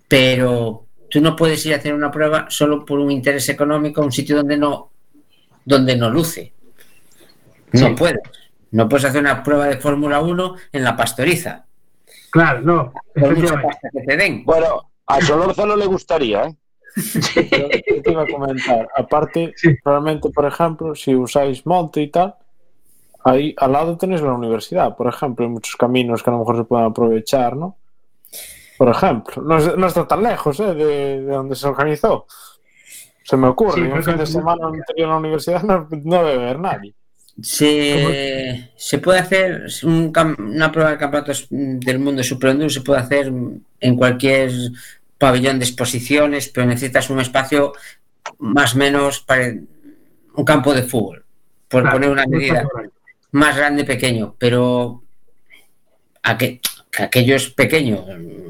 Pero 0.07 0.85
tú 1.09 1.21
no 1.21 1.35
puedes 1.35 1.65
ir 1.65 1.73
a 1.73 1.77
hacer 1.77 1.93
una 1.93 2.09
prueba 2.11 2.45
solo 2.49 2.85
por 2.85 2.99
un 2.99 3.11
interés 3.11 3.47
económico 3.49 4.01
a 4.01 4.05
un 4.05 4.11
sitio 4.11 4.37
donde 4.37 4.57
no, 4.57 4.91
donde 5.65 5.95
no 5.95 6.09
luce. 6.09 6.53
No 7.73 7.87
Sí. 7.89 7.95
puedes. 7.97 8.19
No 8.71 8.87
puedes 8.89 9.05
hacer 9.05 9.21
una 9.21 9.43
prueba 9.43 9.65
de 9.67 9.77
Fórmula 9.77 10.21
1 10.21 10.55
en 10.71 10.83
la 10.83 10.95
pastoriza. 10.95 11.65
Claro, 12.31 12.61
no, 12.61 12.93
Por 13.13 13.35
mucha 13.37 13.61
pasta 13.61 13.89
que 13.91 14.01
te 14.03 14.17
den. 14.17 14.45
Bueno, 14.45 14.91
a 15.07 15.21
Solorza 15.21 15.65
no 15.65 15.75
le 15.75 15.85
gustaría, 15.85 16.43
¿eh? 16.45 16.55
Yo 16.95 17.41
yo 17.95 18.01
te 18.01 18.11
iba 18.11 18.23
a 18.23 18.27
comentar. 18.27 18.87
Aparte, 18.95 19.53
Sí. 19.55 19.75
realmente, 19.83 20.29
por 20.29 20.45
ejemplo, 20.45 20.95
si 20.95 21.15
usáis 21.15 21.65
monte 21.65 22.01
y 22.01 22.07
tal, 22.09 22.35
ahí 23.25 23.53
al 23.57 23.71
lado 23.73 23.97
tenéis 23.97 24.21
la 24.21 24.33
universidad. 24.33 24.95
Por 24.95 25.07
ejemplo, 25.07 25.45
hay 25.45 25.51
muchos 25.51 25.75
caminos 25.75 26.23
que 26.23 26.29
a 26.29 26.33
lo 26.33 26.39
mejor 26.39 26.57
se 26.57 26.63
pueden 26.63 26.85
aprovechar, 26.87 27.55
¿no? 27.55 27.77
Por 28.77 28.89
ejemplo, 28.89 29.41
no, 29.43 29.57
es- 29.57 29.77
no 29.77 29.87
está 29.87 30.07
tan 30.07 30.23
lejos 30.23 30.59
¿eh? 30.59 30.73
de, 30.73 31.21
de 31.21 31.33
donde 31.33 31.55
se 31.55 31.67
organizó. 31.67 32.25
Se 33.23 33.37
me 33.37 33.47
ocurre, 33.47 33.75
Sí, 33.75 33.81
un 33.81 34.03
fin 34.03 34.17
de 34.17 34.25
semana 34.25 34.67
anterior 34.67 35.09
a 35.09 35.11
la 35.13 35.17
universidad 35.19 35.61
no, 35.63 35.87
no 35.91 36.23
debe 36.23 36.43
haber 36.43 36.59
nadie. 36.59 36.93
Se, 37.43 38.71
se 38.75 38.97
puede 38.99 39.19
hacer 39.19 39.65
un 39.83 40.11
una 40.39 40.71
prueba 40.71 40.91
de 40.91 40.97
campeonatos 40.97 41.47
del 41.49 41.99
mundo 41.99 42.19
de 42.19 42.23
Super 42.23 42.69
se 42.69 42.81
puede 42.81 42.99
hacer 43.01 43.31
en 43.79 43.95
cualquier 43.95 44.51
pabellón 45.17 45.59
de 45.59 45.65
exposiciones, 45.65 46.49
pero 46.49 46.67
necesitas 46.67 47.09
un 47.09 47.19
espacio 47.19 47.73
más 48.39 48.75
o 48.75 48.77
menos 48.77 49.19
para 49.21 49.53
un 50.35 50.45
campo 50.45 50.73
de 50.73 50.83
fútbol, 50.83 51.23
por 51.67 51.81
Claro, 51.83 51.95
poner 51.95 52.09
una 52.09 52.25
medida 52.25 52.67
más 53.31 53.55
grande 53.55 53.83
pequeño, 53.85 54.35
pero 54.37 55.03
aqu- 56.23 56.59
que 56.91 57.03
aquello 57.03 57.35
es 57.35 57.49
pequeño, 57.49 58.05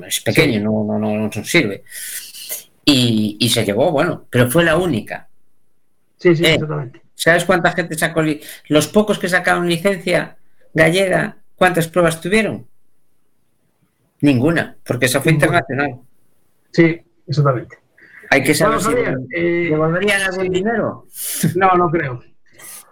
es 0.07 0.19
pequeño, 0.21 0.59
no, 0.61 0.83
no, 0.83 0.97
no, 0.99 1.27
no 1.29 1.43
sirve. 1.43 1.83
y, 2.83 3.37
y 3.39 3.49
se 3.49 3.63
llevó, 3.63 3.91
bueno, 3.91 4.25
pero 4.29 4.49
fue 4.49 4.63
la 4.63 4.75
única. 4.77 5.27
Sí, 6.17 6.35
sí, 6.35 6.43
Eh. 6.45 6.53
exactamente. 6.55 7.00
¿Sabes 7.15 7.45
cuánta 7.45 7.71
gente 7.71 7.95
sacó? 7.95 8.21
Los 8.67 8.87
pocos 8.87 9.19
que 9.19 9.29
sacaron 9.29 9.67
licencia 9.69 10.37
gallega, 10.73 11.37
¿cuántas 11.55 11.87
pruebas 11.87 12.19
tuvieron? 12.21 12.67
Ninguna, 14.21 14.77
porque 14.85 15.05
esa 15.05 15.21
fue 15.21 15.31
internacional. 15.31 15.99
Sí, 16.71 17.01
exactamente. 17.27 17.77
Hay 18.29 18.43
que 18.43 18.53
saber 18.53 18.79
Bueno, 18.79 19.25
si 19.29 19.35
eh, 19.35 19.69
devolverían 19.71 20.21
algún 20.21 20.45
sí. 20.45 20.49
dinero. 20.51 21.05
No, 21.55 21.73
no 21.73 21.89
creo. 21.89 22.23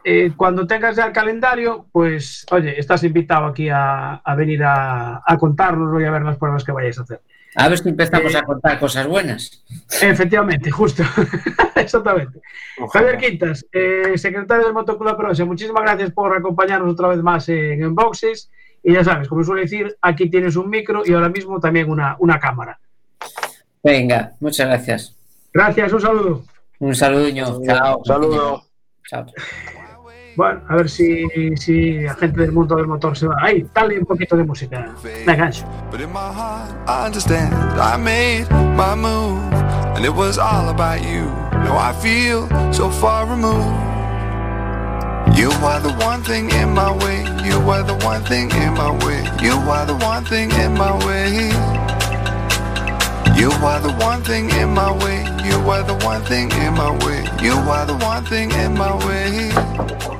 Eh, 0.03 0.31
cuando 0.35 0.65
tengas 0.65 0.95
ya 0.95 1.05
el 1.05 1.13
calendario, 1.13 1.87
pues, 1.91 2.45
oye, 2.51 2.79
estás 2.79 3.03
invitado 3.03 3.45
aquí 3.45 3.69
a, 3.69 4.15
a 4.15 4.35
venir 4.35 4.63
a, 4.63 5.21
a 5.25 5.37
contárnoslo 5.37 6.01
y 6.01 6.05
a 6.05 6.11
ver 6.11 6.23
las 6.23 6.37
pruebas 6.37 6.63
que 6.63 6.71
vayáis 6.71 6.99
a 6.99 7.03
hacer. 7.03 7.21
A 7.55 7.67
ver 7.67 7.77
si 7.79 7.89
empezamos 7.89 8.33
Eh. 8.33 8.37
a 8.37 8.43
contar 8.43 8.79
cosas 8.79 9.07
buenas. 9.07 9.63
Efectivamente, 10.01 10.69
justo. 10.71 11.03
Exactamente. 11.75 12.39
Ojalá. 12.79 13.05
Javier 13.11 13.17
Quintas, 13.31 13.65
eh, 13.71 14.13
secretario 14.17 14.65
del 14.65 14.73
Motoclub 14.73 15.17
Provincia, 15.17 15.45
muchísimas 15.45 15.83
gracias 15.83 16.11
por 16.11 16.35
acompañarnos 16.37 16.93
otra 16.93 17.07
vez 17.09 17.21
más 17.23 17.49
en 17.49 17.81
Enboxes. 17.83 18.49
Y 18.83 18.93
ya 18.93 19.03
sabes, 19.03 19.27
como 19.27 19.43
suele 19.43 19.63
decir, 19.63 19.97
aquí 20.01 20.29
tienes 20.29 20.55
un 20.55 20.69
micro 20.69 21.01
y 21.05 21.13
ahora 21.13 21.27
mismo 21.29 21.59
también 21.59 21.89
una, 21.89 22.15
una 22.19 22.39
cámara. 22.39 22.79
Venga, 23.83 24.31
muchas 24.39 24.67
gracias. 24.67 25.15
Gracias, 25.53 25.91
un 25.91 26.01
saludo. 26.01 26.43
Un 26.79 26.95
saludo. 26.95 27.61
Chao. 27.65 27.97
Un 27.97 28.05
saludo. 28.05 28.63
Chao. 29.09 29.25
Bueno, 30.39 30.61
a 30.69 30.75
ver 30.77 30.89
si, 30.89 31.27
si 31.57 31.99
la 31.99 32.15
gente 32.15 32.39
del 32.39 32.53
mundo 32.53 32.77
del 32.77 32.87
motor 32.87 33.17
se 33.17 33.27
va. 33.27 33.35
Ahí, 33.41 33.67
dale 33.75 33.99
un 33.99 34.05
poquito 34.05 34.37
de 34.37 34.45
música. 34.45 34.95
Me 35.25 35.35
gancho. 35.35 35.65
But 35.91 35.99
in 35.99 36.13
my 36.13 36.31
heart, 36.31 36.71
I 36.87 37.07
understand. 37.07 37.53
I 37.77 37.97
made 37.97 38.49
my 38.49 38.95
move, 38.95 39.37
and 39.97 40.05
it 40.05 40.15
was 40.15 40.37
all 40.37 40.69
about 40.69 41.01
you. 41.01 41.25
Now 41.65 41.77
I 41.77 41.91
feel 41.91 42.47
so 42.71 42.89
far 42.89 43.27
removed. 43.27 43.67
You 45.37 45.51
are 45.61 45.81
the 45.81 45.91
one 46.05 46.23
thing 46.23 46.49
in 46.51 46.73
my 46.73 46.89
way. 47.03 47.19
You 47.43 47.59
are 47.69 47.83
the 47.83 47.99
one 48.05 48.23
thing 48.23 48.49
in 48.49 48.73
my 48.75 48.91
way. 49.05 49.21
You 49.43 49.59
are 49.69 49.85
the 49.85 49.97
one 50.05 50.23
thing 50.23 50.51
in 50.51 50.71
my 50.71 50.93
way. 51.05 51.51
You 53.35 53.51
are 53.51 53.81
the 53.81 53.91
one 53.99 54.23
thing 54.23 54.49
in 54.51 54.69
my 54.73 54.89
way. 55.03 55.19
You 55.43 55.59
are 55.69 55.83
the 55.83 55.95
one 56.05 56.23
thing 56.23 56.49
in 56.51 56.75
my 56.75 56.91
way. 57.05 57.25
You 57.41 57.55
are 57.55 57.85
the 57.85 57.97
one 58.05 58.23
thing 58.23 58.51
in 58.51 58.77
my 58.77 58.95
way. 59.05 60.18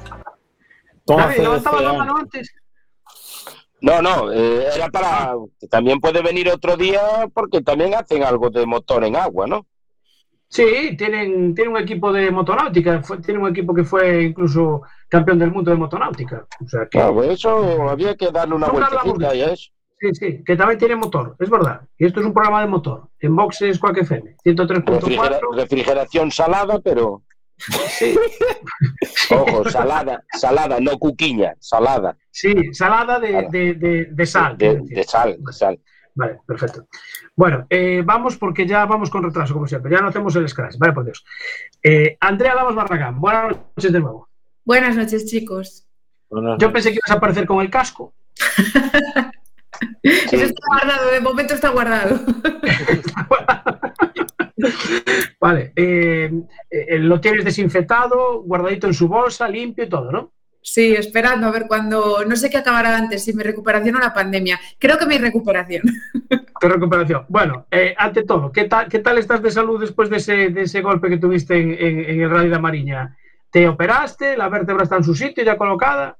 La 1.18 1.34
CDCA. 1.34 1.93
mano 1.93 2.18
antes. 2.18 2.53
No, 3.82 4.01
no, 4.01 4.32
eh, 4.32 4.66
era 4.76 4.89
para. 4.89 5.34
que 5.60 5.68
También 5.68 5.99
puede 5.99 6.22
venir 6.22 6.49
otro 6.49 6.76
día 6.76 7.01
porque 7.34 7.62
también 7.62 7.93
hacen 7.95 8.24
algo 8.24 8.49
de 8.49 8.66
motor 8.66 9.03
en 9.05 9.16
agua, 9.16 9.47
¿no? 9.47 9.66
Sí, 10.49 10.95
tienen, 10.97 11.53
tienen 11.53 11.74
un 11.76 11.80
equipo 11.82 12.12
de 12.12 12.32
motonáutica. 12.32 13.01
Fue- 13.03 13.20
tienen 13.22 13.43
un 13.43 13.49
equipo 13.49 13.74
que 13.74 13.84
fue 13.84 14.24
incluso 14.24 14.82
campeón 15.07 15.38
del 15.39 15.51
mundo 15.51 15.72
de 15.72 15.78
motonáutica. 15.78 16.45
O 16.64 16.68
sea 16.68 16.82
que. 16.84 16.97
Claro, 16.97 17.14
pues 17.14 17.30
eso 17.30 17.88
había 17.89 18.16
que 18.16 18.32
darle 18.32 18.55
una 18.55 18.68
vueltecita 18.68 19.36
y 19.36 19.41
eso. 19.43 19.72
Sí, 20.01 20.16
sí, 20.16 20.43
que 20.45 20.55
también 20.55 20.80
tiene 20.80 20.95
motor, 20.95 21.36
es 21.39 21.49
verdad. 21.49 21.82
Y 21.97 22.05
esto 22.05 22.22
es 22.22 22.26
un 22.26 22.34
programa 22.34 22.62
de 22.62 22.68
motor. 22.68 23.10
En 23.20 23.36
boxes 23.36 23.78
Quack 23.80 23.97
FM, 23.97 24.36
103.4. 24.43 24.86
Refrigera- 24.99 25.39
refrigeración 25.55 26.32
salada, 26.32 26.80
pero. 26.80 27.22
Sí, 27.89 28.16
Ojo, 29.32 29.70
salada, 29.70 30.24
salada, 30.34 30.80
no 30.80 30.97
cuquiña, 30.97 31.53
salada. 31.60 32.16
sí, 32.32 32.74
salada 32.74 33.20
de, 33.20 33.47
de, 33.51 33.74
de, 33.74 34.05
de 34.12 34.26
sal. 34.26 34.57
De, 34.57 35.03
sal, 35.05 35.36
de 35.39 35.53
sal. 35.53 35.80
Vale, 36.16 36.39
perfecto. 36.45 36.88
Bueno, 37.36 37.66
eh, 37.70 38.01
vamos 38.05 38.38
porque 38.38 38.66
ya 38.66 38.86
vamos 38.86 39.10
con 39.10 39.24
retraso, 39.24 39.53
como 39.53 39.68
siempre. 39.68 39.91
Ya 39.91 40.01
no 40.01 40.07
hacemos 40.07 40.36
el 40.36 40.47
scratch, 40.49 40.78
vale, 40.78 40.93
por 40.93 41.05
Dios. 41.05 41.24
Eh, 41.84 42.18
Andrea 42.20 42.55
Lamos 42.55 42.76
Barragán, 42.76 43.20
buenas 43.20 43.55
noches 43.76 43.91
de 43.91 43.99
nuevo. 43.99 44.28
Buenas 44.66 44.95
noches, 44.95 45.26
chicos. 45.26 45.86
Yo 46.60 46.72
pensé 46.72 46.89
que 46.91 46.97
ibas 46.97 47.12
a 47.12 47.16
aparecer 47.16 47.45
con 47.45 47.62
el 47.62 47.70
casco. 47.70 48.14
Eso 50.03 50.36
está 50.36 50.62
guardado, 50.68 51.12
de 51.12 51.20
momento 51.22 51.53
está 51.53 51.70
guardado. 51.70 52.20
Vale, 55.39 55.72
eh, 55.76 56.32
eh, 56.70 56.99
lo 56.99 57.20
tienes 57.22 57.45
desinfectado, 57.45 58.41
guardadito 58.43 58.88
en 58.88 58.93
su 58.93 59.07
bolsa, 59.07 59.47
limpio 59.47 59.86
y 59.86 59.89
todo, 59.89 60.12
¿no? 60.12 60.32
Sí, 60.62 60.93
esperando 60.93 61.47
a 61.47 61.51
ver 61.51 61.66
cuándo. 61.68 62.24
No 62.28 62.36
sé 62.36 62.49
qué 62.49 62.57
acabará 62.57 62.97
antes, 62.97 63.24
si 63.24 63.34
mi 63.34 63.43
recuperación 63.43 63.95
o 63.95 63.99
la 63.99 64.14
pandemia. 64.14 64.60
Creo 64.78 64.97
que 64.97 65.05
mi 65.05 65.18
recuperación. 65.18 65.84
Tu 66.60 66.68
recuperación. 66.68 67.26
Bueno, 67.30 67.66
eh, 67.72 67.95
ante 67.97 68.24
todo, 68.24 68.51
¿qué 68.51 68.66
tal, 68.66 68.89
¿qué 68.89 68.99
tal 68.99 69.18
estás 69.18 69.41
de 69.41 69.49
salud 69.49 69.80
después 69.80 70.10
de 70.10 70.18
ese, 70.18 70.49
de 70.49 70.64
ese 70.64 70.82
golpe 70.82 71.07
que 71.10 71.18
tuviste 71.18 71.57
en, 71.57 71.70
en- 71.72 71.99
en 72.10 72.22
el 72.22 72.30
Rally 72.30 72.49
de 72.49 72.60
Mariña? 72.60 73.16
¿Te 73.49 73.66
operaste? 73.68 74.36
¿La 74.36 74.49
vértebra 74.49 74.84
está 74.84 74.97
en 74.97 75.05
su 75.05 75.16
sitio 75.16 75.43
ya 75.45 75.55
colocada? 75.57 76.18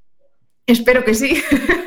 Espero 0.72 1.04
que 1.04 1.14
sí. 1.16 1.42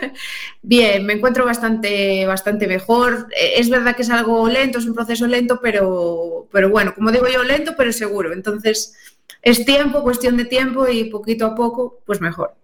Bien, 0.62 1.04
me 1.06 1.12
encuentro 1.14 1.44
bastante, 1.44 2.26
bastante 2.26 2.66
mejor. 2.66 3.28
Eh, 3.30 3.54
Es 3.58 3.70
verdad 3.70 3.94
que 3.94 4.02
es 4.02 4.10
algo 4.10 4.48
lento, 4.48 4.78
es 4.78 4.86
un 4.86 4.94
proceso 4.94 5.26
lento, 5.26 5.60
pero, 5.62 6.48
pero 6.50 6.68
bueno, 6.68 6.94
como 6.94 7.10
digo 7.12 7.26
yo, 7.28 7.42
lento, 7.44 7.74
pero 7.76 7.92
seguro. 7.92 8.32
Entonces, 8.32 8.94
es 9.40 9.64
tiempo, 9.64 10.02
cuestión 10.02 10.36
de 10.36 10.46
tiempo 10.46 10.88
y 10.88 11.04
poquito 11.04 11.46
a 11.46 11.54
poco, 11.54 12.00
pues 12.06 12.20
mejor. 12.20 12.54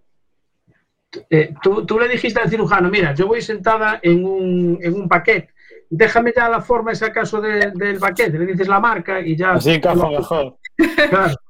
Eh, 1.30 1.54
tú, 1.62 1.86
tú 1.86 1.98
le 1.98 2.08
dijiste 2.08 2.40
al 2.40 2.50
cirujano, 2.50 2.90
mira, 2.90 3.14
yo 3.14 3.26
voy 3.26 3.40
sentada 3.40 3.98
en 4.02 4.24
un, 4.24 4.78
en 4.82 4.92
un 4.94 5.08
paquete, 5.08 5.54
déjame 5.88 6.34
ya 6.36 6.48
la 6.50 6.60
forma, 6.60 6.92
ese 6.92 7.06
acaso 7.06 7.40
de- 7.40 7.72
del 7.74 7.98
paquete, 7.98 8.38
le 8.38 8.44
dices 8.44 8.68
la 8.68 8.78
marca 8.78 9.18
y 9.20 9.34
ya... 9.34 9.52
Así 9.52 9.70
encaja 9.70 10.08
mejor. 10.10 10.56
Claro. 11.10 11.34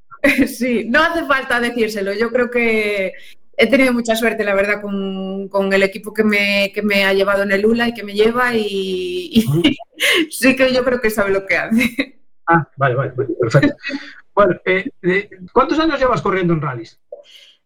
Sí, 0.48 0.84
no 0.88 1.00
hace 1.00 1.24
falta 1.26 1.60
decírselo. 1.60 2.12
Yo 2.12 2.30
creo 2.32 2.50
que 2.50 3.12
he 3.60 3.66
tenido 3.66 3.92
mucha 3.92 4.14
suerte, 4.14 4.44
la 4.44 4.54
verdad, 4.54 4.80
con, 4.80 5.48
con 5.48 5.72
el 5.72 5.82
equipo 5.82 6.14
que 6.14 6.22
me, 6.22 6.70
que 6.72 6.80
me 6.80 7.04
ha 7.04 7.12
llevado 7.12 7.42
en 7.42 7.50
el 7.50 7.66
ULA 7.66 7.88
y 7.88 7.94
que 7.94 8.04
me 8.04 8.14
lleva 8.14 8.54
y, 8.54 9.30
y 9.32 9.76
sí 10.30 10.54
que 10.54 10.72
yo 10.72 10.84
creo 10.84 11.00
que 11.00 11.10
sabe 11.10 11.32
lo 11.32 11.44
que 11.44 11.56
hace. 11.56 12.20
Ah, 12.46 12.66
vale, 12.76 12.94
vale, 12.94 13.12
perfecto. 13.40 13.76
Bueno, 14.32 14.54
eh, 14.64 14.88
eh, 15.02 15.30
¿cuántos 15.52 15.78
años 15.80 15.98
llevas 15.98 16.22
corriendo 16.22 16.54
en 16.54 16.62
rallies? 16.62 17.00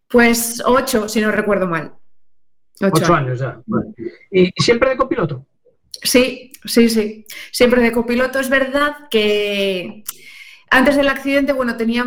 Pues 0.07 0.61
ocho, 0.65 1.07
si 1.07 1.21
no 1.21 1.31
recuerdo 1.31 1.67
mal. 1.67 1.93
Ocho, 2.81 2.91
Ocho 2.91 3.13
años. 3.13 3.27
años 3.27 3.39
ya. 3.39 3.61
Vale. 3.67 3.93
¿Y, 4.31 4.51
siempre 4.57 4.89
de 4.89 4.97
copiloto? 4.97 5.45
Sí, 6.01 6.51
sí, 6.65 6.89
sí. 6.89 7.25
Siempre 7.51 7.81
de 7.81 7.91
copiloto. 7.91 8.39
Es 8.39 8.49
verdad 8.49 9.07
que 9.11 10.03
antes 10.71 10.95
del 10.95 11.07
accidente, 11.07 11.53
bueno, 11.53 11.77
tenía 11.77 12.03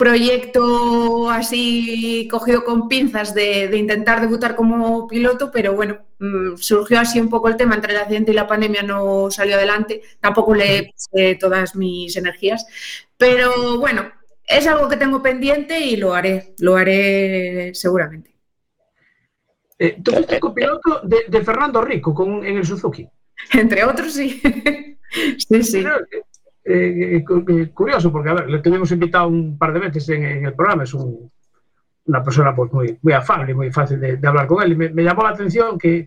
proyecto 0.00 1.28
así 1.30 2.26
cogido 2.30 2.64
con 2.64 2.88
pinzas 2.88 3.34
de, 3.34 3.68
de 3.68 3.76
intentar 3.76 4.22
debutar 4.22 4.56
como 4.56 5.06
piloto, 5.06 5.50
pero 5.52 5.74
bueno, 5.74 5.98
mm, 6.18 6.56
surgió 6.56 6.98
así 6.98 7.20
un 7.20 7.28
poco 7.28 7.48
el 7.48 7.58
tema 7.58 7.74
entre 7.74 7.92
el 7.92 7.98
accidente 7.98 8.30
y 8.30 8.34
la 8.34 8.46
pandemia, 8.46 8.82
no 8.82 9.30
salió 9.30 9.56
adelante. 9.56 10.00
Tampoco 10.18 10.54
le 10.54 10.94
puse 10.94 11.34
todas 11.34 11.76
mis 11.76 12.16
energías, 12.16 12.66
pero 13.18 13.78
bueno, 13.78 14.10
es 14.46 14.66
algo 14.66 14.88
que 14.88 14.96
tengo 14.96 15.22
pendiente 15.22 15.78
y 15.78 15.96
lo 15.96 16.14
haré, 16.14 16.54
lo 16.60 16.76
haré 16.76 17.72
seguramente. 17.74 18.34
Eh, 19.78 19.98
tú 20.02 20.12
fuiste 20.12 20.40
copiloto 20.40 21.02
de, 21.02 21.24
de 21.28 21.44
Fernando 21.44 21.82
Rico 21.82 22.14
con, 22.14 22.42
en 22.46 22.56
el 22.56 22.64
Suzuki. 22.64 23.06
Entre 23.52 23.84
otros, 23.84 24.14
sí. 24.14 24.40
sí, 25.36 25.62
sí. 25.62 25.82
Pero, 25.82 25.98
eh, 26.64 27.16
eh, 27.16 27.24
eh, 27.48 27.70
curioso, 27.72 28.12
porque 28.12 28.30
a 28.30 28.34
ver, 28.34 28.50
le 28.50 28.58
tuvimos 28.60 28.90
invitado 28.92 29.28
un 29.28 29.56
par 29.58 29.72
de 29.72 29.80
veces 29.80 30.08
en, 30.10 30.24
el 30.46 30.54
programa, 30.54 30.84
es 30.84 30.94
un- 30.94 31.30
una 32.06 32.22
persona 32.22 32.54
pues, 32.54 32.72
muy, 32.72 32.98
muy 33.02 33.12
afable, 33.12 33.54
muy 33.54 33.70
fácil 33.70 34.00
de, 34.00 34.18
hablar 34.26 34.46
con 34.46 34.62
él, 34.62 34.72
y 34.72 34.76
me, 34.76 34.88
me 34.90 35.02
llamó 35.04 35.22
la 35.22 35.30
atención 35.30 35.78
que- 35.78 36.06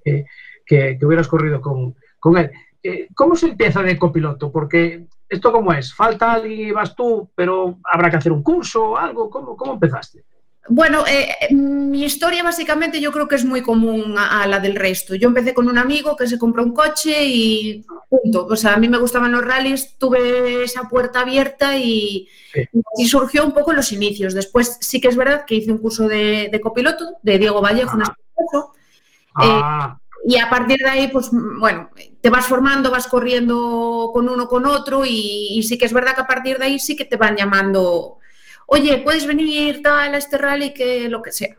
que 0.66 0.98
hubieras 1.06 1.28
corrido 1.28 1.62
con, 1.62 1.96
con 2.20 2.38
él. 2.38 2.52
Eh, 2.82 3.08
¿Cómo 3.16 3.36
se 3.36 3.48
empieza 3.48 3.82
de 3.82 3.98
copiloto? 3.98 4.52
Porque 4.52 5.06
esto 5.30 5.52
cómo 5.52 5.72
es, 5.74 5.94
falta 5.94 6.34
alguien 6.34 6.70
y 6.70 6.72
vas 6.72 6.96
tú, 6.96 7.30
pero 7.34 7.80
habrá 7.84 8.10
que 8.10 8.18
hacer 8.18 8.32
un 8.34 8.44
curso 8.44 8.92
o 8.92 8.98
algo, 8.98 9.30
¿cómo, 9.30 9.56
cómo 9.56 9.74
empezaste? 9.74 10.24
Bueno, 10.70 11.04
eh, 11.06 11.54
mi 11.54 12.04
historia 12.06 12.42
básicamente 12.42 13.02
yo 13.02 13.12
creo 13.12 13.28
que 13.28 13.36
es 13.36 13.44
muy 13.44 13.62
común 13.62 14.16
a, 14.18 14.44
a 14.44 14.48
la 14.48 14.60
del 14.60 14.76
resto. 14.76 15.14
Yo 15.14 15.28
empecé 15.28 15.54
con 15.54 15.68
un 15.68 15.78
amigo 15.78 16.16
que 16.16 16.26
se 16.28 16.40
compró 16.40 16.64
un 16.64 16.74
coche 16.74 17.26
y 17.26 17.86
punto. 18.10 18.46
O 18.50 18.56
sea, 18.56 18.74
a 18.76 18.78
mí 18.78 18.88
me 18.88 18.98
gustaban 18.98 19.34
los 19.34 19.44
rallies, 19.44 19.98
tuve 19.98 20.64
esa 20.64 20.84
puerta 20.88 21.22
abierta 21.22 21.78
y, 21.78 22.30
Sí. 22.54 22.62
y 22.98 23.08
surgió 23.08 23.44
un 23.46 23.52
poco 23.52 23.74
los 23.74 23.92
inicios. 23.92 24.34
Después 24.36 24.78
sí 24.80 25.02
que 25.02 25.08
es 25.08 25.16
verdad 25.18 25.44
que 25.46 25.56
hice 25.56 25.72
un 25.72 25.80
curso 25.80 26.08
de, 26.08 26.50
de 26.52 26.62
copiloto 26.62 27.16
de 27.24 27.40
Diego 27.40 27.62
Vallejo, 27.62 27.96
en 27.98 28.04
Ah. 28.04 28.16
Espartaco, 28.38 28.74
Ah, 29.36 29.98
y 30.26 30.38
a 30.38 30.50
partir 30.50 30.78
de 30.78 30.88
ahí, 30.90 31.08
pues 31.10 31.30
bueno, 31.32 31.90
te 32.22 32.30
vas 32.30 32.46
formando, 32.46 32.92
vas 32.92 33.08
corriendo 33.08 34.12
con 34.14 34.30
uno, 34.30 34.48
con 34.48 34.66
otro 34.68 35.04
y, 35.04 35.48
y 35.58 35.64
sí 35.64 35.78
que 35.78 35.86
es 35.86 35.94
verdad 35.94 36.14
que 36.16 36.22
a 36.22 36.28
partir 36.28 36.58
de 36.60 36.66
ahí 36.66 36.80
sí 36.80 36.96
que 36.96 37.04
te 37.06 37.18
van 37.18 37.36
llamando, 37.36 38.20
oye, 38.68 38.98
puedes 39.00 39.26
venir 39.28 39.82
tal 39.82 40.14
a 40.14 40.18
este 40.18 40.38
rally, 40.38 40.74
que 40.74 41.08
lo 41.10 41.22
que 41.22 41.32
sea, 41.32 41.56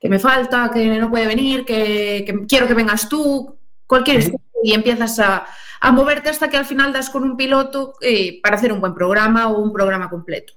que 0.00 0.08
me 0.08 0.18
falta, 0.18 0.70
que 0.72 0.98
no 0.98 1.10
puede 1.10 1.26
venir, 1.26 1.64
que, 1.64 2.24
que 2.26 2.46
quiero 2.46 2.66
que 2.66 2.74
vengas 2.74 3.08
tú, 3.08 3.56
cualquier 3.86 4.22
Sí. 4.22 4.32
y 4.62 4.72
empiezas 4.74 5.18
a, 5.18 5.46
a 5.80 5.92
moverte 5.92 6.30
hasta 6.30 6.48
que 6.48 6.56
al 6.56 6.64
final 6.64 6.92
das 6.92 7.10
con 7.10 7.22
un 7.22 7.36
piloto 7.36 7.94
eh, 8.00 8.40
para 8.42 8.56
hacer 8.56 8.72
un 8.72 8.80
buen 8.80 8.94
programa 8.94 9.48
o 9.48 9.58
un 9.60 9.72
programa 9.72 10.08
completo. 10.08 10.54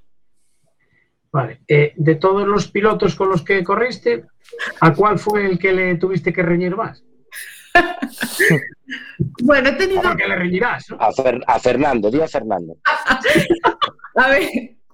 Vale. 1.30 1.60
Eh, 1.68 1.92
de 1.96 2.14
todos 2.14 2.46
los 2.48 2.68
pilotos 2.68 3.14
con 3.14 3.28
los 3.28 3.42
que 3.42 3.62
corriste, 3.62 4.24
¿a 4.80 4.94
cuál 4.94 5.18
fue 5.18 5.44
el 5.44 5.58
que 5.58 5.72
le 5.74 5.96
tuviste 5.96 6.32
que 6.32 6.42
reñir 6.42 6.74
más? 6.74 7.02
Bueno, 9.42 9.68
he 9.68 9.72
tenido... 9.72 10.00
¿Por 10.00 10.16
qué 10.16 10.26
le 10.26 10.36
reñirás? 10.36 10.88
¿no? 10.90 10.96
A, 10.98 11.10
Fer- 11.12 11.44
a 11.46 11.58
Fernando, 11.58 12.10
di 12.10 12.20
a 12.22 12.26
Fernando. 12.28 12.76
A 14.16 14.28
ver, 14.30 14.48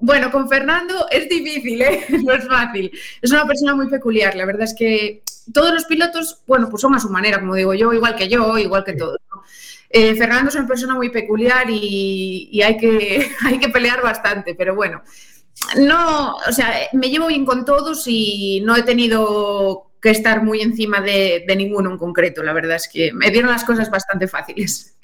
bueno, 0.05 0.31
con 0.31 0.49
Fernando 0.51 1.07
es 1.11 1.29
difícil, 1.31 1.81
¿eh? 1.81 2.05
no 2.25 2.35
es 2.35 2.47
fácil. 2.47 2.91
Es 3.23 3.31
una 3.31 3.47
persona 3.47 3.75
muy 3.75 3.89
peculiar. 3.89 4.37
La 4.37 4.45
verdad 4.45 4.65
es 4.65 4.75
que 4.75 5.23
todos 5.53 5.73
los 5.73 5.87
pilotos, 5.87 6.43
bueno, 6.47 6.69
pues 6.69 6.83
son 6.83 6.95
a 6.95 7.01
su 7.01 7.09
manera, 7.09 7.41
como 7.41 7.55
digo 7.55 7.73
yo, 7.73 7.91
igual 7.93 8.15
que 8.15 8.29
yo, 8.29 8.59
igual 8.59 8.85
que 8.85 8.93
todos. 8.93 9.19
¿no? 9.31 9.43
Eh, 9.89 10.15
Fernando 10.15 10.51
es 10.51 10.57
una 10.57 10.67
persona 10.67 10.95
muy 10.95 11.09
peculiar 11.09 11.67
y, 11.71 12.61
hay, 12.63 12.77
que, 12.77 13.31
hay 13.45 13.59
que 13.59 13.71
pelear 13.71 14.03
bastante, 14.03 14.55
pero 14.55 14.75
bueno. 14.75 15.03
No, 15.79 16.37
o 16.37 16.53
sea, 16.53 16.75
me 16.93 17.09
llevo 17.09 17.29
bien 17.29 17.47
con 17.47 17.65
todos 17.65 18.05
y 18.07 18.61
no 18.63 18.77
he 18.77 18.83
tenido 18.83 19.93
que 20.03 20.11
estar 20.11 20.43
muy 20.43 20.61
encima 20.61 21.01
de, 21.01 21.45
de 21.49 21.57
ninguno 21.57 21.91
en 21.91 21.97
concreto. 21.97 22.43
La 22.43 22.53
verdad 22.53 22.77
es 22.77 22.89
que 22.89 23.11
me 23.15 23.31
dieron 23.31 23.51
las 23.51 23.65
cosas 23.65 23.91
bastante 23.91 24.29
fáciles. 24.29 24.99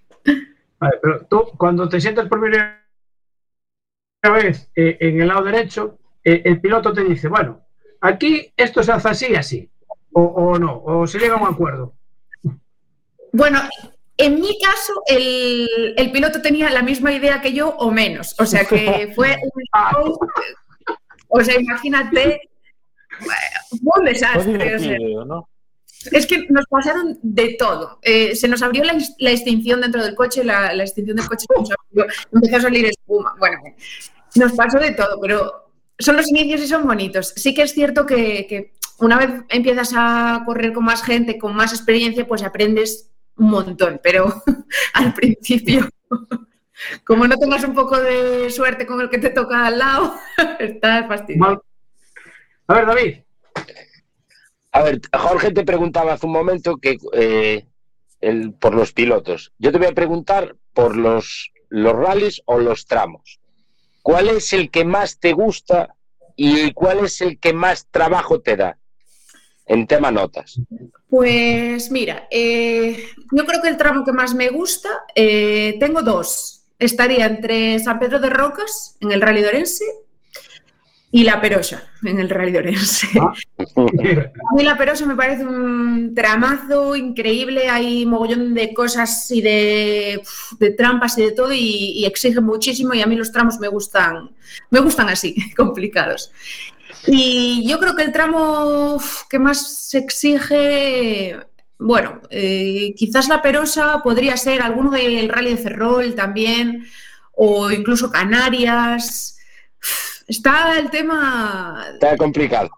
Vale, 0.78 0.98
pero 1.00 1.26
tú, 1.26 1.52
cuando 1.56 1.88
te 1.88 2.00
sientas 2.00 2.28
por 2.28 2.40
primera 2.40 2.79
vez 4.28 4.70
eh, 4.76 4.98
en 5.00 5.20
el 5.20 5.28
lado 5.28 5.44
derecho, 5.44 5.98
eh, 6.22 6.42
el 6.44 6.60
piloto 6.60 6.92
te 6.92 7.04
dice, 7.04 7.28
bueno, 7.28 7.62
aquí 8.00 8.52
esto 8.56 8.82
se 8.82 8.92
hace 8.92 9.08
así 9.08 9.26
y 9.30 9.36
así, 9.36 9.70
o, 10.12 10.22
o 10.22 10.58
no, 10.58 10.82
o 10.84 11.06
se 11.06 11.18
llega 11.18 11.34
a 11.34 11.42
un 11.42 11.48
acuerdo. 11.48 11.94
Bueno, 13.32 13.60
en 14.18 14.40
mi 14.40 14.58
caso, 14.58 14.92
el, 15.06 15.94
el 15.96 16.12
piloto 16.12 16.42
tenía 16.42 16.68
la 16.70 16.82
misma 16.82 17.12
idea 17.12 17.40
que 17.40 17.54
yo 17.54 17.70
o 17.70 17.90
menos. 17.90 18.38
O 18.38 18.44
sea 18.44 18.64
que 18.66 19.12
fue 19.14 19.36
un. 19.42 20.16
O 21.28 21.40
sea, 21.42 21.58
imagínate. 21.58 22.40
Fue 23.20 23.34
un 23.80 23.80
Fue 23.80 24.04
desastre. 24.04 24.74
o 24.74 24.78
sea, 24.78 24.98
¿no? 25.26 25.48
Es 26.10 26.26
que 26.26 26.46
nos 26.48 26.66
pasaron 26.66 27.18
de 27.22 27.56
todo. 27.58 27.98
Eh, 28.02 28.34
se 28.34 28.48
nos 28.48 28.62
abrió 28.62 28.84
la, 28.84 28.92
extinción 29.30 29.80
dentro 29.80 30.02
del 30.02 30.14
coche, 30.14 30.44
la, 30.44 30.72
la 30.74 30.84
extinción 30.84 31.16
del 31.16 31.26
coche 31.26 31.46
empezó 32.32 32.56
a 32.56 32.60
salir 32.60 32.86
espuma. 32.86 33.34
Bueno, 33.38 33.58
nos 34.36 34.52
pasó 34.52 34.78
de 34.78 34.92
todo, 34.92 35.20
pero 35.20 35.72
son 35.98 36.16
los 36.16 36.28
inicios 36.30 36.62
y 36.62 36.66
son 36.66 36.86
bonitos. 36.86 37.34
Sí 37.36 37.54
que 37.54 37.62
es 37.62 37.74
cierto 37.74 38.06
que, 38.06 38.46
que 38.48 38.72
una 38.98 39.18
vez 39.18 39.30
empiezas 39.48 39.92
a 39.94 40.42
correr 40.46 40.72
con 40.72 40.84
más 40.84 41.02
gente, 41.02 41.38
con 41.38 41.54
más 41.54 41.72
experiencia, 41.72 42.26
pues 42.26 42.42
aprendes 42.42 43.10
un 43.36 43.50
montón, 43.50 44.00
pero 44.02 44.42
al 44.94 45.12
principio, 45.12 45.88
como 47.04 47.26
no 47.26 47.36
tengas 47.36 47.64
un 47.64 47.74
poco 47.74 48.00
de 48.00 48.50
suerte 48.50 48.86
con 48.86 49.00
el 49.00 49.10
que 49.10 49.18
te 49.18 49.30
toca 49.30 49.66
al 49.66 49.78
lado, 49.78 50.14
estás 50.58 51.06
fastidiado. 51.08 51.62
A 52.66 52.74
ver, 52.74 52.86
David, 52.86 53.16
A 54.72 54.82
ver, 54.82 55.00
Jorge 55.12 55.50
te 55.52 55.64
preguntaba 55.64 56.12
hace 56.12 56.26
un 56.26 56.32
momento 56.32 56.76
que 56.76 56.98
eh, 57.12 57.66
el- 58.20 58.52
por 58.54 58.74
los 58.74 58.92
pilotos. 58.92 59.52
Yo 59.58 59.72
te 59.72 59.78
voy 59.78 59.88
a 59.88 59.92
preguntar 59.92 60.56
por 60.72 60.96
los, 60.96 61.50
los 61.68 61.92
rallies 61.94 62.42
o 62.44 62.58
los 62.58 62.86
tramos. 62.86 63.40
¿Cuál 64.02 64.28
es 64.28 64.52
el 64.52 64.70
que 64.70 64.84
más 64.84 65.18
te 65.18 65.32
gusta 65.32 65.94
y 66.36 66.72
cuál 66.72 67.00
es 67.04 67.20
el 67.20 67.38
que 67.38 67.52
más 67.52 67.86
trabajo 67.90 68.40
te 68.40 68.56
da? 68.56 68.76
En 69.66 69.86
tema 69.86 70.10
notas. 70.10 70.60
Pues 71.08 71.90
mira, 71.90 72.26
eh, 72.30 73.04
yo 73.32 73.46
creo 73.46 73.62
que 73.62 73.68
el 73.68 73.76
tramo 73.76 74.04
que 74.04 74.12
más 74.12 74.34
me 74.34 74.48
gusta, 74.50 74.88
eh, 75.14 75.76
tengo 75.78 76.02
dos. 76.02 76.62
Estaría 76.78 77.26
entre 77.26 77.78
San 77.78 77.98
Pedro 77.98 78.18
de 78.20 78.30
Rocas, 78.30 78.96
en 79.00 79.12
el 79.12 79.20
Rally 79.20 79.42
de 79.42 79.48
Orense, 79.48 79.84
y 81.12 81.24
La 81.24 81.40
Perosa, 81.40 81.82
en 82.04 82.20
el 82.20 82.30
Rally 82.30 82.52
de 82.52 82.58
Orense. 82.58 83.08
Ah. 83.20 83.32
A 83.58 84.54
mí 84.54 84.62
La 84.62 84.76
Perosa 84.76 85.06
me 85.06 85.16
parece 85.16 85.44
un 85.44 86.14
tramazo 86.14 86.94
increíble, 86.94 87.68
hay 87.68 88.06
mogollón 88.06 88.54
de 88.54 88.72
cosas 88.72 89.30
y 89.30 89.40
de, 89.40 90.22
trampas 90.76 91.18
y 91.18 91.22
de 91.22 91.32
todo, 91.32 91.52
y, 91.52 91.92
y 91.96 92.04
exige 92.04 92.40
muchísimo, 92.40 92.94
y 92.94 93.02
a 93.02 93.06
mí 93.06 93.16
los 93.16 93.32
tramos 93.32 93.58
me 93.58 93.68
gustan, 93.68 94.30
me 94.70 94.80
gustan 94.80 95.08
así, 95.08 95.34
complicados. 95.56 96.32
Y 97.06 97.66
yo 97.66 97.78
creo 97.78 97.96
que 97.96 98.02
el 98.02 98.12
tramo 98.12 99.00
que 99.28 99.38
más 99.38 99.88
se 99.88 99.98
exige, 99.98 101.38
bueno, 101.78 102.20
eh, 102.30 102.94
quizás 102.96 103.28
la 103.28 103.42
Perosa 103.42 104.02
podría 104.02 104.36
ser 104.36 104.62
alguno 104.62 104.90
del 104.90 105.28
Rally 105.28 105.50
de 105.50 105.56
Ferrol 105.56 106.14
también, 106.14 106.86
o 107.32 107.70
incluso 107.70 108.10
Canarias. 108.10 109.38
Está 110.30 110.78
el 110.78 110.88
tema. 110.90 111.84
Está 111.94 112.16
complicado. 112.16 112.70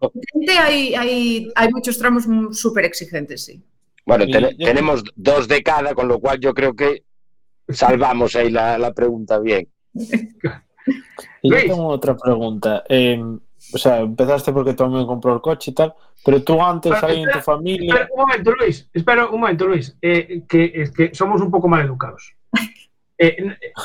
Hay, 0.59 0.95
hay, 0.95 1.49
hay 1.55 1.69
muchos 1.71 1.99
tramos 1.99 2.25
súper 2.59 2.87
exigentes, 2.87 3.45
sí. 3.45 3.63
Bueno, 4.07 4.25
Y 4.25 4.33
ten- 4.33 4.57
yo- 4.59 4.67
tenemos 4.67 5.05
dos 5.15 5.47
de 5.49 5.63
cada, 5.63 5.95
con 5.95 6.09
lo 6.09 6.19
cual 6.19 6.41
yo 6.41 6.55
creo 6.55 6.75
que 6.75 7.05
salvamos 7.69 8.35
ahí 8.37 8.51
la, 8.51 8.79
la 8.79 8.93
pregunta 8.95 9.39
bien. 9.39 9.69
Y 11.43 11.51
yo 11.51 11.57
Luis. 11.57 11.65
tengo 11.67 11.87
otra 11.89 12.17
pregunta. 12.17 12.85
Eh, 12.89 13.23
o 13.75 13.79
sea, 13.79 14.01
empezaste 14.01 14.51
porque 14.53 14.73
tu 14.75 14.85
amigo 14.85 15.07
compró 15.07 15.35
el 15.35 15.41
coche 15.43 15.73
y 15.73 15.75
tal, 15.75 15.95
pero 16.25 16.43
tú 16.43 16.61
antes, 16.63 16.91
Pero 16.93 17.07
alguien 17.07 17.29
en 17.29 17.35
tu 17.35 17.41
familia. 17.41 17.93
Espera 17.95 18.09
un 18.15 18.21
momento, 18.21 18.53
Luis. 18.59 18.91
Espera 18.95 19.27
un 19.27 19.41
momento, 19.41 19.67
Luis. 19.67 19.97
Eh, 20.01 20.43
que, 20.49 20.73
es 20.75 20.91
que 20.91 21.15
somos 21.15 21.41
un 21.43 21.51
poco 21.51 21.69
mal 21.69 21.85
educados. 21.85 22.35
Eh, 23.23 23.37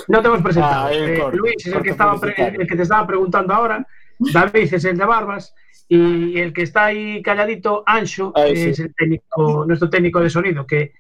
no 0.08 0.22
te 0.22 0.28
hemos 0.28 0.42
presentado. 0.42 0.88
Ah, 0.88 0.94
Eh, 0.94 1.22
Luis 1.34 1.56
es 1.66 1.74
el 1.74 1.82
que, 1.82 1.92
estaba 1.92 2.20
el 2.38 2.68
que 2.68 2.76
te 2.76 2.82
estaba 2.82 3.06
preguntando 3.06 3.54
ahora. 3.54 3.86
David 4.18 4.74
es 4.74 4.86
el 4.86 4.98
de 4.98 5.06
Barbas. 5.06 5.54
Y 5.90 6.38
el 6.40 6.52
que 6.52 6.64
está 6.64 6.86
ahí 6.86 7.22
calladito, 7.22 7.84
Ancho, 7.86 8.34
Ahí 8.36 8.52
es 8.52 8.80
el 8.80 8.94
técnico, 8.94 9.64
nuestro 9.66 9.90
técnico 9.90 10.20
de 10.20 10.30
sonido, 10.30 10.68
que 10.68 10.92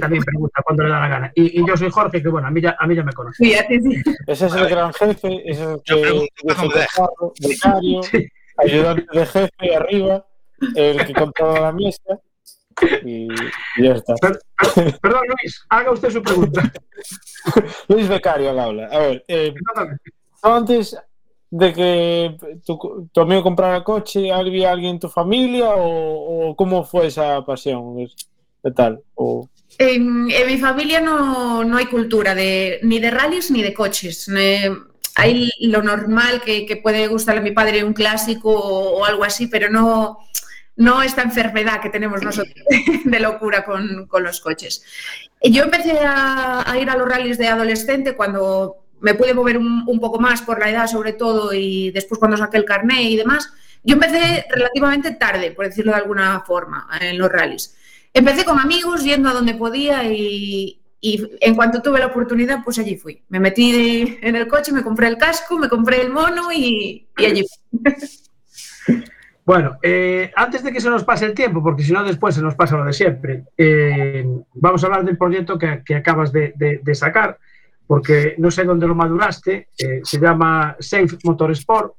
también 0.00 0.22
pregunta 0.22 0.62
cuando 0.64 0.84
le 0.84 0.90
da 0.90 1.00
la 1.00 1.08
gana. 1.08 1.32
Y, 1.34 1.60
y 1.60 1.66
yo 1.66 1.76
soy 1.76 1.90
Jorge, 1.90 2.22
que 2.22 2.28
bueno, 2.28 2.46
a 2.46 2.50
mí 2.52 2.60
ya, 2.60 2.76
a 2.78 2.86
mí 2.86 2.94
ya 2.94 3.02
me 3.02 3.12
conoce. 3.12 3.44
Sí, 3.44 3.52
sí. 3.52 4.02
Ese 4.28 4.46
es 4.46 4.54
el 4.54 4.68
gran 4.68 4.92
jefe, 4.92 5.42
ese 5.50 5.62
es 5.62 5.68
el 5.68 5.80
Yo 5.84 6.02
que 8.12 8.28
ayudante 8.58 9.06
de 9.12 9.26
jefe 9.26 9.76
arriba, 9.76 10.24
el 10.76 11.06
que 11.06 11.12
controla 11.14 11.60
la 11.60 11.72
mesa 11.72 12.20
y, 13.04 13.28
y 13.76 13.82
ya 13.82 13.92
está. 13.94 14.14
Per- 14.16 14.38
per- 14.74 14.98
Perdón, 15.00 15.22
Luis, 15.28 15.62
haga 15.68 15.90
usted 15.92 16.10
su 16.10 16.22
pregunta. 16.22 16.72
Luis 17.88 18.08
Becario 18.08 18.50
al 18.50 18.58
habla. 18.58 18.86
A 18.92 18.98
ver, 18.98 19.24
eh, 19.28 19.54
antes 20.42 20.96
de 21.50 21.72
que 21.72 22.36
tu, 22.64 23.08
tu 23.12 23.20
amigo 23.20 23.42
comprara 23.42 23.82
coche, 23.82 24.30
¿había 24.32 24.70
alguien 24.72 24.92
en 24.94 25.00
tu 25.00 25.08
familia 25.08 25.70
o, 25.70 26.50
o 26.50 26.56
cómo 26.56 26.84
fue 26.84 27.06
esa 27.06 27.44
pasión? 27.44 27.96
¿Qué 28.62 28.70
tal? 28.72 29.00
O, 29.14 29.48
En, 29.78 30.30
en 30.30 30.46
mi 30.46 30.58
familia 30.58 31.00
no, 31.00 31.64
no 31.64 31.76
hay 31.76 31.86
cultura 31.86 32.34
de, 32.34 32.80
ni 32.82 32.98
de 32.98 33.10
rallies 33.10 33.50
ni 33.50 33.62
de 33.62 33.72
coches. 33.72 34.28
Eh, 34.36 34.70
hay 35.14 35.50
lo 35.60 35.82
normal 35.82 36.42
que, 36.44 36.66
que 36.66 36.76
puede 36.76 37.06
gustarle 37.08 37.40
a 37.40 37.44
mi 37.44 37.52
padre 37.52 37.82
un 37.82 37.92
clásico 37.94 38.50
o, 38.50 38.98
o 39.00 39.04
algo 39.04 39.24
así, 39.24 39.46
pero 39.46 39.70
no, 39.70 40.18
no 40.78 41.02
esta 41.02 41.22
enfermedad 41.22 41.80
que 41.80 41.90
tenemos 41.90 42.22
nosotros 42.22 42.54
de 43.04 43.20
locura 43.20 43.64
con, 43.64 44.06
con 44.06 44.22
los 44.22 44.40
coches. 44.40 44.84
Yo 45.42 45.64
empecé 45.64 45.98
a, 46.00 46.64
ir 46.80 46.88
a 46.88 46.96
los 46.96 47.08
rallies 47.08 47.36
de 47.36 47.48
adolescente 47.48 48.14
cuando 48.14 48.76
me 49.00 49.14
pude 49.14 49.34
mover 49.34 49.58
un, 49.58 49.84
un 49.86 50.00
poco 50.00 50.20
más 50.20 50.40
por 50.42 50.60
la 50.60 50.70
edad 50.70 50.86
sobre 50.86 51.12
todo 51.12 51.52
y 51.52 51.90
después 51.90 52.18
cuando 52.18 52.36
saqué 52.36 52.56
el 52.56 52.64
carné 52.64 53.02
y 53.02 53.16
demás. 53.16 53.52
Yo 53.82 53.94
empecé 53.94 54.46
relativamente 54.50 55.12
tarde, 55.12 55.50
por 55.50 55.66
decirlo 55.66 55.92
de 55.92 55.98
alguna 55.98 56.40
forma, 56.40 56.88
en 57.00 57.18
los 57.18 57.30
rallies. 57.30 57.76
Empecé 58.14 58.44
con 58.44 58.58
amigos, 58.58 59.02
yendo 59.02 59.28
a 59.28 59.32
donde 59.32 59.54
podía 59.54 60.04
y, 60.04 60.80
y 61.00 61.28
en 61.40 61.54
cuanto 61.54 61.82
tuve 61.82 61.98
la 61.98 62.06
oportunidad, 62.06 62.62
pues 62.64 62.78
allí 62.78 62.96
fui. 62.96 63.22
Me 63.28 63.40
metí 63.40 64.18
en 64.20 64.36
el 64.36 64.46
coche, 64.46 64.72
me 64.72 64.82
compré 64.82 65.08
el 65.08 65.16
casco, 65.16 65.58
me 65.58 65.68
compré 65.68 66.02
el 66.02 66.10
mono 66.10 66.52
y, 66.52 67.08
y 67.16 67.24
allí 67.24 67.44
fui. 67.44 67.82
Bueno, 69.48 69.78
eh, 69.82 70.30
antes 70.36 70.62
de 70.62 70.70
que 70.70 70.80
se 70.80 70.90
nos 70.90 71.04
pase 71.04 71.24
el 71.24 71.32
tiempo, 71.32 71.62
porque 71.62 71.82
si 71.82 71.90
no 71.90 72.04
después 72.04 72.34
se 72.34 72.42
nos 72.42 72.54
pasa 72.54 72.76
lo 72.76 72.84
de 72.84 72.92
siempre, 72.92 73.44
eh, 73.56 74.22
vamos 74.52 74.82
a 74.82 74.86
hablar 74.88 75.04
del 75.06 75.16
proyecto 75.16 75.58
que, 75.58 75.80
que 75.86 75.94
acabas 75.94 76.30
de, 76.32 76.52
de- 76.54 76.80
de 76.82 76.94
sacar, 76.94 77.38
porque 77.86 78.34
no 78.36 78.50
sé 78.50 78.64
dónde 78.64 78.86
lo 78.86 78.94
maduraste, 78.94 79.68
eh, 79.78 80.00
se 80.04 80.20
llama 80.20 80.76
Safe 80.80 81.16
Motorsport. 81.24 81.94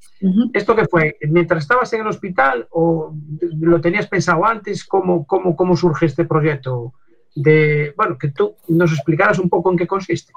¿Esto 0.54 0.76
qué 0.76 0.86
fue? 0.86 1.18
¿Mientras 1.22 1.64
estabas 1.64 1.92
en 1.94 2.02
el 2.02 2.08
hospital 2.08 2.68
o 2.70 3.16
lo 3.62 3.82
tenías 3.82 4.06
pensado 4.06 4.46
antes? 4.46 4.86
¿Cómo, 4.86 5.26
cómo, 5.26 5.56
cómo 5.56 5.76
surge 5.76 6.06
este 6.06 6.26
proyecto? 6.26 6.94
De, 7.36 7.94
bueno, 7.98 8.16
que 8.20 8.30
tú 8.30 8.56
nos 8.68 8.92
explicaras 8.94 9.40
un 9.40 9.50
poco 9.50 9.72
en 9.72 9.78
qué 9.80 9.88
consiste. 9.88 10.34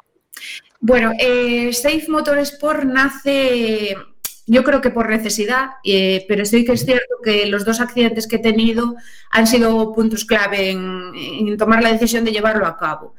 Bueno, 0.81 1.13
eh, 1.19 1.71
Safe 1.75 2.07
Motorsport 2.09 2.85
nace, 2.85 3.95
yo 4.47 4.65
creo 4.65 4.81
que 4.81 4.91
por 4.91 5.09
necesidad, 5.09 5.71
eh, 5.85 6.25
pero 6.29 6.45
sí 6.45 6.65
que 6.65 6.73
es 6.73 6.85
cierto 6.85 7.17
que 7.23 7.47
los 7.47 7.65
dos 7.65 7.81
accidentes 7.81 8.27
que 8.27 8.37
he 8.37 8.41
tenido 8.41 8.97
han 9.31 9.47
sido 9.47 9.93
puntos 9.95 10.25
clave 10.25 10.71
en, 10.71 11.13
en 11.15 11.57
tomar 11.57 11.83
la 11.83 11.93
decisión 11.93 12.25
de 12.25 12.33
llevarlo 12.33 12.67
a 12.67 12.77
cabo. 12.77 13.15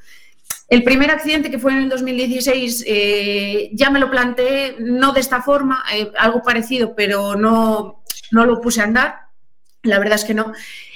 El 0.69 0.83
primer 0.83 1.11
accidente 1.11 1.51
que 1.51 1.59
fue 1.59 1.71
en 1.73 1.79
el 1.83 1.89
2016 1.89 2.83
eh, 2.87 3.69
ya 3.73 3.89
me 3.89 3.99
lo 3.99 4.09
planteé, 4.09 4.75
no 4.79 5.11
de 5.13 5.19
esta 5.19 5.41
forma, 5.41 5.83
eh, 5.93 6.11
algo 6.17 6.41
parecido, 6.41 6.95
pero 6.95 7.35
no, 7.35 8.03
no 8.31 8.45
lo 8.45 8.59
puse 8.59 8.81
a 8.81 8.85
andar, 8.85 9.15
la 9.83 9.99
verdad 9.99 10.15
es 10.15 10.25
que 10.25 10.33
no. 10.33 10.51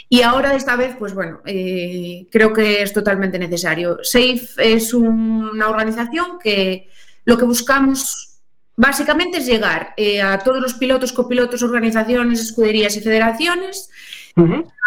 Y 0.09 0.21
ahora 0.21 0.55
esta 0.55 0.75
vez, 0.77 0.95
pues 0.97 1.13
bueno, 1.13 1.41
eh, 1.45 2.27
creo 2.31 2.53
que 2.53 2.81
es 2.81 2.93
totalmente 2.93 3.37
necesario. 3.37 3.97
SAFE 4.03 4.73
es 4.73 4.93
un- 4.93 5.49
una 5.53 5.69
organización 5.69 6.39
que 6.41 6.89
lo 7.25 7.37
que 7.37 7.43
buscamos 7.45 8.36
básicamente 8.77 9.39
es 9.39 9.45
llegar 9.45 9.93
eh, 9.97 10.21
a 10.21 10.39
todos 10.39 10.61
los 10.61 10.75
pilotos, 10.75 11.11
copilotos, 11.11 11.63
organizaciones, 11.63 12.39
escuderías 12.39 12.95
y 12.95 13.01
federaciones 13.01 13.89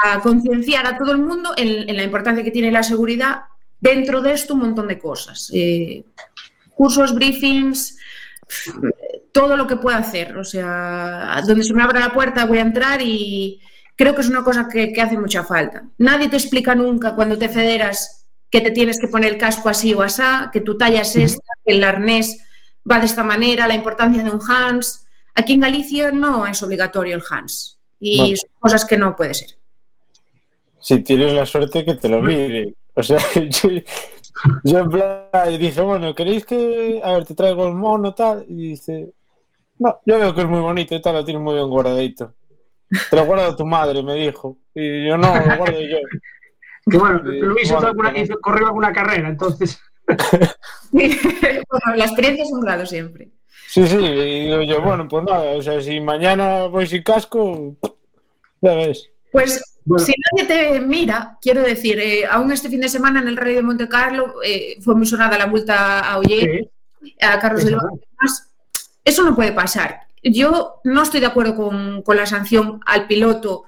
a 0.05 0.21
concienciar 0.21 0.87
a 0.87 0.97
todo 0.97 1.11
el 1.11 1.19
mundo 1.19 1.53
en, 1.57 1.91
en 1.91 1.97
la 1.97 2.05
importancia 2.05 2.45
que 2.45 2.53
tiene 2.53 2.71
la 2.71 2.85
seguridad. 2.85 3.43
Dentro 3.81 4.23
de 4.23 4.33
esto, 4.33 4.55
un 4.55 4.61
montón 4.61 4.87
de 4.87 4.99
cosas. 4.99 5.51
Eh, 5.53 6.05
cursos, 6.73 7.13
briefings, 7.13 7.99
todo 9.33 9.57
lo 9.57 9.67
que 9.67 9.77
pueda 9.77 9.99
hacer. 9.99 10.37
O 10.37 10.45
sea, 10.45 11.43
donde 11.45 11.65
se 11.65 11.75
me 11.75 11.83
abra 11.83 11.99
la 11.99 12.13
puerta 12.13 12.47
voy 12.47 12.59
a 12.59 12.63
entrar 12.63 13.03
y 13.03 13.61
creo 13.97 14.15
que 14.15 14.21
es 14.21 14.29
una 14.29 14.45
cosa 14.45 14.69
que, 14.69 14.93
que 14.93 15.03
hace 15.03 15.19
mucha 15.19 15.43
falta. 15.43 15.83
Nadie 15.99 16.29
te 16.29 16.37
explica 16.37 16.77
nunca 16.77 17.17
cuando 17.17 17.37
te 17.37 17.49
federas 17.49 18.29
que 18.51 18.61
te 18.61 18.71
tienes 18.71 19.01
que 19.01 19.09
poner 19.09 19.33
el 19.33 19.39
casco 19.39 19.69
así 19.69 19.95
o 19.95 20.03
asá, 20.03 20.51
que 20.53 20.61
tu 20.61 20.79
talla 20.79 21.03
es 21.03 21.17
esta, 21.17 21.43
que 21.65 21.73
el 21.73 21.83
arnés 21.83 22.39
va 22.89 22.99
de 22.99 23.07
esta 23.07 23.23
manera, 23.25 23.67
la 23.67 23.75
importancia 23.75 24.23
de 24.23 24.31
un 24.31 24.41
Hans. 24.49 25.07
Aquí 25.35 25.55
en 25.55 25.61
Galicia 25.61 26.11
no 26.13 26.47
es 26.47 26.63
obligatorio 26.63 27.17
el 27.17 27.23
Hans. 27.29 27.79
Y 27.99 28.37
son 28.37 28.51
cosas 28.59 28.85
que 28.85 28.97
no 28.97 29.15
puede 29.17 29.35
ser. 29.35 29.51
Si 30.81 31.01
tienes 31.01 31.33
la 31.35 31.45
suerte 31.47 31.85
que 31.85 31.95
te 31.95 32.09
lo 32.09 32.23
mire. 32.23 32.75
O 32.95 33.03
sea, 33.03 33.19
yo, 33.35 33.69
yo 34.65 34.79
en 34.79 34.91
plan, 34.91 35.25
y 35.53 35.59
dice, 35.59 35.81
bueno, 35.83 36.15
¿queréis 36.15 36.45
que, 36.47 37.01
a 37.05 37.13
ver, 37.13 37.25
te 37.27 37.35
traigo 37.35 37.67
el 37.69 37.75
mono 37.75 38.15
tal? 38.15 38.45
Y 38.49 38.71
dice, 38.71 39.13
no, 39.79 39.99
yo 40.07 40.19
veo 40.19 40.35
que 40.35 40.41
es 40.43 40.47
muy 40.49 40.61
bonito 40.61 40.95
y 40.95 41.03
tal, 41.03 41.15
lo 41.15 41.25
tiene 41.25 41.41
muy 41.41 41.55
bien 41.55 41.69
guardadito. 41.69 42.35
Te 43.09 43.17
lo 43.17 43.25
guarda 43.25 43.55
tu 43.55 43.65
madre, 43.67 44.03
me 44.03 44.15
dijo. 44.15 44.57
Y 44.75 45.07
yo 45.07 45.17
no, 45.17 45.35
lo 45.35 45.57
guardo 45.57 45.81
yo. 45.81 45.99
Que 46.91 46.97
bueno, 46.97 47.19
Luis 47.23 47.65
hizo 47.65 47.79
alguna- 47.79 48.19
hizo- 48.19 48.41
corrió 48.41 48.67
alguna 48.67 48.91
carrera, 48.91 49.29
entonces. 49.29 49.79
bueno, 50.91 51.97
la 51.97 52.05
experiencia 52.05 52.45
es 52.45 52.53
un 52.53 52.61
grado 52.61 52.87
siempre. 52.87 53.29
Sí, 53.69 53.87
sí, 53.87 53.97
y 53.97 54.45
digo 54.47 54.63
yo, 54.63 54.83
bueno, 54.83 55.07
pues 55.07 55.25
nada, 55.25 55.53
o 55.53 55.63
sea, 55.63 55.81
si 55.81 56.01
mañana 56.01 56.67
voy 56.67 56.87
sin 56.87 57.03
casco, 57.03 57.77
ya 58.61 58.75
ves. 58.75 59.09
Pues 59.31 59.63
Bueno. 59.85 60.05
si 60.05 60.13
nadie 60.33 60.49
te 60.49 60.81
mira, 60.81 61.39
quiero 61.41 61.63
decir, 61.63 62.01
eh, 62.01 62.27
aún 62.29 62.51
este 62.51 62.69
fin 62.69 62.81
de 62.81 62.89
semana 62.89 63.21
en 63.21 63.29
el 63.29 63.37
Rey 63.37 63.55
de 63.55 63.63
Monte 63.63 63.89
Carlo 63.89 64.35
eh, 64.45 64.77
fue 64.81 64.97
muy 64.97 65.07
sonada 65.07 65.39
la 65.39 65.47
multa 65.47 66.01
a 66.01 66.19
Oyer, 66.19 66.69
Sí, 67.01 67.15
a 67.21 67.39
Carlos 67.39 67.61
eso, 67.61 67.71
del 67.71 67.77
Valle 67.77 67.97
y 67.97 68.09
demás. 68.11 68.51
Eso 69.05 69.23
no 69.23 69.37
puede 69.37 69.53
pasar. 69.53 70.01
Yo 70.23 70.81
no 70.85 71.03
estoy 71.03 71.21
de 71.21 71.27
acuerdo 71.27 71.55
con, 71.55 72.03
con 72.03 72.17
la 72.17 72.27
sanción 72.27 72.81
al 72.87 73.07
piloto 73.07 73.65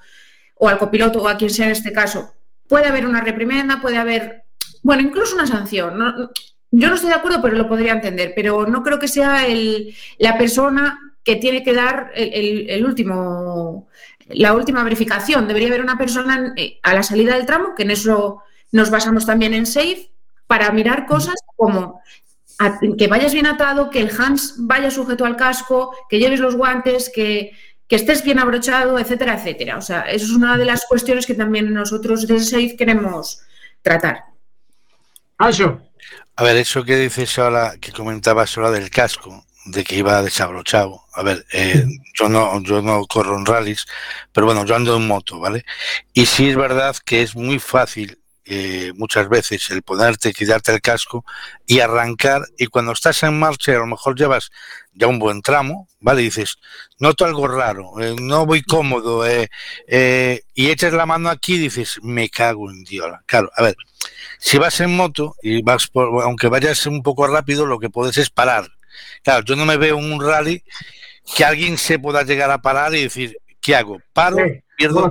o 0.57 0.69
al 0.69 0.79
copiloto 0.79 1.23
o 1.23 1.29
a 1.29 1.37
quien 1.37 1.51
sea 1.51 1.67
en 1.67 1.73
este 1.73 1.93
caso. 1.93 2.35
Puede 2.69 2.87
haber 2.87 3.07
una 3.07 3.21
reprimenda, 3.21 3.81
puede 3.81 3.99
haber, 3.99 4.42
bueno, 4.83 5.03
incluso 5.03 5.35
una 5.35 5.47
sanción. 5.47 5.99
No- 5.99 6.31
yo 6.75 6.89
no 6.89 6.95
estoy 6.95 7.11
de 7.11 7.17
acuerdo, 7.17 7.43
pero 7.43 7.57
lo 7.57 7.69
podría 7.69 7.93
entender. 7.93 8.33
Pero 8.35 8.67
no 8.67 8.83
creo 8.83 8.99
que 8.99 9.09
sea 9.09 9.47
el- 9.47 9.95
la 10.19 10.39
persona 10.39 10.99
que 11.25 11.37
tiene 11.37 11.63
que 11.63 11.75
dar 11.75 12.11
el, 12.15 12.33
el- 12.33 12.71
el 12.71 12.85
último, 12.87 13.89
la 14.29 14.55
última 14.55 14.83
verificación. 14.83 15.47
Debería 15.47 15.69
haber 15.69 15.83
una 15.83 15.99
persona 15.99 16.55
eh, 16.57 16.79
a 16.83 16.95
la 16.95 17.03
salida 17.03 17.37
del 17.37 17.47
tramo, 17.47 17.75
que 17.77 17.83
en 17.83 17.91
eso 17.91 18.43
nos 18.73 18.91
basamos 18.91 19.27
también 19.27 19.53
en 19.55 19.67
SAFE, 19.67 20.11
para 20.47 20.71
mirar 20.73 21.07
cosas 21.07 21.35
como 21.57 22.01
que 22.99 23.09
vayas 23.09 23.33
bien 23.35 23.47
atado, 23.47 23.91
que 23.91 24.01
el 24.01 24.11
Hans 24.17 24.55
vaya 24.59 24.91
sujeto 24.91 25.25
al 25.25 25.37
casco, 25.37 25.95
que 26.09 26.19
lleves 26.21 26.39
los 26.41 26.55
guantes, 26.57 27.11
que, 27.15 27.51
que 27.89 27.97
estés 27.97 28.23
bien 28.23 28.39
abrochado, 28.39 28.99
etcétera, 28.99 29.35
etcétera. 29.35 29.77
O 29.79 29.83
sea, 29.83 30.03
eso 30.03 30.27
es 30.27 30.31
una 30.33 30.57
de 30.57 30.65
las 30.67 30.87
cuestiones 30.87 31.27
que 31.27 31.35
también 31.35 31.73
nosotros 31.73 32.27
desde 32.27 32.45
SAFE 32.45 32.77
queremos 32.77 33.41
tratar. 33.83 34.25
A 36.37 36.45
ver, 36.45 36.57
eso 36.57 36.85
que 36.85 36.97
dices 36.97 37.39
ahora, 37.39 37.75
que 37.81 37.93
comentabas 37.93 38.57
ahora 38.57 38.71
del 38.71 38.91
casco, 38.91 39.45
de 39.67 39.85
que 39.85 39.97
iba 39.97 40.23
desabrochado. 40.23 41.03
A 41.15 41.23
ver, 41.23 41.45
eh, 41.53 41.85
yo 42.19 42.29
no, 42.29 42.63
yo 42.63 42.81
no 42.81 43.05
corro 43.07 43.37
en 43.37 43.47
rallies, 43.47 43.87
pero 44.33 44.47
bueno, 44.47 44.65
yo 44.65 44.77
ando 44.77 44.97
en 44.97 45.07
moto, 45.07 45.41
¿vale? 45.41 45.65
Y 46.13 46.27
sí 46.27 46.49
es 46.49 46.57
verdad 46.57 46.97
que 47.05 47.23
es 47.23 47.37
muy 47.37 47.59
fácil 47.59 48.22
eh, 48.45 48.93
muchas 48.97 49.29
veces 49.29 49.71
el 49.71 49.83
ponerte, 49.83 50.33
quitarte 50.33 50.73
el 50.73 50.81
casco 50.81 51.25
y 51.67 51.81
arrancar, 51.81 52.43
y 52.59 52.67
cuando 52.67 52.93
estás 52.93 53.23
en 53.23 53.39
marcha, 53.39 53.73
a 53.73 53.79
lo 53.79 53.87
mejor 53.87 54.17
llevas 54.19 54.51
ya 54.95 55.07
un 55.07 55.19
buen 55.19 55.43
tramo, 55.43 55.89
¿vale? 56.01 56.23
Y 56.23 56.27
dices, 56.27 56.57
noto 56.99 57.25
algo 57.25 57.47
raro, 57.49 58.01
eh, 58.01 58.15
no 58.21 58.45
voy 58.47 58.63
cómodo, 58.63 59.27
eh, 59.27 59.49
eh, 59.87 60.43
y 60.55 60.71
echas 60.71 60.93
la 60.93 61.07
mano 61.07 61.31
aquí 61.31 61.55
y 61.55 61.59
dices, 61.59 61.99
me 62.03 62.29
cago 62.29 62.71
en 62.71 62.83
Dios. 62.85 63.09
Claro, 63.27 63.51
a 63.57 63.63
ver, 63.63 63.77
si 64.39 64.59
vas 64.59 64.81
en 64.81 64.95
moto 64.97 65.35
y 65.43 65.63
vas 65.63 65.87
por, 65.89 66.23
aunque 66.23 66.49
vayas 66.49 66.85
un 66.87 67.03
poco 67.03 67.27
rápido, 67.27 67.65
lo 67.67 67.79
que 67.79 67.91
puedes 67.91 68.19
es 68.19 68.31
parar. 68.31 68.69
Claro, 69.23 69.45
yo 69.45 69.57
no 69.57 69.65
me 69.65 69.77
veo 69.77 69.99
en 69.99 70.13
un 70.13 70.21
rally 70.21 70.63
que 71.37 71.45
alguien 71.45 71.79
se 71.79 71.99
pueda 71.99 72.25
llegar 72.25 72.51
a 72.51 72.61
parar 72.61 72.95
y 72.95 73.03
decir, 73.05 73.39
¿qué 73.61 73.77
hago? 73.77 74.01
¿Paro? 74.13 74.37
¿Pierdo? 74.77 75.03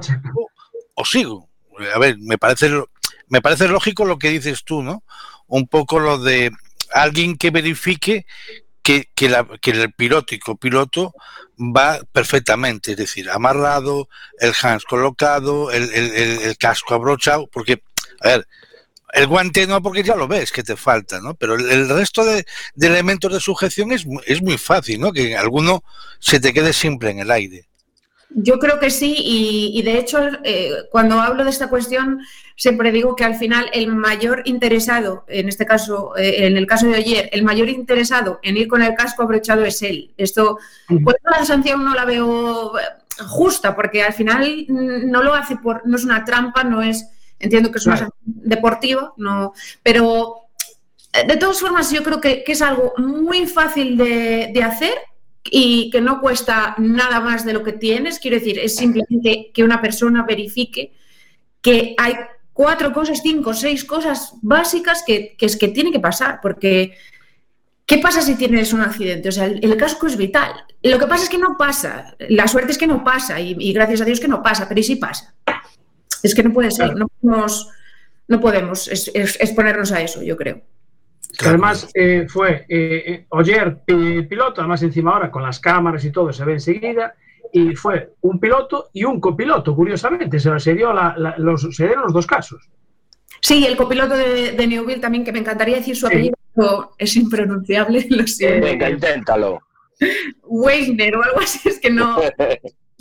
O 0.95 1.05
sigo. 1.05 1.47
A 1.95 1.97
ver, 1.97 2.17
me 2.19 2.37
parece, 2.37 2.69
lo- 2.69 2.89
me 3.31 3.41
parece 3.41 3.69
lógico 3.69 4.03
lo 4.03 4.19
que 4.19 4.29
dices 4.29 4.63
tú, 4.65 4.83
¿no? 4.83 5.03
Un 5.47 5.65
poco 5.67 5.99
lo 5.99 6.17
de 6.17 6.51
alguien 6.91 7.37
que 7.37 7.49
verifique 7.49 8.25
que, 8.83 9.09
que, 9.15 9.29
la- 9.29 9.47
que 9.61 9.71
el 9.71 9.93
piloto 9.93 11.13
va 11.57 12.01
perfectamente, 12.11 12.91
es 12.91 12.97
decir, 12.97 13.29
amarrado, 13.29 14.09
el 14.39 14.51
hands 14.61 14.83
colocado, 14.83 15.71
el, 15.71 15.89
el- 15.93 16.57
casco 16.57 16.93
abrochado, 16.93 17.47
porque, 17.47 17.81
a 18.19 18.27
ver, 18.27 18.47
el 19.13 19.27
guante 19.27 19.65
no, 19.65 19.81
porque 19.81 20.03
ya 20.03 20.17
lo 20.17 20.27
ves 20.27 20.51
que 20.51 20.63
te 20.63 20.75
falta, 20.75 21.21
¿no? 21.21 21.33
Pero 21.35 21.55
el, 21.55 21.87
resto 21.87 22.25
de, 22.25 22.45
elementos 22.81 23.31
de 23.31 23.39
sujeción 23.39 23.93
es, 23.93 24.05
es 24.25 24.41
muy 24.41 24.57
fácil, 24.57 24.99
¿no? 24.99 25.13
Que 25.13 25.37
alguno 25.37 25.83
se 26.19 26.41
te 26.41 26.51
quede 26.53 26.73
siempre 26.73 27.11
en 27.11 27.19
el 27.19 27.31
aire. 27.31 27.65
Yo 28.33 28.59
creo 28.59 28.79
que 28.79 28.89
sí, 28.89 29.13
y, 29.17 29.77
y 29.77 29.81
de 29.83 29.99
hecho, 29.99 30.19
eh, 30.45 30.71
cuando 30.89 31.19
hablo 31.19 31.43
de 31.43 31.49
esta 31.49 31.67
cuestión, 31.67 32.21
siempre 32.61 32.91
digo 32.91 33.15
que 33.15 33.23
al 33.25 33.33
final 33.33 33.71
el 33.73 33.87
mayor 33.87 34.43
interesado, 34.45 35.25
en 35.27 35.49
este 35.49 35.65
caso, 35.65 36.15
eh, 36.15 36.45
en 36.45 36.57
el 36.57 36.67
caso 36.67 36.85
de 36.85 36.95
ayer, 36.95 37.27
el 37.33 37.41
mayor 37.41 37.69
interesado 37.69 38.39
en 38.43 38.55
ir 38.55 38.67
con 38.67 38.83
el 38.83 38.93
casco 38.93 39.23
abrochado 39.23 39.65
es 39.65 39.81
él. 39.81 40.13
Esto, 40.15 40.59
por 41.03 41.15
eso 41.15 41.39
la 41.39 41.43
sanción 41.43 41.83
no 41.83 41.95
la 41.95 42.05
veo 42.05 42.77
eh, 42.77 42.83
justa, 43.25 43.75
porque 43.75 44.03
al 44.03 44.13
final 44.13 44.67
mm, 44.67 45.09
no 45.09 45.23
lo 45.23 45.33
hace 45.33 45.55
por, 45.55 45.87
no 45.87 45.97
es 45.97 46.03
una 46.05 46.23
trampa, 46.23 46.63
no 46.63 46.83
es, 46.83 47.07
entiendo 47.39 47.71
que 47.71 47.79
es 47.79 47.87
una 47.87 47.95
Claro. 47.95 48.11
sanción 48.11 48.47
deportiva, 48.47 49.13
no, 49.17 49.53
pero 49.81 50.35
eh, 51.13 51.25
de 51.25 51.37
todas 51.37 51.59
formas 51.59 51.91
yo 51.91 52.03
creo 52.03 52.21
que, 52.21 52.43
que 52.43 52.51
es 52.51 52.61
algo 52.61 52.93
muy 52.99 53.47
fácil 53.47 53.97
de, 53.97 54.51
de 54.53 54.61
hacer 54.61 54.93
y 55.45 55.89
que 55.89 55.99
no 55.99 56.21
cuesta 56.21 56.75
nada 56.77 57.21
más 57.21 57.43
de 57.43 57.53
lo 57.53 57.63
que 57.63 57.73
tienes. 57.73 58.19
Quiero 58.19 58.37
decir, 58.37 58.59
es 58.59 58.75
simplemente 58.75 59.49
que 59.51 59.63
una 59.63 59.81
persona 59.81 60.23
verifique 60.27 60.93
que 61.63 61.95
hay 61.97 62.13
cuatro 62.53 62.91
cosas, 62.93 63.21
cinco, 63.21 63.53
seis 63.53 63.83
cosas 63.85 64.33
básicas 64.41 65.03
que, 65.05 65.35
que 65.37 65.45
es 65.45 65.57
que 65.57 65.69
tiene 65.69 65.91
que 65.91 65.99
pasar, 65.99 66.39
porque 66.41 66.97
¿qué 67.85 67.97
pasa 67.97 68.21
si 68.21 68.35
tienes 68.35 68.73
un 68.73 68.81
accidente? 68.81 69.29
O 69.29 69.31
sea, 69.31 69.45
el, 69.45 69.59
el 69.63 69.77
casco 69.77 70.07
es 70.07 70.17
vital. 70.17 70.51
Lo 70.83 70.99
que 70.99 71.07
pasa 71.07 71.23
es 71.23 71.29
que 71.29 71.37
no 71.37 71.57
pasa. 71.57 72.15
La 72.29 72.47
suerte 72.47 72.71
es 72.71 72.77
que 72.77 72.87
no 72.87 73.03
pasa 73.03 73.39
y, 73.39 73.55
y 73.59 73.73
gracias 73.73 74.01
a 74.01 74.05
Dios 74.05 74.19
que 74.19 74.27
no 74.27 74.41
pasa, 74.41 74.67
pero 74.67 74.79
¿y 74.79 74.83
sí 74.83 74.95
pasa? 74.95 75.33
Es 76.23 76.35
que 76.35 76.43
no 76.43 76.53
puede 76.53 76.71
ser, 76.71 76.95
no 76.95 77.07
podemos, 77.07 77.69
no 78.27 78.39
podemos 78.39 78.87
exponernos 78.87 79.91
a 79.91 80.01
eso, 80.01 80.21
yo 80.21 80.37
creo. 80.37 80.61
Además, 81.45 81.89
eh, 81.93 82.27
fue 82.27 82.65
eh, 82.67 83.03
eh, 83.07 83.25
Oyer 83.29 83.79
eh, 83.87 84.27
piloto, 84.29 84.61
además 84.61 84.83
encima 84.83 85.13
ahora 85.13 85.31
con 85.31 85.41
las 85.41 85.59
cámaras 85.59 86.03
y 86.05 86.11
todo 86.11 86.31
se 86.31 86.45
ve 86.45 86.53
enseguida, 86.53 87.15
y 87.53 87.75
fue 87.75 88.13
un 88.21 88.39
piloto 88.39 88.89
y 88.93 89.03
un 89.03 89.19
copiloto, 89.19 89.75
curiosamente, 89.75 90.39
se, 90.39 90.57
se, 90.59 90.73
dio 90.73 90.93
la- 90.93 91.15
la- 91.17 91.35
los, 91.37 91.61
se 91.75 91.85
dieron 91.85 92.03
los 92.05 92.13
dos 92.13 92.25
casos. 92.27 92.69
Sí, 93.41 93.65
el 93.65 93.75
copiloto 93.75 94.15
de, 94.15 94.51
de 94.51 94.67
Newville 94.67 95.01
también, 95.01 95.23
que 95.23 95.31
me 95.31 95.39
encantaría 95.39 95.77
decir 95.77 95.95
su 95.95 96.07
Sí. 96.07 96.13
apellido, 96.13 96.35
pero 96.55 96.91
es 96.97 97.15
impronunciable, 97.15 98.05
lo 98.09 98.27
siento. 98.27 98.65
Venga, 98.67 98.89
inténtalo. 98.89 99.59
Weisner 100.43 101.15
o 101.15 101.23
algo 101.23 101.39
así, 101.39 101.67
es 101.69 101.79
que 101.79 101.89
no. 101.89 102.17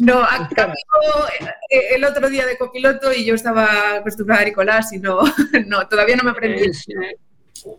No, 0.03 0.23
eh, 0.23 1.95
el 1.95 2.05
otro 2.07 2.31
día 2.31 2.47
de 2.47 2.57
copiloto 2.57 3.13
y 3.13 3.23
yo 3.27 3.35
estaba 3.35 3.97
acostumbrada 3.97 4.41
a 4.41 4.45
Nicolás 4.47 4.91
y 4.95 4.99
no, 4.99 5.19
no 5.67 5.87
todavía 5.89 6.17
no 6.17 6.23
me 6.25 6.31
aprendí 6.31 6.63
Es, 6.71 6.89
eh, 6.89 7.17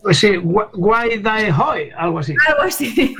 pues 0.03 0.19
sí, 0.19 0.33
Gua- 0.35 0.69
Guay 0.71 1.17
Dae 1.17 1.51
Hoy, 1.51 1.89
algo 1.97 2.19
así. 2.19 2.35
algo 2.47 2.61
así. 2.61 3.15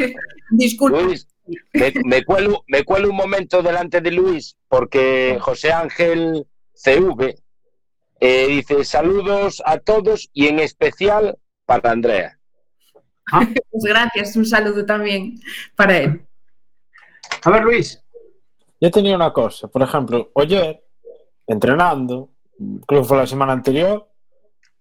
Disculpe. 0.51 1.01
Luis, 1.03 1.27
me, 1.73 1.93
me 2.05 2.23
cuelo, 2.23 2.63
me 2.67 2.83
cuelo 2.83 3.09
un 3.09 3.15
momento 3.15 3.61
delante 3.61 4.01
de 4.01 4.11
Luis 4.11 4.57
porque 4.67 5.37
José 5.39 5.71
Ángel 5.71 6.45
CV 6.73 7.35
eh, 8.19 8.47
dice 8.47 8.83
saludos 8.83 9.61
a 9.65 9.79
todos 9.79 10.29
y 10.33 10.47
en 10.47 10.59
especial 10.59 11.37
para 11.65 11.91
Andrea. 11.91 12.37
Pues 13.71 13.83
gracias, 13.83 14.35
un 14.35 14.45
saludo 14.45 14.85
también 14.85 15.39
para 15.75 15.97
él. 15.97 16.25
A 17.43 17.49
ver, 17.49 17.63
Luis. 17.63 18.03
Yo 18.79 18.91
tenía 18.91 19.15
una 19.15 19.31
cosa, 19.31 19.67
por 19.67 19.81
ejemplo, 19.83 20.31
ayer, 20.35 20.83
entrenando, 21.47 22.31
creo 22.87 23.01
que 23.01 23.07
fue 23.07 23.17
la 23.17 23.27
semana 23.27 23.53
anterior, 23.53 24.09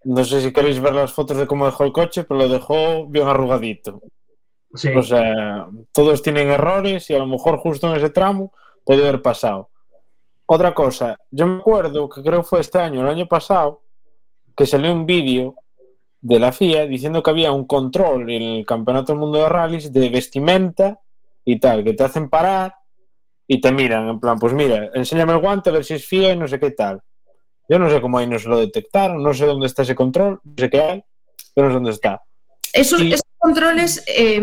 no 0.05 0.25
sé 0.25 0.41
si 0.41 0.53
queréis 0.53 0.81
ver 0.81 0.95
las 0.95 1.13
fotos 1.13 1.37
de 1.37 1.47
cómo 1.47 1.67
dejó 1.67 1.85
el 1.85 1.93
coche, 1.93 2.25
pero 2.25 2.41
lo 2.41 2.49
dejó 2.49 3.07
bien 3.07 3.29
arrugadito. 3.29 4.01
Sí. 4.75 4.89
O 4.95 5.03
sea, 5.03 5.68
todos 5.93 6.23
tienen 6.23 6.49
errores 6.49 7.11
y 7.11 7.14
a 7.14 7.18
lo 7.18 7.27
mejor 7.27 7.59
justo 7.59 7.89
en 7.89 7.97
ese 7.97 8.11
tramo 8.11 8.53
puede 8.85 9.03
haber 9.03 9.21
pasado. 9.23 9.71
Otra 10.47 10.75
cosa, 10.75 11.16
yo 11.31 11.47
me 11.47 11.61
acuerdo 11.61 12.09
que 12.09 12.23
creo 12.23 12.41
que 12.41 12.49
fue 12.49 12.61
este 12.61 12.79
año, 12.79 13.03
el 13.03 13.09
año 13.09 13.27
pasado, 13.27 13.83
que 14.57 14.66
salió 14.66 14.93
un 14.93 15.07
vídeo 15.07 15.55
de 16.21 16.39
la 16.39 16.53
FIA 16.53 16.87
diciendo 16.87 17.23
que 17.23 17.31
había 17.31 17.53
un 17.53 17.66
control 17.66 18.31
en 18.31 18.43
el 18.43 18.66
Campeonato 18.66 19.12
del 19.12 19.21
Mundo 19.21 19.39
de 19.39 19.49
Rallys 19.49 19.93
de 19.93 20.09
vestimenta 20.09 21.01
y 21.45 21.59
tal, 21.59 21.83
que 21.85 21.95
te 21.95 22.05
hacen 22.05 22.29
parar 22.29 22.75
y 23.47 23.61
te 23.61 23.73
miran, 23.73 24.09
en 24.09 24.21
plan, 24.21 24.39
pues 24.39 24.53
mira, 24.53 24.91
enséñame 24.95 25.33
el 25.33 25.41
guante 25.41 25.71
a 25.71 25.73
ver 25.73 25.85
si 25.85 25.95
es 25.95 26.07
FIA 26.07 26.33
y 26.33 26.37
no 26.37 26.47
sé 26.47 26.61
qué 26.61 26.71
tal. 26.73 27.01
Yo 27.68 27.79
no 27.79 27.89
sé 27.89 28.01
cómo 28.01 28.18
ahí 28.18 28.27
no 28.27 28.39
se 28.39 28.49
lo 28.49 28.59
detectaron, 28.59 29.23
no 29.23 29.33
sé 29.33 29.47
dónde 29.47 29.66
está 29.66 29.83
ese 29.83 29.95
control, 29.95 30.41
no 30.43 30.55
sé 30.57 30.68
qué 30.68 30.81
hay, 30.81 31.05
pero 31.55 31.68
no 31.68 31.73
sé 31.73 31.75
dónde 31.75 31.91
está. 31.93 32.23
Esos, 32.73 33.03
controles, 33.39 34.05
eh, 34.07 34.41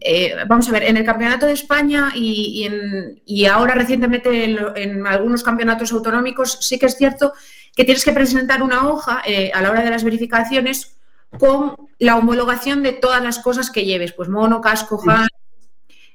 eh, 0.00 0.34
vamos 0.48 0.68
a 0.68 0.72
ver, 0.72 0.82
en 0.82 0.96
el 0.96 1.04
Campeonato 1.04 1.46
de 1.46 1.52
España 1.52 2.10
y, 2.14 2.60
y 2.62 2.64
en- 2.64 3.22
y 3.24 3.46
ahora 3.46 3.74
recientemente 3.74 4.44
en, 4.44 5.06
algunos 5.06 5.44
campeonatos 5.44 5.92
autonómicos, 5.92 6.58
sí 6.60 6.76
que 6.76 6.86
es 6.86 6.96
cierto 6.96 7.32
que 7.76 7.84
tienes 7.84 8.04
que 8.04 8.12
presentar 8.12 8.62
una 8.64 8.88
hoja 8.88 9.22
eh, 9.24 9.52
a 9.54 9.62
la 9.62 9.70
hora 9.70 9.84
de 9.84 9.90
las 9.90 10.02
verificaciones 10.02 10.96
con 11.38 11.76
la 12.00 12.16
homologación 12.16 12.82
de 12.82 12.92
todas 12.92 13.22
las 13.22 13.38
cosas 13.38 13.70
que 13.70 13.84
lleves, 13.84 14.12
pues 14.12 14.28
mono, 14.28 14.60
casco, 14.60 15.00
hand, 15.08 15.28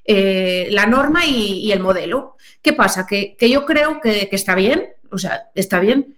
eh, 0.04 0.68
la 0.72 0.86
norma 0.86 1.26
y, 1.26 1.60
y 1.66 1.72
el 1.72 1.80
modelo. 1.80 2.36
¿Qué 2.62 2.74
pasa? 2.74 3.08
Que, 3.08 3.36
que 3.38 3.50
yo 3.50 3.66
creo 3.66 4.02
que, 4.02 4.28
que 4.30 4.36
está 4.36 4.54
bien, 4.54 4.90
o 5.12 5.18
sea, 5.18 5.50
está 5.56 5.80
bien, 5.80 6.18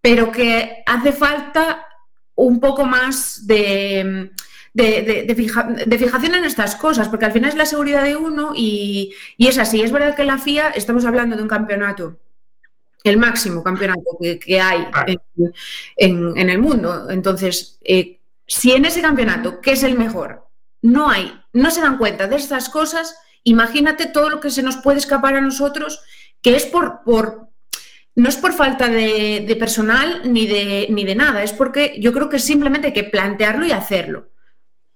pero 0.00 0.30
que 0.30 0.82
hace 0.86 1.12
falta 1.12 1.86
un 2.36 2.60
poco 2.60 2.84
más 2.86 3.46
de, 3.46 4.30
de, 4.72 5.02
de- 5.02 5.22
de 5.24 5.34
fija- 5.34 5.64
de 5.86 5.98
fijación 5.98 6.34
en 6.34 6.44
estas 6.44 6.76
cosas, 6.76 7.08
porque 7.08 7.24
al 7.26 7.32
final 7.32 7.50
es 7.50 7.56
la 7.56 7.66
seguridad 7.66 8.04
de 8.04 8.16
uno 8.16 8.52
y, 8.56 9.12
y 9.36 9.46
es 9.48 9.58
así. 9.58 9.80
Es 9.82 9.92
verdad 9.92 10.14
que 10.14 10.24
la 10.24 10.38
FIA, 10.38 10.70
estamos 10.70 11.04
hablando 11.04 11.36
de 11.36 11.42
un 11.42 11.48
campeonato, 11.48 12.18
el 13.04 13.16
máximo 13.16 13.62
campeonato 13.62 14.02
que, 14.20 14.38
que 14.38 14.60
hay 14.60 14.86
en, 15.06 15.20
en- 15.96 16.36
en 16.38 16.50
el 16.50 16.58
mundo. 16.58 17.08
Entonces, 17.10 17.78
eh, 17.82 18.18
si 18.46 18.72
en 18.72 18.84
ese 18.84 19.00
campeonato, 19.00 19.60
que 19.60 19.72
es 19.72 19.82
el 19.82 19.96
mejor, 19.98 20.46
no 20.82 21.08
hay, 21.10 21.32
no 21.52 21.70
se 21.70 21.80
dan 21.80 21.98
cuenta 21.98 22.26
de 22.26 22.36
estas 22.36 22.68
cosas, 22.68 23.16
imagínate 23.44 24.06
todo 24.06 24.28
lo 24.30 24.40
que 24.40 24.50
se 24.50 24.62
nos 24.62 24.76
puede 24.76 24.98
escapar 24.98 25.34
a 25.34 25.40
nosotros, 25.40 26.00
que 26.42 26.56
es 26.56 26.66
por, 26.66 27.02
por 27.04 27.48
no 28.16 28.28
es 28.28 28.36
por 28.36 28.52
falta 28.52 28.88
de, 28.88 29.44
de 29.46 29.56
personal 29.56 30.22
ni 30.32 30.46
de, 30.46 30.86
ni 30.90 31.04
de 31.04 31.14
nada, 31.14 31.42
es 31.42 31.52
porque 31.52 31.96
yo 32.00 32.12
creo 32.12 32.28
que 32.28 32.38
simplemente 32.38 32.88
hay 32.88 32.92
que 32.92 33.04
plantearlo 33.04 33.64
y 33.66 33.72
hacerlo. 33.72 34.28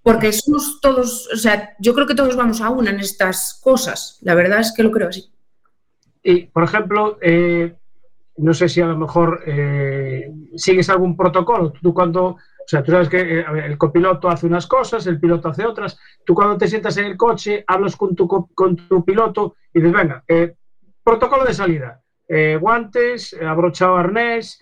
Porque 0.05 0.32
somos 0.32 0.80
todos, 0.82 1.28
o 1.32 1.36
sea, 1.36 1.74
yo 1.80 1.94
creo 1.94 2.07
que 2.07 2.14
todos 2.14 2.36
vamos 2.36 2.61
a 2.61 2.68
una 2.70 2.90
en 2.90 3.00
estas 3.00 3.59
cosas. 3.62 4.18
La 4.20 4.34
verdad 4.34 4.61
es 4.61 4.72
que 4.76 4.82
lo 4.82 4.90
creo 4.92 5.09
así. 5.09 5.32
Y, 6.22 6.42
por 6.46 6.62
ejemplo, 6.62 7.18
eh, 7.22 7.74
no 8.36 8.52
sé 8.52 8.68
si 8.68 8.82
a 8.82 8.86
lo 8.86 8.98
mejor 8.98 9.42
eh, 9.46 10.30
sigues 10.57 10.90
algún 10.90 11.16
protocolo. 11.16 11.72
Tú 11.82 11.94
cuando, 11.94 12.24
o 12.26 12.38
sea, 12.66 12.82
tú 12.82 12.92
sabes 12.92 13.09
que 13.09 13.40
eh, 13.40 13.44
el 13.64 13.78
copiloto 13.78 14.28
hace 14.28 14.46
unas 14.46 14.66
cosas, 14.66 15.07
el 15.07 15.18
piloto 15.18 15.48
hace 15.48 15.64
otras. 15.64 15.98
Tú 16.24 16.34
cuando 16.34 16.59
te 16.59 16.68
sientas 16.68 16.96
en 16.98 17.07
el 17.07 17.16
coche, 17.16 17.64
hablas 17.66 17.96
con 17.96 18.14
tu, 18.14 18.28
co- 18.28 18.50
con 18.55 18.76
tu 18.76 19.02
piloto 19.07 19.57
y 19.72 19.80
dices, 19.80 19.96
venga, 19.96 20.22
eh, 20.28 20.55
protocolo 21.02 21.44
de 21.44 21.55
salida. 21.55 22.02
Eh, 22.28 22.59
guantes, 22.61 23.34
abrochado 23.40 23.96
arnés, 23.96 24.61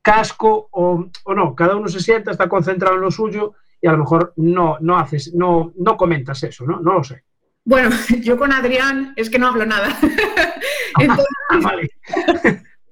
casco 0.00 0.68
o, 0.70 1.06
o 1.24 1.34
no. 1.34 1.54
Cada 1.54 1.76
uno 1.76 1.88
se 1.88 2.00
sienta, 2.00 2.30
está 2.30 2.48
concentrado 2.48 2.94
en 2.96 3.02
lo 3.02 3.10
suyo 3.10 3.54
y 3.82 3.86
a 3.88 3.92
lo 3.92 3.98
mejor 3.98 4.32
no, 4.36 4.78
no 4.80 4.96
haces, 4.96 5.34
no, 5.34 5.72
no 5.76 5.96
comentas 5.98 6.42
eso, 6.44 6.64
¿no? 6.64 6.80
No 6.80 6.94
lo 6.94 7.04
sé. 7.04 7.24
Bueno, 7.64 7.90
yo 8.22 8.38
con 8.38 8.52
Adrián 8.52 9.12
es 9.16 9.28
que 9.28 9.38
no 9.38 9.48
hablo 9.48 9.66
nada. 9.66 9.88
Entonces, 10.98 11.26
Ah, 11.50 11.58
vale. 11.62 11.90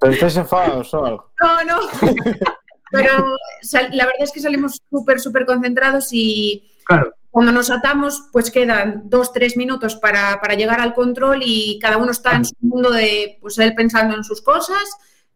Pero 0.01 0.13
estáis 0.13 0.37
enfadados 0.37 0.93
o 0.95 1.05
algo. 1.07 1.33
no, 1.41 1.65
no. 1.65 1.79
Pero 2.91 3.37
sal- 3.63 3.91
la 3.93 4.05
verdad 4.07 4.23
es 4.25 4.33
que 4.33 4.41
salimos 4.41 4.81
súper, 4.91 5.21
súper 5.21 5.47
concentrados 5.47 6.09
y 6.13 6.67
Claro. 6.85 7.15
cuando 7.31 7.53
nos 7.53 7.71
atamos, 7.71 8.29
pues 8.33 8.51
quedan 8.51 9.03
dos, 9.05 9.33
tres 9.33 9.57
minutos 9.57 9.95
para, 9.97 10.41
para 10.41 10.55
llegar 10.55 10.81
al 10.81 10.93
control 10.95 11.41
y 11.45 11.79
cada 11.81 11.99
uno 11.99 12.11
está 12.11 12.35
en 12.35 12.45
su 12.45 12.55
mundo 12.61 12.91
de, 12.91 13.39
pues 13.41 13.59
él 13.59 13.75
pensando 13.77 14.17
en 14.17 14.25
sus 14.25 14.43
cosas, 14.43 14.83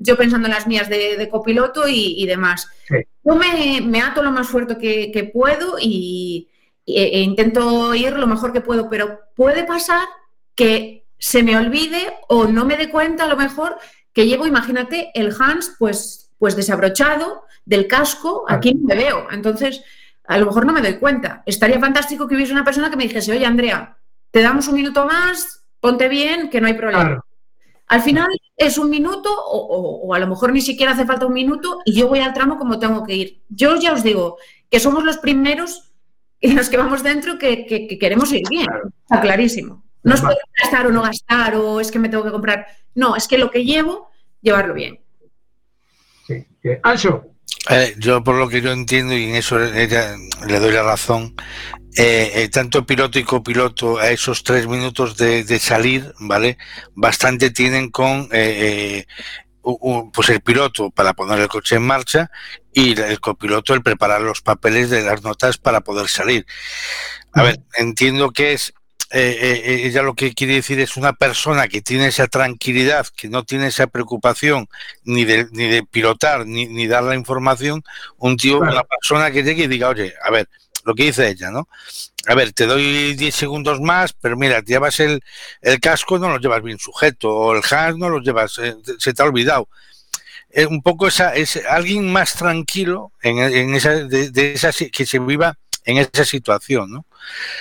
yo 0.05 0.17
pensando 0.17 0.47
en 0.49 0.55
las 0.55 0.67
mías 0.67 0.89
de, 0.89 1.17
de 1.17 1.29
copiloto 1.29 1.89
y, 1.89 2.15
y 2.23 2.27
demás. 2.27 2.69
Sí. 2.89 2.97
Yo 3.25 3.35
me, 3.35 3.81
me 3.81 4.01
ato 4.01 4.23
lo 4.23 4.31
más 4.31 4.47
fuerte 4.49 4.77
que, 4.79 5.11
que 5.13 5.25
puedo 5.25 5.77
y, 5.81 6.49
e- 6.87 7.11
e 7.19 7.21
intento 7.21 7.95
ir 7.95 8.13
lo 8.13 8.27
mejor 8.27 8.53
que 8.53 8.61
puedo, 8.61 8.89
pero 8.91 9.21
puede 9.35 9.65
pasar 9.65 10.07
que 10.55 11.07
se 11.19 11.43
me 11.43 11.57
olvide 11.57 12.15
o 12.29 12.45
no 12.47 12.65
me 12.65 12.77
dé 12.77 12.91
cuenta 12.91 13.25
a 13.25 13.29
lo 13.29 13.37
mejor 13.37 13.79
que 14.13 14.27
llevo, 14.27 14.47
imagínate, 14.47 15.11
el 15.15 15.35
Hans 15.39 15.75
pues, 15.79 16.31
pues 16.39 16.55
desabrochado 16.55 17.45
del 17.65 17.87
casco, 17.87 18.45
aquí 18.49 18.75
no 18.75 18.87
me 18.89 18.95
veo. 18.95 19.27
Entonces, 19.31 19.83
a 20.27 20.39
lo 20.39 20.47
mejor 20.47 20.67
no 20.67 20.73
me 20.73 20.83
doy 20.83 20.95
cuenta. 20.99 21.43
Estaría 21.47 21.81
fantástico 21.81 22.29
que 22.29 22.35
hubiese 22.37 22.53
una 22.53 22.65
persona 22.65 22.91
que 22.91 22.97
me 22.97 23.05
dijese, 23.05 23.33
oye, 23.33 23.47
Andrea, 23.47 23.97
te 24.31 24.43
damos 24.43 24.69
un 24.69 24.75
minuto 24.75 25.07
más, 25.07 25.65
ponte 25.81 26.09
bien, 26.09 26.51
que 26.51 26.61
no 26.61 26.67
hay 26.67 26.75
problema. 26.75 27.05
Claro. 27.05 27.25
Al 27.95 28.03
final 28.03 28.27
es 28.57 28.77
un 28.77 28.91
minuto 28.91 29.31
o, 29.33 29.57
o- 29.57 30.07
o 30.09 30.15
a 30.15 30.19
lo 30.19 30.27
mejor 30.27 30.53
ni 30.53 30.61
siquiera 30.61 30.93
hace 30.93 31.07
falta 31.07 31.27
un 31.27 31.33
minuto 31.33 31.79
y 31.85 31.95
yo 31.95 32.09
voy 32.09 32.19
al 32.19 32.35
tramo 32.35 32.59
como 32.59 32.81
tengo 32.81 33.05
que 33.05 33.15
ir. 33.15 33.43
Yo 33.49 33.77
ya 33.79 33.93
os 33.93 34.03
digo 34.03 34.37
que 34.69 34.81
somos 34.81 35.05
los 35.05 35.19
primeros 35.19 35.93
en 36.41 36.57
los 36.57 36.69
que 36.69 36.77
vamos 36.77 37.05
dentro 37.05 37.39
que, 37.39 37.67
que- 37.67 37.87
que 37.87 37.97
queremos 37.97 38.33
ir 38.33 38.43
bien. 38.51 38.67
Está 39.05 39.21
clarísimo. 39.21 39.85
No 40.03 40.15
es 40.17 40.21
poder 40.23 40.39
gastar 40.61 40.89
o 40.89 40.91
no 40.91 41.03
gastar 41.03 41.55
o 41.55 41.79
es 41.79 41.93
que 41.93 42.01
me 42.01 42.09
tengo 42.09 42.25
que 42.25 42.33
comprar. 42.33 42.67
No, 42.97 43.15
es 43.15 43.29
que 43.29 43.39
lo 43.39 43.49
que 43.53 43.65
llevo, 43.65 44.11
llevarlo 44.43 44.75
bien. 44.75 44.99
Sí. 46.27 46.45
Ancho, 46.83 47.27
Eh, 47.71 47.95
yo 47.99 48.23
por 48.25 48.35
lo 48.37 48.49
que 48.49 48.61
yo 48.61 48.73
entiendo 48.73 49.15
y 49.15 49.25
en 49.31 49.37
eso 49.37 49.63
ella- 49.63 50.17
le 50.49 50.59
doy 50.59 50.73
la 50.73 50.83
razón, 50.83 51.35
eh, 51.97 52.33
eh, 52.35 52.49
tanto 52.49 52.85
piloto 52.85 53.19
y 53.19 53.25
copiloto 53.25 53.99
a 53.99 54.11
esos 54.11 54.43
tres 54.43 54.67
minutos 54.67 55.17
de, 55.17 55.45
de 55.45 55.59
salir, 55.59 56.13
¿vale? 56.19 56.59
Bastante 56.95 57.51
tienen 57.51 57.91
con 57.91 58.29
eh, 58.33 59.05
eh, 59.05 59.07
u- 59.63 59.79
u- 59.81 60.13
pues 60.13 60.29
el 60.31 60.41
piloto 60.41 60.91
para 60.91 61.13
poner 61.15 61.39
el 61.39 61.49
coche 61.49 61.77
en 61.77 61.83
marcha 61.83 62.31
y 62.73 63.01
el 63.01 63.21
copiloto 63.21 63.75
el 63.75 63.83
preparar 63.83 64.21
los 64.23 64.41
papeles 64.43 64.91
de 64.91 65.03
las 65.03 65.23
notas 65.23 65.59
para 65.59 65.81
poder 65.83 66.09
salir. 66.09 66.45
A 67.33 67.43
ver, 67.43 67.61
entiendo 67.77 68.31
que 68.31 68.53
es 68.55 68.75
eh, 69.11 69.63
eh, 69.65 69.87
ella 69.87 70.03
lo 70.03 70.15
que 70.15 70.35
quiere 70.35 70.55
decir 70.55 70.81
es 70.81 70.97
una 70.97 71.13
persona 71.13 71.69
que 71.69 71.81
tiene 71.83 72.09
esa 72.09 72.27
tranquilidad, 72.27 73.07
que 73.17 73.29
no 73.29 73.45
tiene 73.45 73.69
esa 73.69 73.87
preocupación 73.87 74.67
ni 75.05 75.25
de, 75.25 75.47
ni 75.53 75.69
de 75.69 75.85
pilotar 75.85 76.47
ni, 76.47 76.67
ni 76.67 76.89
dar 76.89 77.05
la 77.05 77.15
información, 77.15 77.85
un 78.17 78.37
tío, 78.37 78.59
Claro. 78.59 78.73
una 78.73 78.83
persona 78.83 79.31
que 79.31 79.45
llegue 79.45 79.65
y 79.65 79.69
diga, 79.69 79.89
oye, 79.91 80.15
a 80.21 80.31
ver, 80.33 80.49
lo 80.85 80.95
que 80.95 81.05
dice 81.05 81.29
ella, 81.29 81.51
¿no? 81.51 81.69
A 82.27 82.35
ver, 82.35 82.53
te 82.53 82.67
doy 82.67 83.15
10 83.15 83.35
segundos 83.35 83.81
más, 83.81 84.13
pero 84.13 84.37
mira, 84.37 84.63
te 84.63 84.73
llevas 84.73 85.01
el, 85.01 85.23
el 85.61 85.81
casco, 85.81 86.19
no 86.19 86.31
lo 86.31 86.39
llevas 86.39 86.63
bien 86.63 86.79
sujeto, 86.79 87.31
o 87.31 87.55
el 87.55 87.63
hand 87.71 87.99
no 87.99 88.09
lo 88.09 88.21
llevas, 88.21 88.59
eh, 88.59 88.77
se 88.99 89.13
te 89.13 89.23
ha 89.23 89.27
olvidado. 89.27 89.69
Eh, 90.51 90.67
un 90.67 90.83
poco 90.83 91.07
esa, 91.07 91.35
es 91.35 91.61
alguien 91.69 92.13
más 92.13 92.35
tranquilo 92.35 93.13
en, 93.23 93.75
esa, 93.75 93.95
de, 93.95 94.31
de 94.31 94.53
esa, 94.53 94.71
que 94.73 95.07
se 95.07 95.19
viva 95.19 95.59
en 95.85 95.99
esa 95.99 96.25
situación, 96.25 96.93
¿no? 96.93 97.07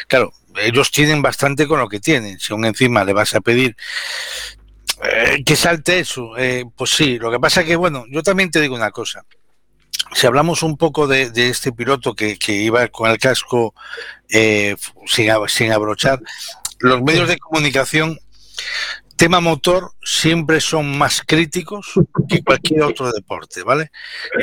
Claro, 0.07 0.34
ellos 0.57 0.91
tienen 0.91 1.21
bastante 1.21 1.67
con 1.67 1.80
lo 1.80 1.89
que 1.89 1.99
tienen. 1.99 2.39
Si 2.39 2.53
aún 2.53 2.65
encima 2.65 3.03
le 3.03 3.13
vas 3.13 3.36
a 3.36 3.41
pedir 3.41 3.76
eh, 5.03 5.43
que 5.43 5.55
salte 5.55 5.99
eso, 5.99 6.38
eh, 6.38 6.65
pues 6.76 6.91
sí. 6.91 7.17
Lo 7.19 7.32
que 7.32 7.39
pasa 7.39 7.61
es 7.61 7.67
que, 7.67 7.76
bueno, 7.76 8.05
yo 8.09 8.24
también 8.24 8.51
te 8.51 8.61
digo 8.61 8.76
una 8.76 8.91
cosa. 8.91 9.26
Si 10.13 10.27
hablamos 10.27 10.61
un 10.63 10.77
poco 10.77 11.07
de, 11.07 11.29
de 11.31 11.49
este 11.49 11.71
piloto 11.71 12.13
que, 12.15 12.37
que 12.37 12.53
iba 12.53 12.87
con 12.89 13.09
el 13.09 13.17
casco 13.17 13.73
eh, 14.29 14.75
sin, 15.05 15.29
sin 15.47 15.71
abrochar, 15.71 16.19
los 16.79 17.01
medios 17.01 17.27
de 17.29 17.37
comunicación, 17.37 18.19
tema 19.15 19.39
motor, 19.39 19.91
siempre 20.03 20.59
son 20.59 20.97
más 20.97 21.21
críticos 21.25 21.93
que 22.27 22.43
cualquier 22.43 22.83
otro 22.83 23.11
deporte, 23.11 23.63
¿vale? 23.63 23.91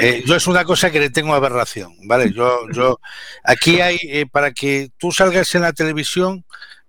Eh, 0.00 0.22
yo 0.26 0.36
es 0.36 0.46
una 0.46 0.64
cosa 0.64 0.90
que 0.90 1.00
le 1.00 1.11
tengo 1.11 1.34
aberración, 1.34 1.92
¿vale? 2.06 2.32
Yo, 2.32 2.61
yo, 2.72 2.98
aquí 3.44 3.80
hay, 3.80 3.98
eh, 4.02 4.26
para 4.30 4.52
que 4.52 4.90
tú 4.96 5.12
salgas 5.12 5.54
en 5.54 5.62
la 5.62 5.72
televisión, 5.72 6.44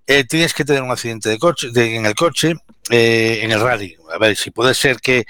eh, 0.07 0.23
tienes 0.23 0.53
que 0.53 0.63
tener 0.65 0.83
un 0.83 0.91
accidente 0.91 1.29
de 1.29 1.37
coche, 1.37 1.69
de- 1.71 1.95
en 1.95 2.05
el 2.05 2.15
coche, 2.15 2.53
eh, 2.89 3.39
en 3.43 3.51
el 3.51 3.59
rally. 3.61 3.95
A 4.13 4.17
ver, 4.17 4.35
si 4.35 4.51
puede 4.51 4.73
ser 4.73 4.97
que, 5.01 5.25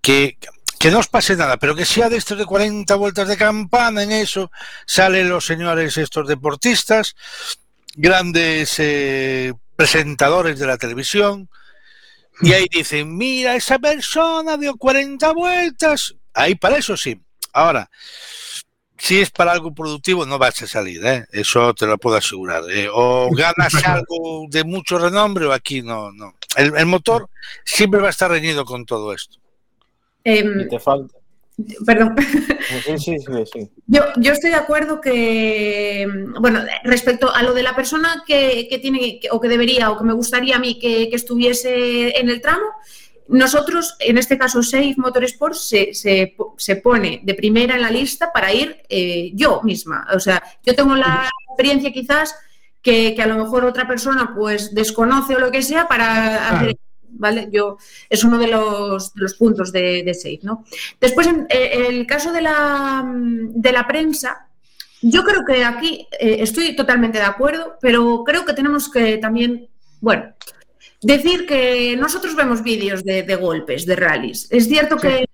que, 0.00 0.36
que 0.82 0.90
no 0.90 0.98
os 0.98 1.06
pase 1.06 1.36
nada, 1.36 1.58
pero 1.58 1.76
que 1.76 1.86
sea 1.86 2.08
de 2.08 2.16
estos 2.16 2.36
de 2.36 2.44
40 2.44 2.96
vueltas 2.96 3.28
de 3.28 3.36
campana, 3.36 4.02
en 4.02 4.10
eso 4.10 4.50
salen 4.84 5.28
los 5.28 5.46
señores 5.46 5.96
estos 5.96 6.26
deportistas, 6.26 7.14
grandes 7.94 8.80
eh, 8.80 9.54
presentadores 9.76 10.58
de 10.58 10.66
la 10.66 10.78
televisión, 10.78 11.48
y 12.40 12.52
ahí 12.52 12.66
dicen, 12.68 13.16
mira, 13.16 13.54
esa 13.54 13.78
persona 13.78 14.56
dio 14.56 14.76
40 14.76 15.32
vueltas, 15.34 16.16
ahí 16.34 16.56
para 16.56 16.78
eso 16.78 16.96
sí. 16.96 17.22
Ahora, 17.52 17.88
si 18.98 19.20
es 19.20 19.30
para 19.30 19.52
algo 19.52 19.72
productivo, 19.72 20.26
no 20.26 20.36
vas 20.36 20.62
a 20.62 20.66
salir, 20.66 21.06
¿eh? 21.06 21.26
eso 21.30 21.74
te 21.74 21.86
lo 21.86 21.96
puedo 21.96 22.16
asegurar. 22.16 22.64
¿eh? 22.68 22.88
O 22.92 23.30
ganas 23.30 23.72
algo 23.84 24.46
de 24.48 24.64
mucho 24.64 24.98
renombre 24.98 25.46
o 25.46 25.52
aquí 25.52 25.80
no, 25.80 26.10
no. 26.10 26.34
El, 26.56 26.76
el 26.76 26.86
motor 26.86 27.30
siempre 27.64 28.00
va 28.00 28.08
a 28.08 28.10
estar 28.10 28.32
reñido 28.32 28.64
con 28.64 28.84
todo 28.84 29.12
esto. 29.12 29.41
Y 30.62 30.68
te 30.68 30.78
falta. 30.78 31.14
perdón. 31.86 32.14
Sí, 32.84 32.98
sí, 32.98 33.16
sí, 33.18 33.32
sí. 33.52 33.70
Yo, 33.86 34.02
yo 34.16 34.32
estoy 34.32 34.50
de 34.50 34.56
acuerdo 34.56 35.00
que, 35.00 36.08
bueno, 36.40 36.60
respecto 36.84 37.32
a 37.34 37.42
lo 37.42 37.52
de 37.54 37.62
la 37.62 37.76
persona 37.76 38.24
que, 38.26 38.66
que 38.68 38.78
tiene 38.78 39.20
que- 39.20 39.28
o 39.30 39.40
que 39.40 39.48
debería 39.48 39.90
o 39.90 39.98
que 39.98 40.04
me 40.04 40.14
gustaría 40.14 40.56
a 40.56 40.58
mí 40.58 40.78
que, 40.78 41.08
que 41.10 41.16
estuviese 41.16 42.18
en 42.18 42.30
el 42.30 42.40
tramo, 42.40 42.64
nosotros, 43.28 43.94
en 44.00 44.18
este 44.18 44.36
caso 44.36 44.62
Safe 44.62 44.94
Motorsport, 44.96 45.54
se, 45.54 45.94
se, 45.94 46.34
se 46.56 46.76
pone 46.76 47.20
de 47.22 47.34
primera 47.34 47.74
en 47.76 47.82
la 47.82 47.90
lista 47.90 48.32
para 48.32 48.52
ir 48.52 48.82
eh, 48.88 49.30
yo 49.34 49.60
misma. 49.62 50.06
O 50.14 50.20
sea, 50.20 50.42
yo 50.64 50.74
tengo 50.74 50.94
la 50.96 51.28
experiencia 51.50 51.92
quizás 51.92 52.34
que, 52.82 53.14
que 53.14 53.22
a 53.22 53.26
lo 53.26 53.36
mejor 53.36 53.64
otra 53.64 53.86
persona 53.86 54.32
pues 54.34 54.74
desconoce 54.74 55.36
o 55.36 55.38
lo 55.38 55.50
que 55.50 55.62
sea 55.62 55.86
para 55.86 56.48
hacer... 56.48 56.76
¿Vale? 57.14 57.48
Yo, 57.52 57.76
es 58.08 58.24
uno 58.24 58.38
de 58.38 58.48
los, 58.48 59.14
de 59.14 59.22
los 59.22 59.34
puntos 59.34 59.70
de, 59.70 60.02
de 60.02 60.14
Safe, 60.14 60.40
¿no? 60.42 60.64
Después, 61.00 61.26
en 61.26 61.46
eh, 61.50 61.86
el 61.88 62.06
caso 62.06 62.32
de 62.32 62.42
la, 62.42 63.04
de 63.06 63.72
la 63.72 63.86
prensa, 63.86 64.48
yo 65.02 65.24
creo 65.24 65.44
que 65.44 65.64
aquí 65.64 66.06
eh, 66.18 66.38
estoy 66.40 66.74
totalmente 66.74 67.18
de 67.18 67.24
acuerdo, 67.24 67.76
pero 67.80 68.22
creo 68.24 68.44
que 68.44 68.54
tenemos 68.54 68.90
que 68.90 69.18
también, 69.18 69.68
bueno, 70.00 70.32
decir 71.02 71.46
que 71.46 71.96
nosotros 71.96 72.34
vemos 72.34 72.62
vídeos 72.62 73.04
de, 73.04 73.22
de 73.22 73.36
golpes, 73.36 73.84
de 73.84 73.96
rallies. 73.96 74.48
Es 74.50 74.68
cierto 74.68 74.96
que 74.96 75.26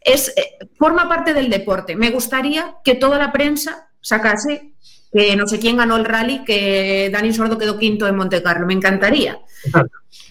es, 0.00 0.28
eh, 0.36 0.68
forma 0.78 1.08
parte 1.08 1.34
del 1.34 1.50
deporte. 1.50 1.96
Me 1.96 2.10
gustaría 2.10 2.76
que 2.84 2.94
toda 2.94 3.18
la 3.18 3.32
prensa 3.32 3.88
sacase 4.00 4.72
que 5.12 5.34
no 5.36 5.46
sé 5.46 5.58
quién 5.58 5.76
ganó 5.76 5.96
el 5.96 6.04
rally, 6.04 6.44
que 6.44 7.10
Dani 7.12 7.32
Sordo 7.32 7.58
quedó 7.58 7.78
quinto 7.78 8.06
en 8.06 8.16
Monte 8.16 8.42
Carlo. 8.42 8.66
Me 8.66 8.74
encantaría. 8.74 9.38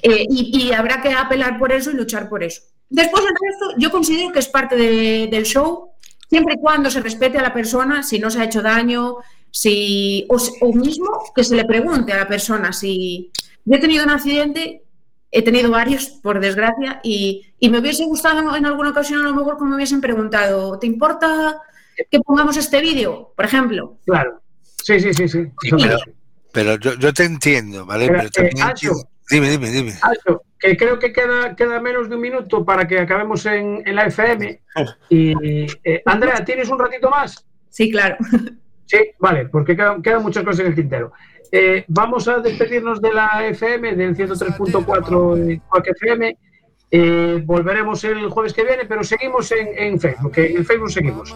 Eh, 0.02 0.26
y, 0.30 0.68
y 0.68 0.72
habrá 0.74 1.02
que 1.02 1.12
apelar 1.12 1.60
por 1.60 1.72
eso 1.72 1.92
y 1.92 1.96
luchar 1.96 2.30
por 2.30 2.44
eso. 2.44 2.62
Después, 2.90 3.24
el 3.24 3.30
resto, 3.30 3.76
yo 3.78 3.92
considero 3.92 4.32
que 4.32 4.40
es 4.40 4.48
parte 4.48 4.76
de- 4.76 5.28
del 5.30 5.44
show, 5.44 5.90
siempre 6.30 6.56
y 6.56 6.60
cuando 6.60 6.90
se 6.90 7.02
respete 7.02 7.38
a 7.38 7.42
la 7.44 7.54
persona, 7.54 8.04
si 8.04 8.20
no 8.20 8.32
se 8.32 8.40
ha 8.42 8.46
hecho 8.46 8.62
daño, 8.62 9.18
si, 9.52 10.26
o, 10.30 10.74
mismo 10.74 11.08
que 11.36 11.44
se 11.44 11.56
le 11.56 11.66
pregunte 11.66 12.14
a 12.14 12.18
la 12.18 12.28
persona 12.28 12.72
si. 12.74 13.32
Yo 13.66 13.76
he 13.76 13.80
tenido 13.80 14.04
un 14.06 14.12
accidente, 14.12 14.84
he 15.32 15.42
tenido 15.44 15.70
varios, 15.70 16.08
por 16.08 16.40
desgracia, 16.40 17.02
y, 17.04 17.46
y 17.60 17.70
me 17.70 17.80
hubiese 17.80 18.06
gustado 18.06 18.56
en 18.56 18.66
alguna 18.66 18.90
ocasión, 18.92 19.20
a 19.22 19.30
lo 19.30 19.36
mejor, 19.36 19.58
que 19.58 19.66
me 19.66 19.76
hubiesen 19.76 20.02
preguntado: 20.02 20.80
¿te 20.80 20.88
importa 20.88 21.62
que 22.10 22.20
pongamos 22.22 22.58
este 22.58 22.80
vídeo? 22.82 23.34
Por 23.36 23.46
ejemplo. 23.46 23.98
Claro. 24.06 24.42
Sí, 24.90 25.00
sí, 25.00 25.14
sí, 25.14 25.28
sí. 25.28 25.48
Pero, 25.70 25.98
pero 26.52 26.76
yo, 26.78 26.96
yo 26.96 27.14
te 27.14 27.24
entiendo, 27.26 27.86
¿vale? 27.86 28.08
Pero, 28.08 28.20
Pero 28.20 28.30
también 28.32 28.58
eh, 28.58 28.62
Ancho. 28.62 28.88
entiendo- 28.90 29.10
Dime, 29.32 29.50
dime, 29.52 29.70
dime. 29.70 29.94
Alto, 30.02 30.42
que 30.60 30.76
creo 30.76 30.98
que 30.98 31.14
queda, 31.14 31.56
queda 31.56 31.80
menos 31.80 32.10
de 32.10 32.16
un 32.16 32.22
minuto 32.22 32.66
para 32.66 32.88
que 32.88 32.98
acabemos 33.00 33.46
en, 33.46 33.84
en 33.86 33.96
la 33.96 34.06
FM. 34.08 34.60
Y, 35.10 35.34
eh, 35.84 36.02
Andrea, 36.06 36.44
¿tienes 36.44 36.68
un 36.70 36.80
ratito 36.80 37.12
más? 37.12 37.46
Sí, 37.70 37.92
claro. 37.92 38.18
Sí, 38.88 38.98
vale, 39.20 39.46
porque 39.50 39.76
quedan, 39.76 40.02
quedan 40.02 40.24
muchas 40.24 40.44
cosas 40.44 40.62
en 40.62 40.66
el 40.68 40.74
tintero. 40.76 41.12
Eh, 41.52 41.86
vamos 41.90 42.28
a 42.28 42.40
despedirnos 42.40 43.00
de 43.00 43.14
la 43.14 43.46
FM, 43.46 43.96
del 43.96 44.16
103.4 44.16 45.36
de 45.36 45.62
Quack 45.70 45.88
FM. 45.90 46.36
Eh, 46.90 47.42
volveremos 47.46 48.04
el 48.06 48.28
jueves 48.32 48.54
que 48.54 48.64
viene, 48.64 48.86
pero 48.86 49.04
seguimos 49.04 49.52
en, 49.52 49.68
en 49.78 50.00
Facebook. 50.00 50.34
En 50.38 50.66
Facebook 50.66 50.90
seguimos. 50.92 51.36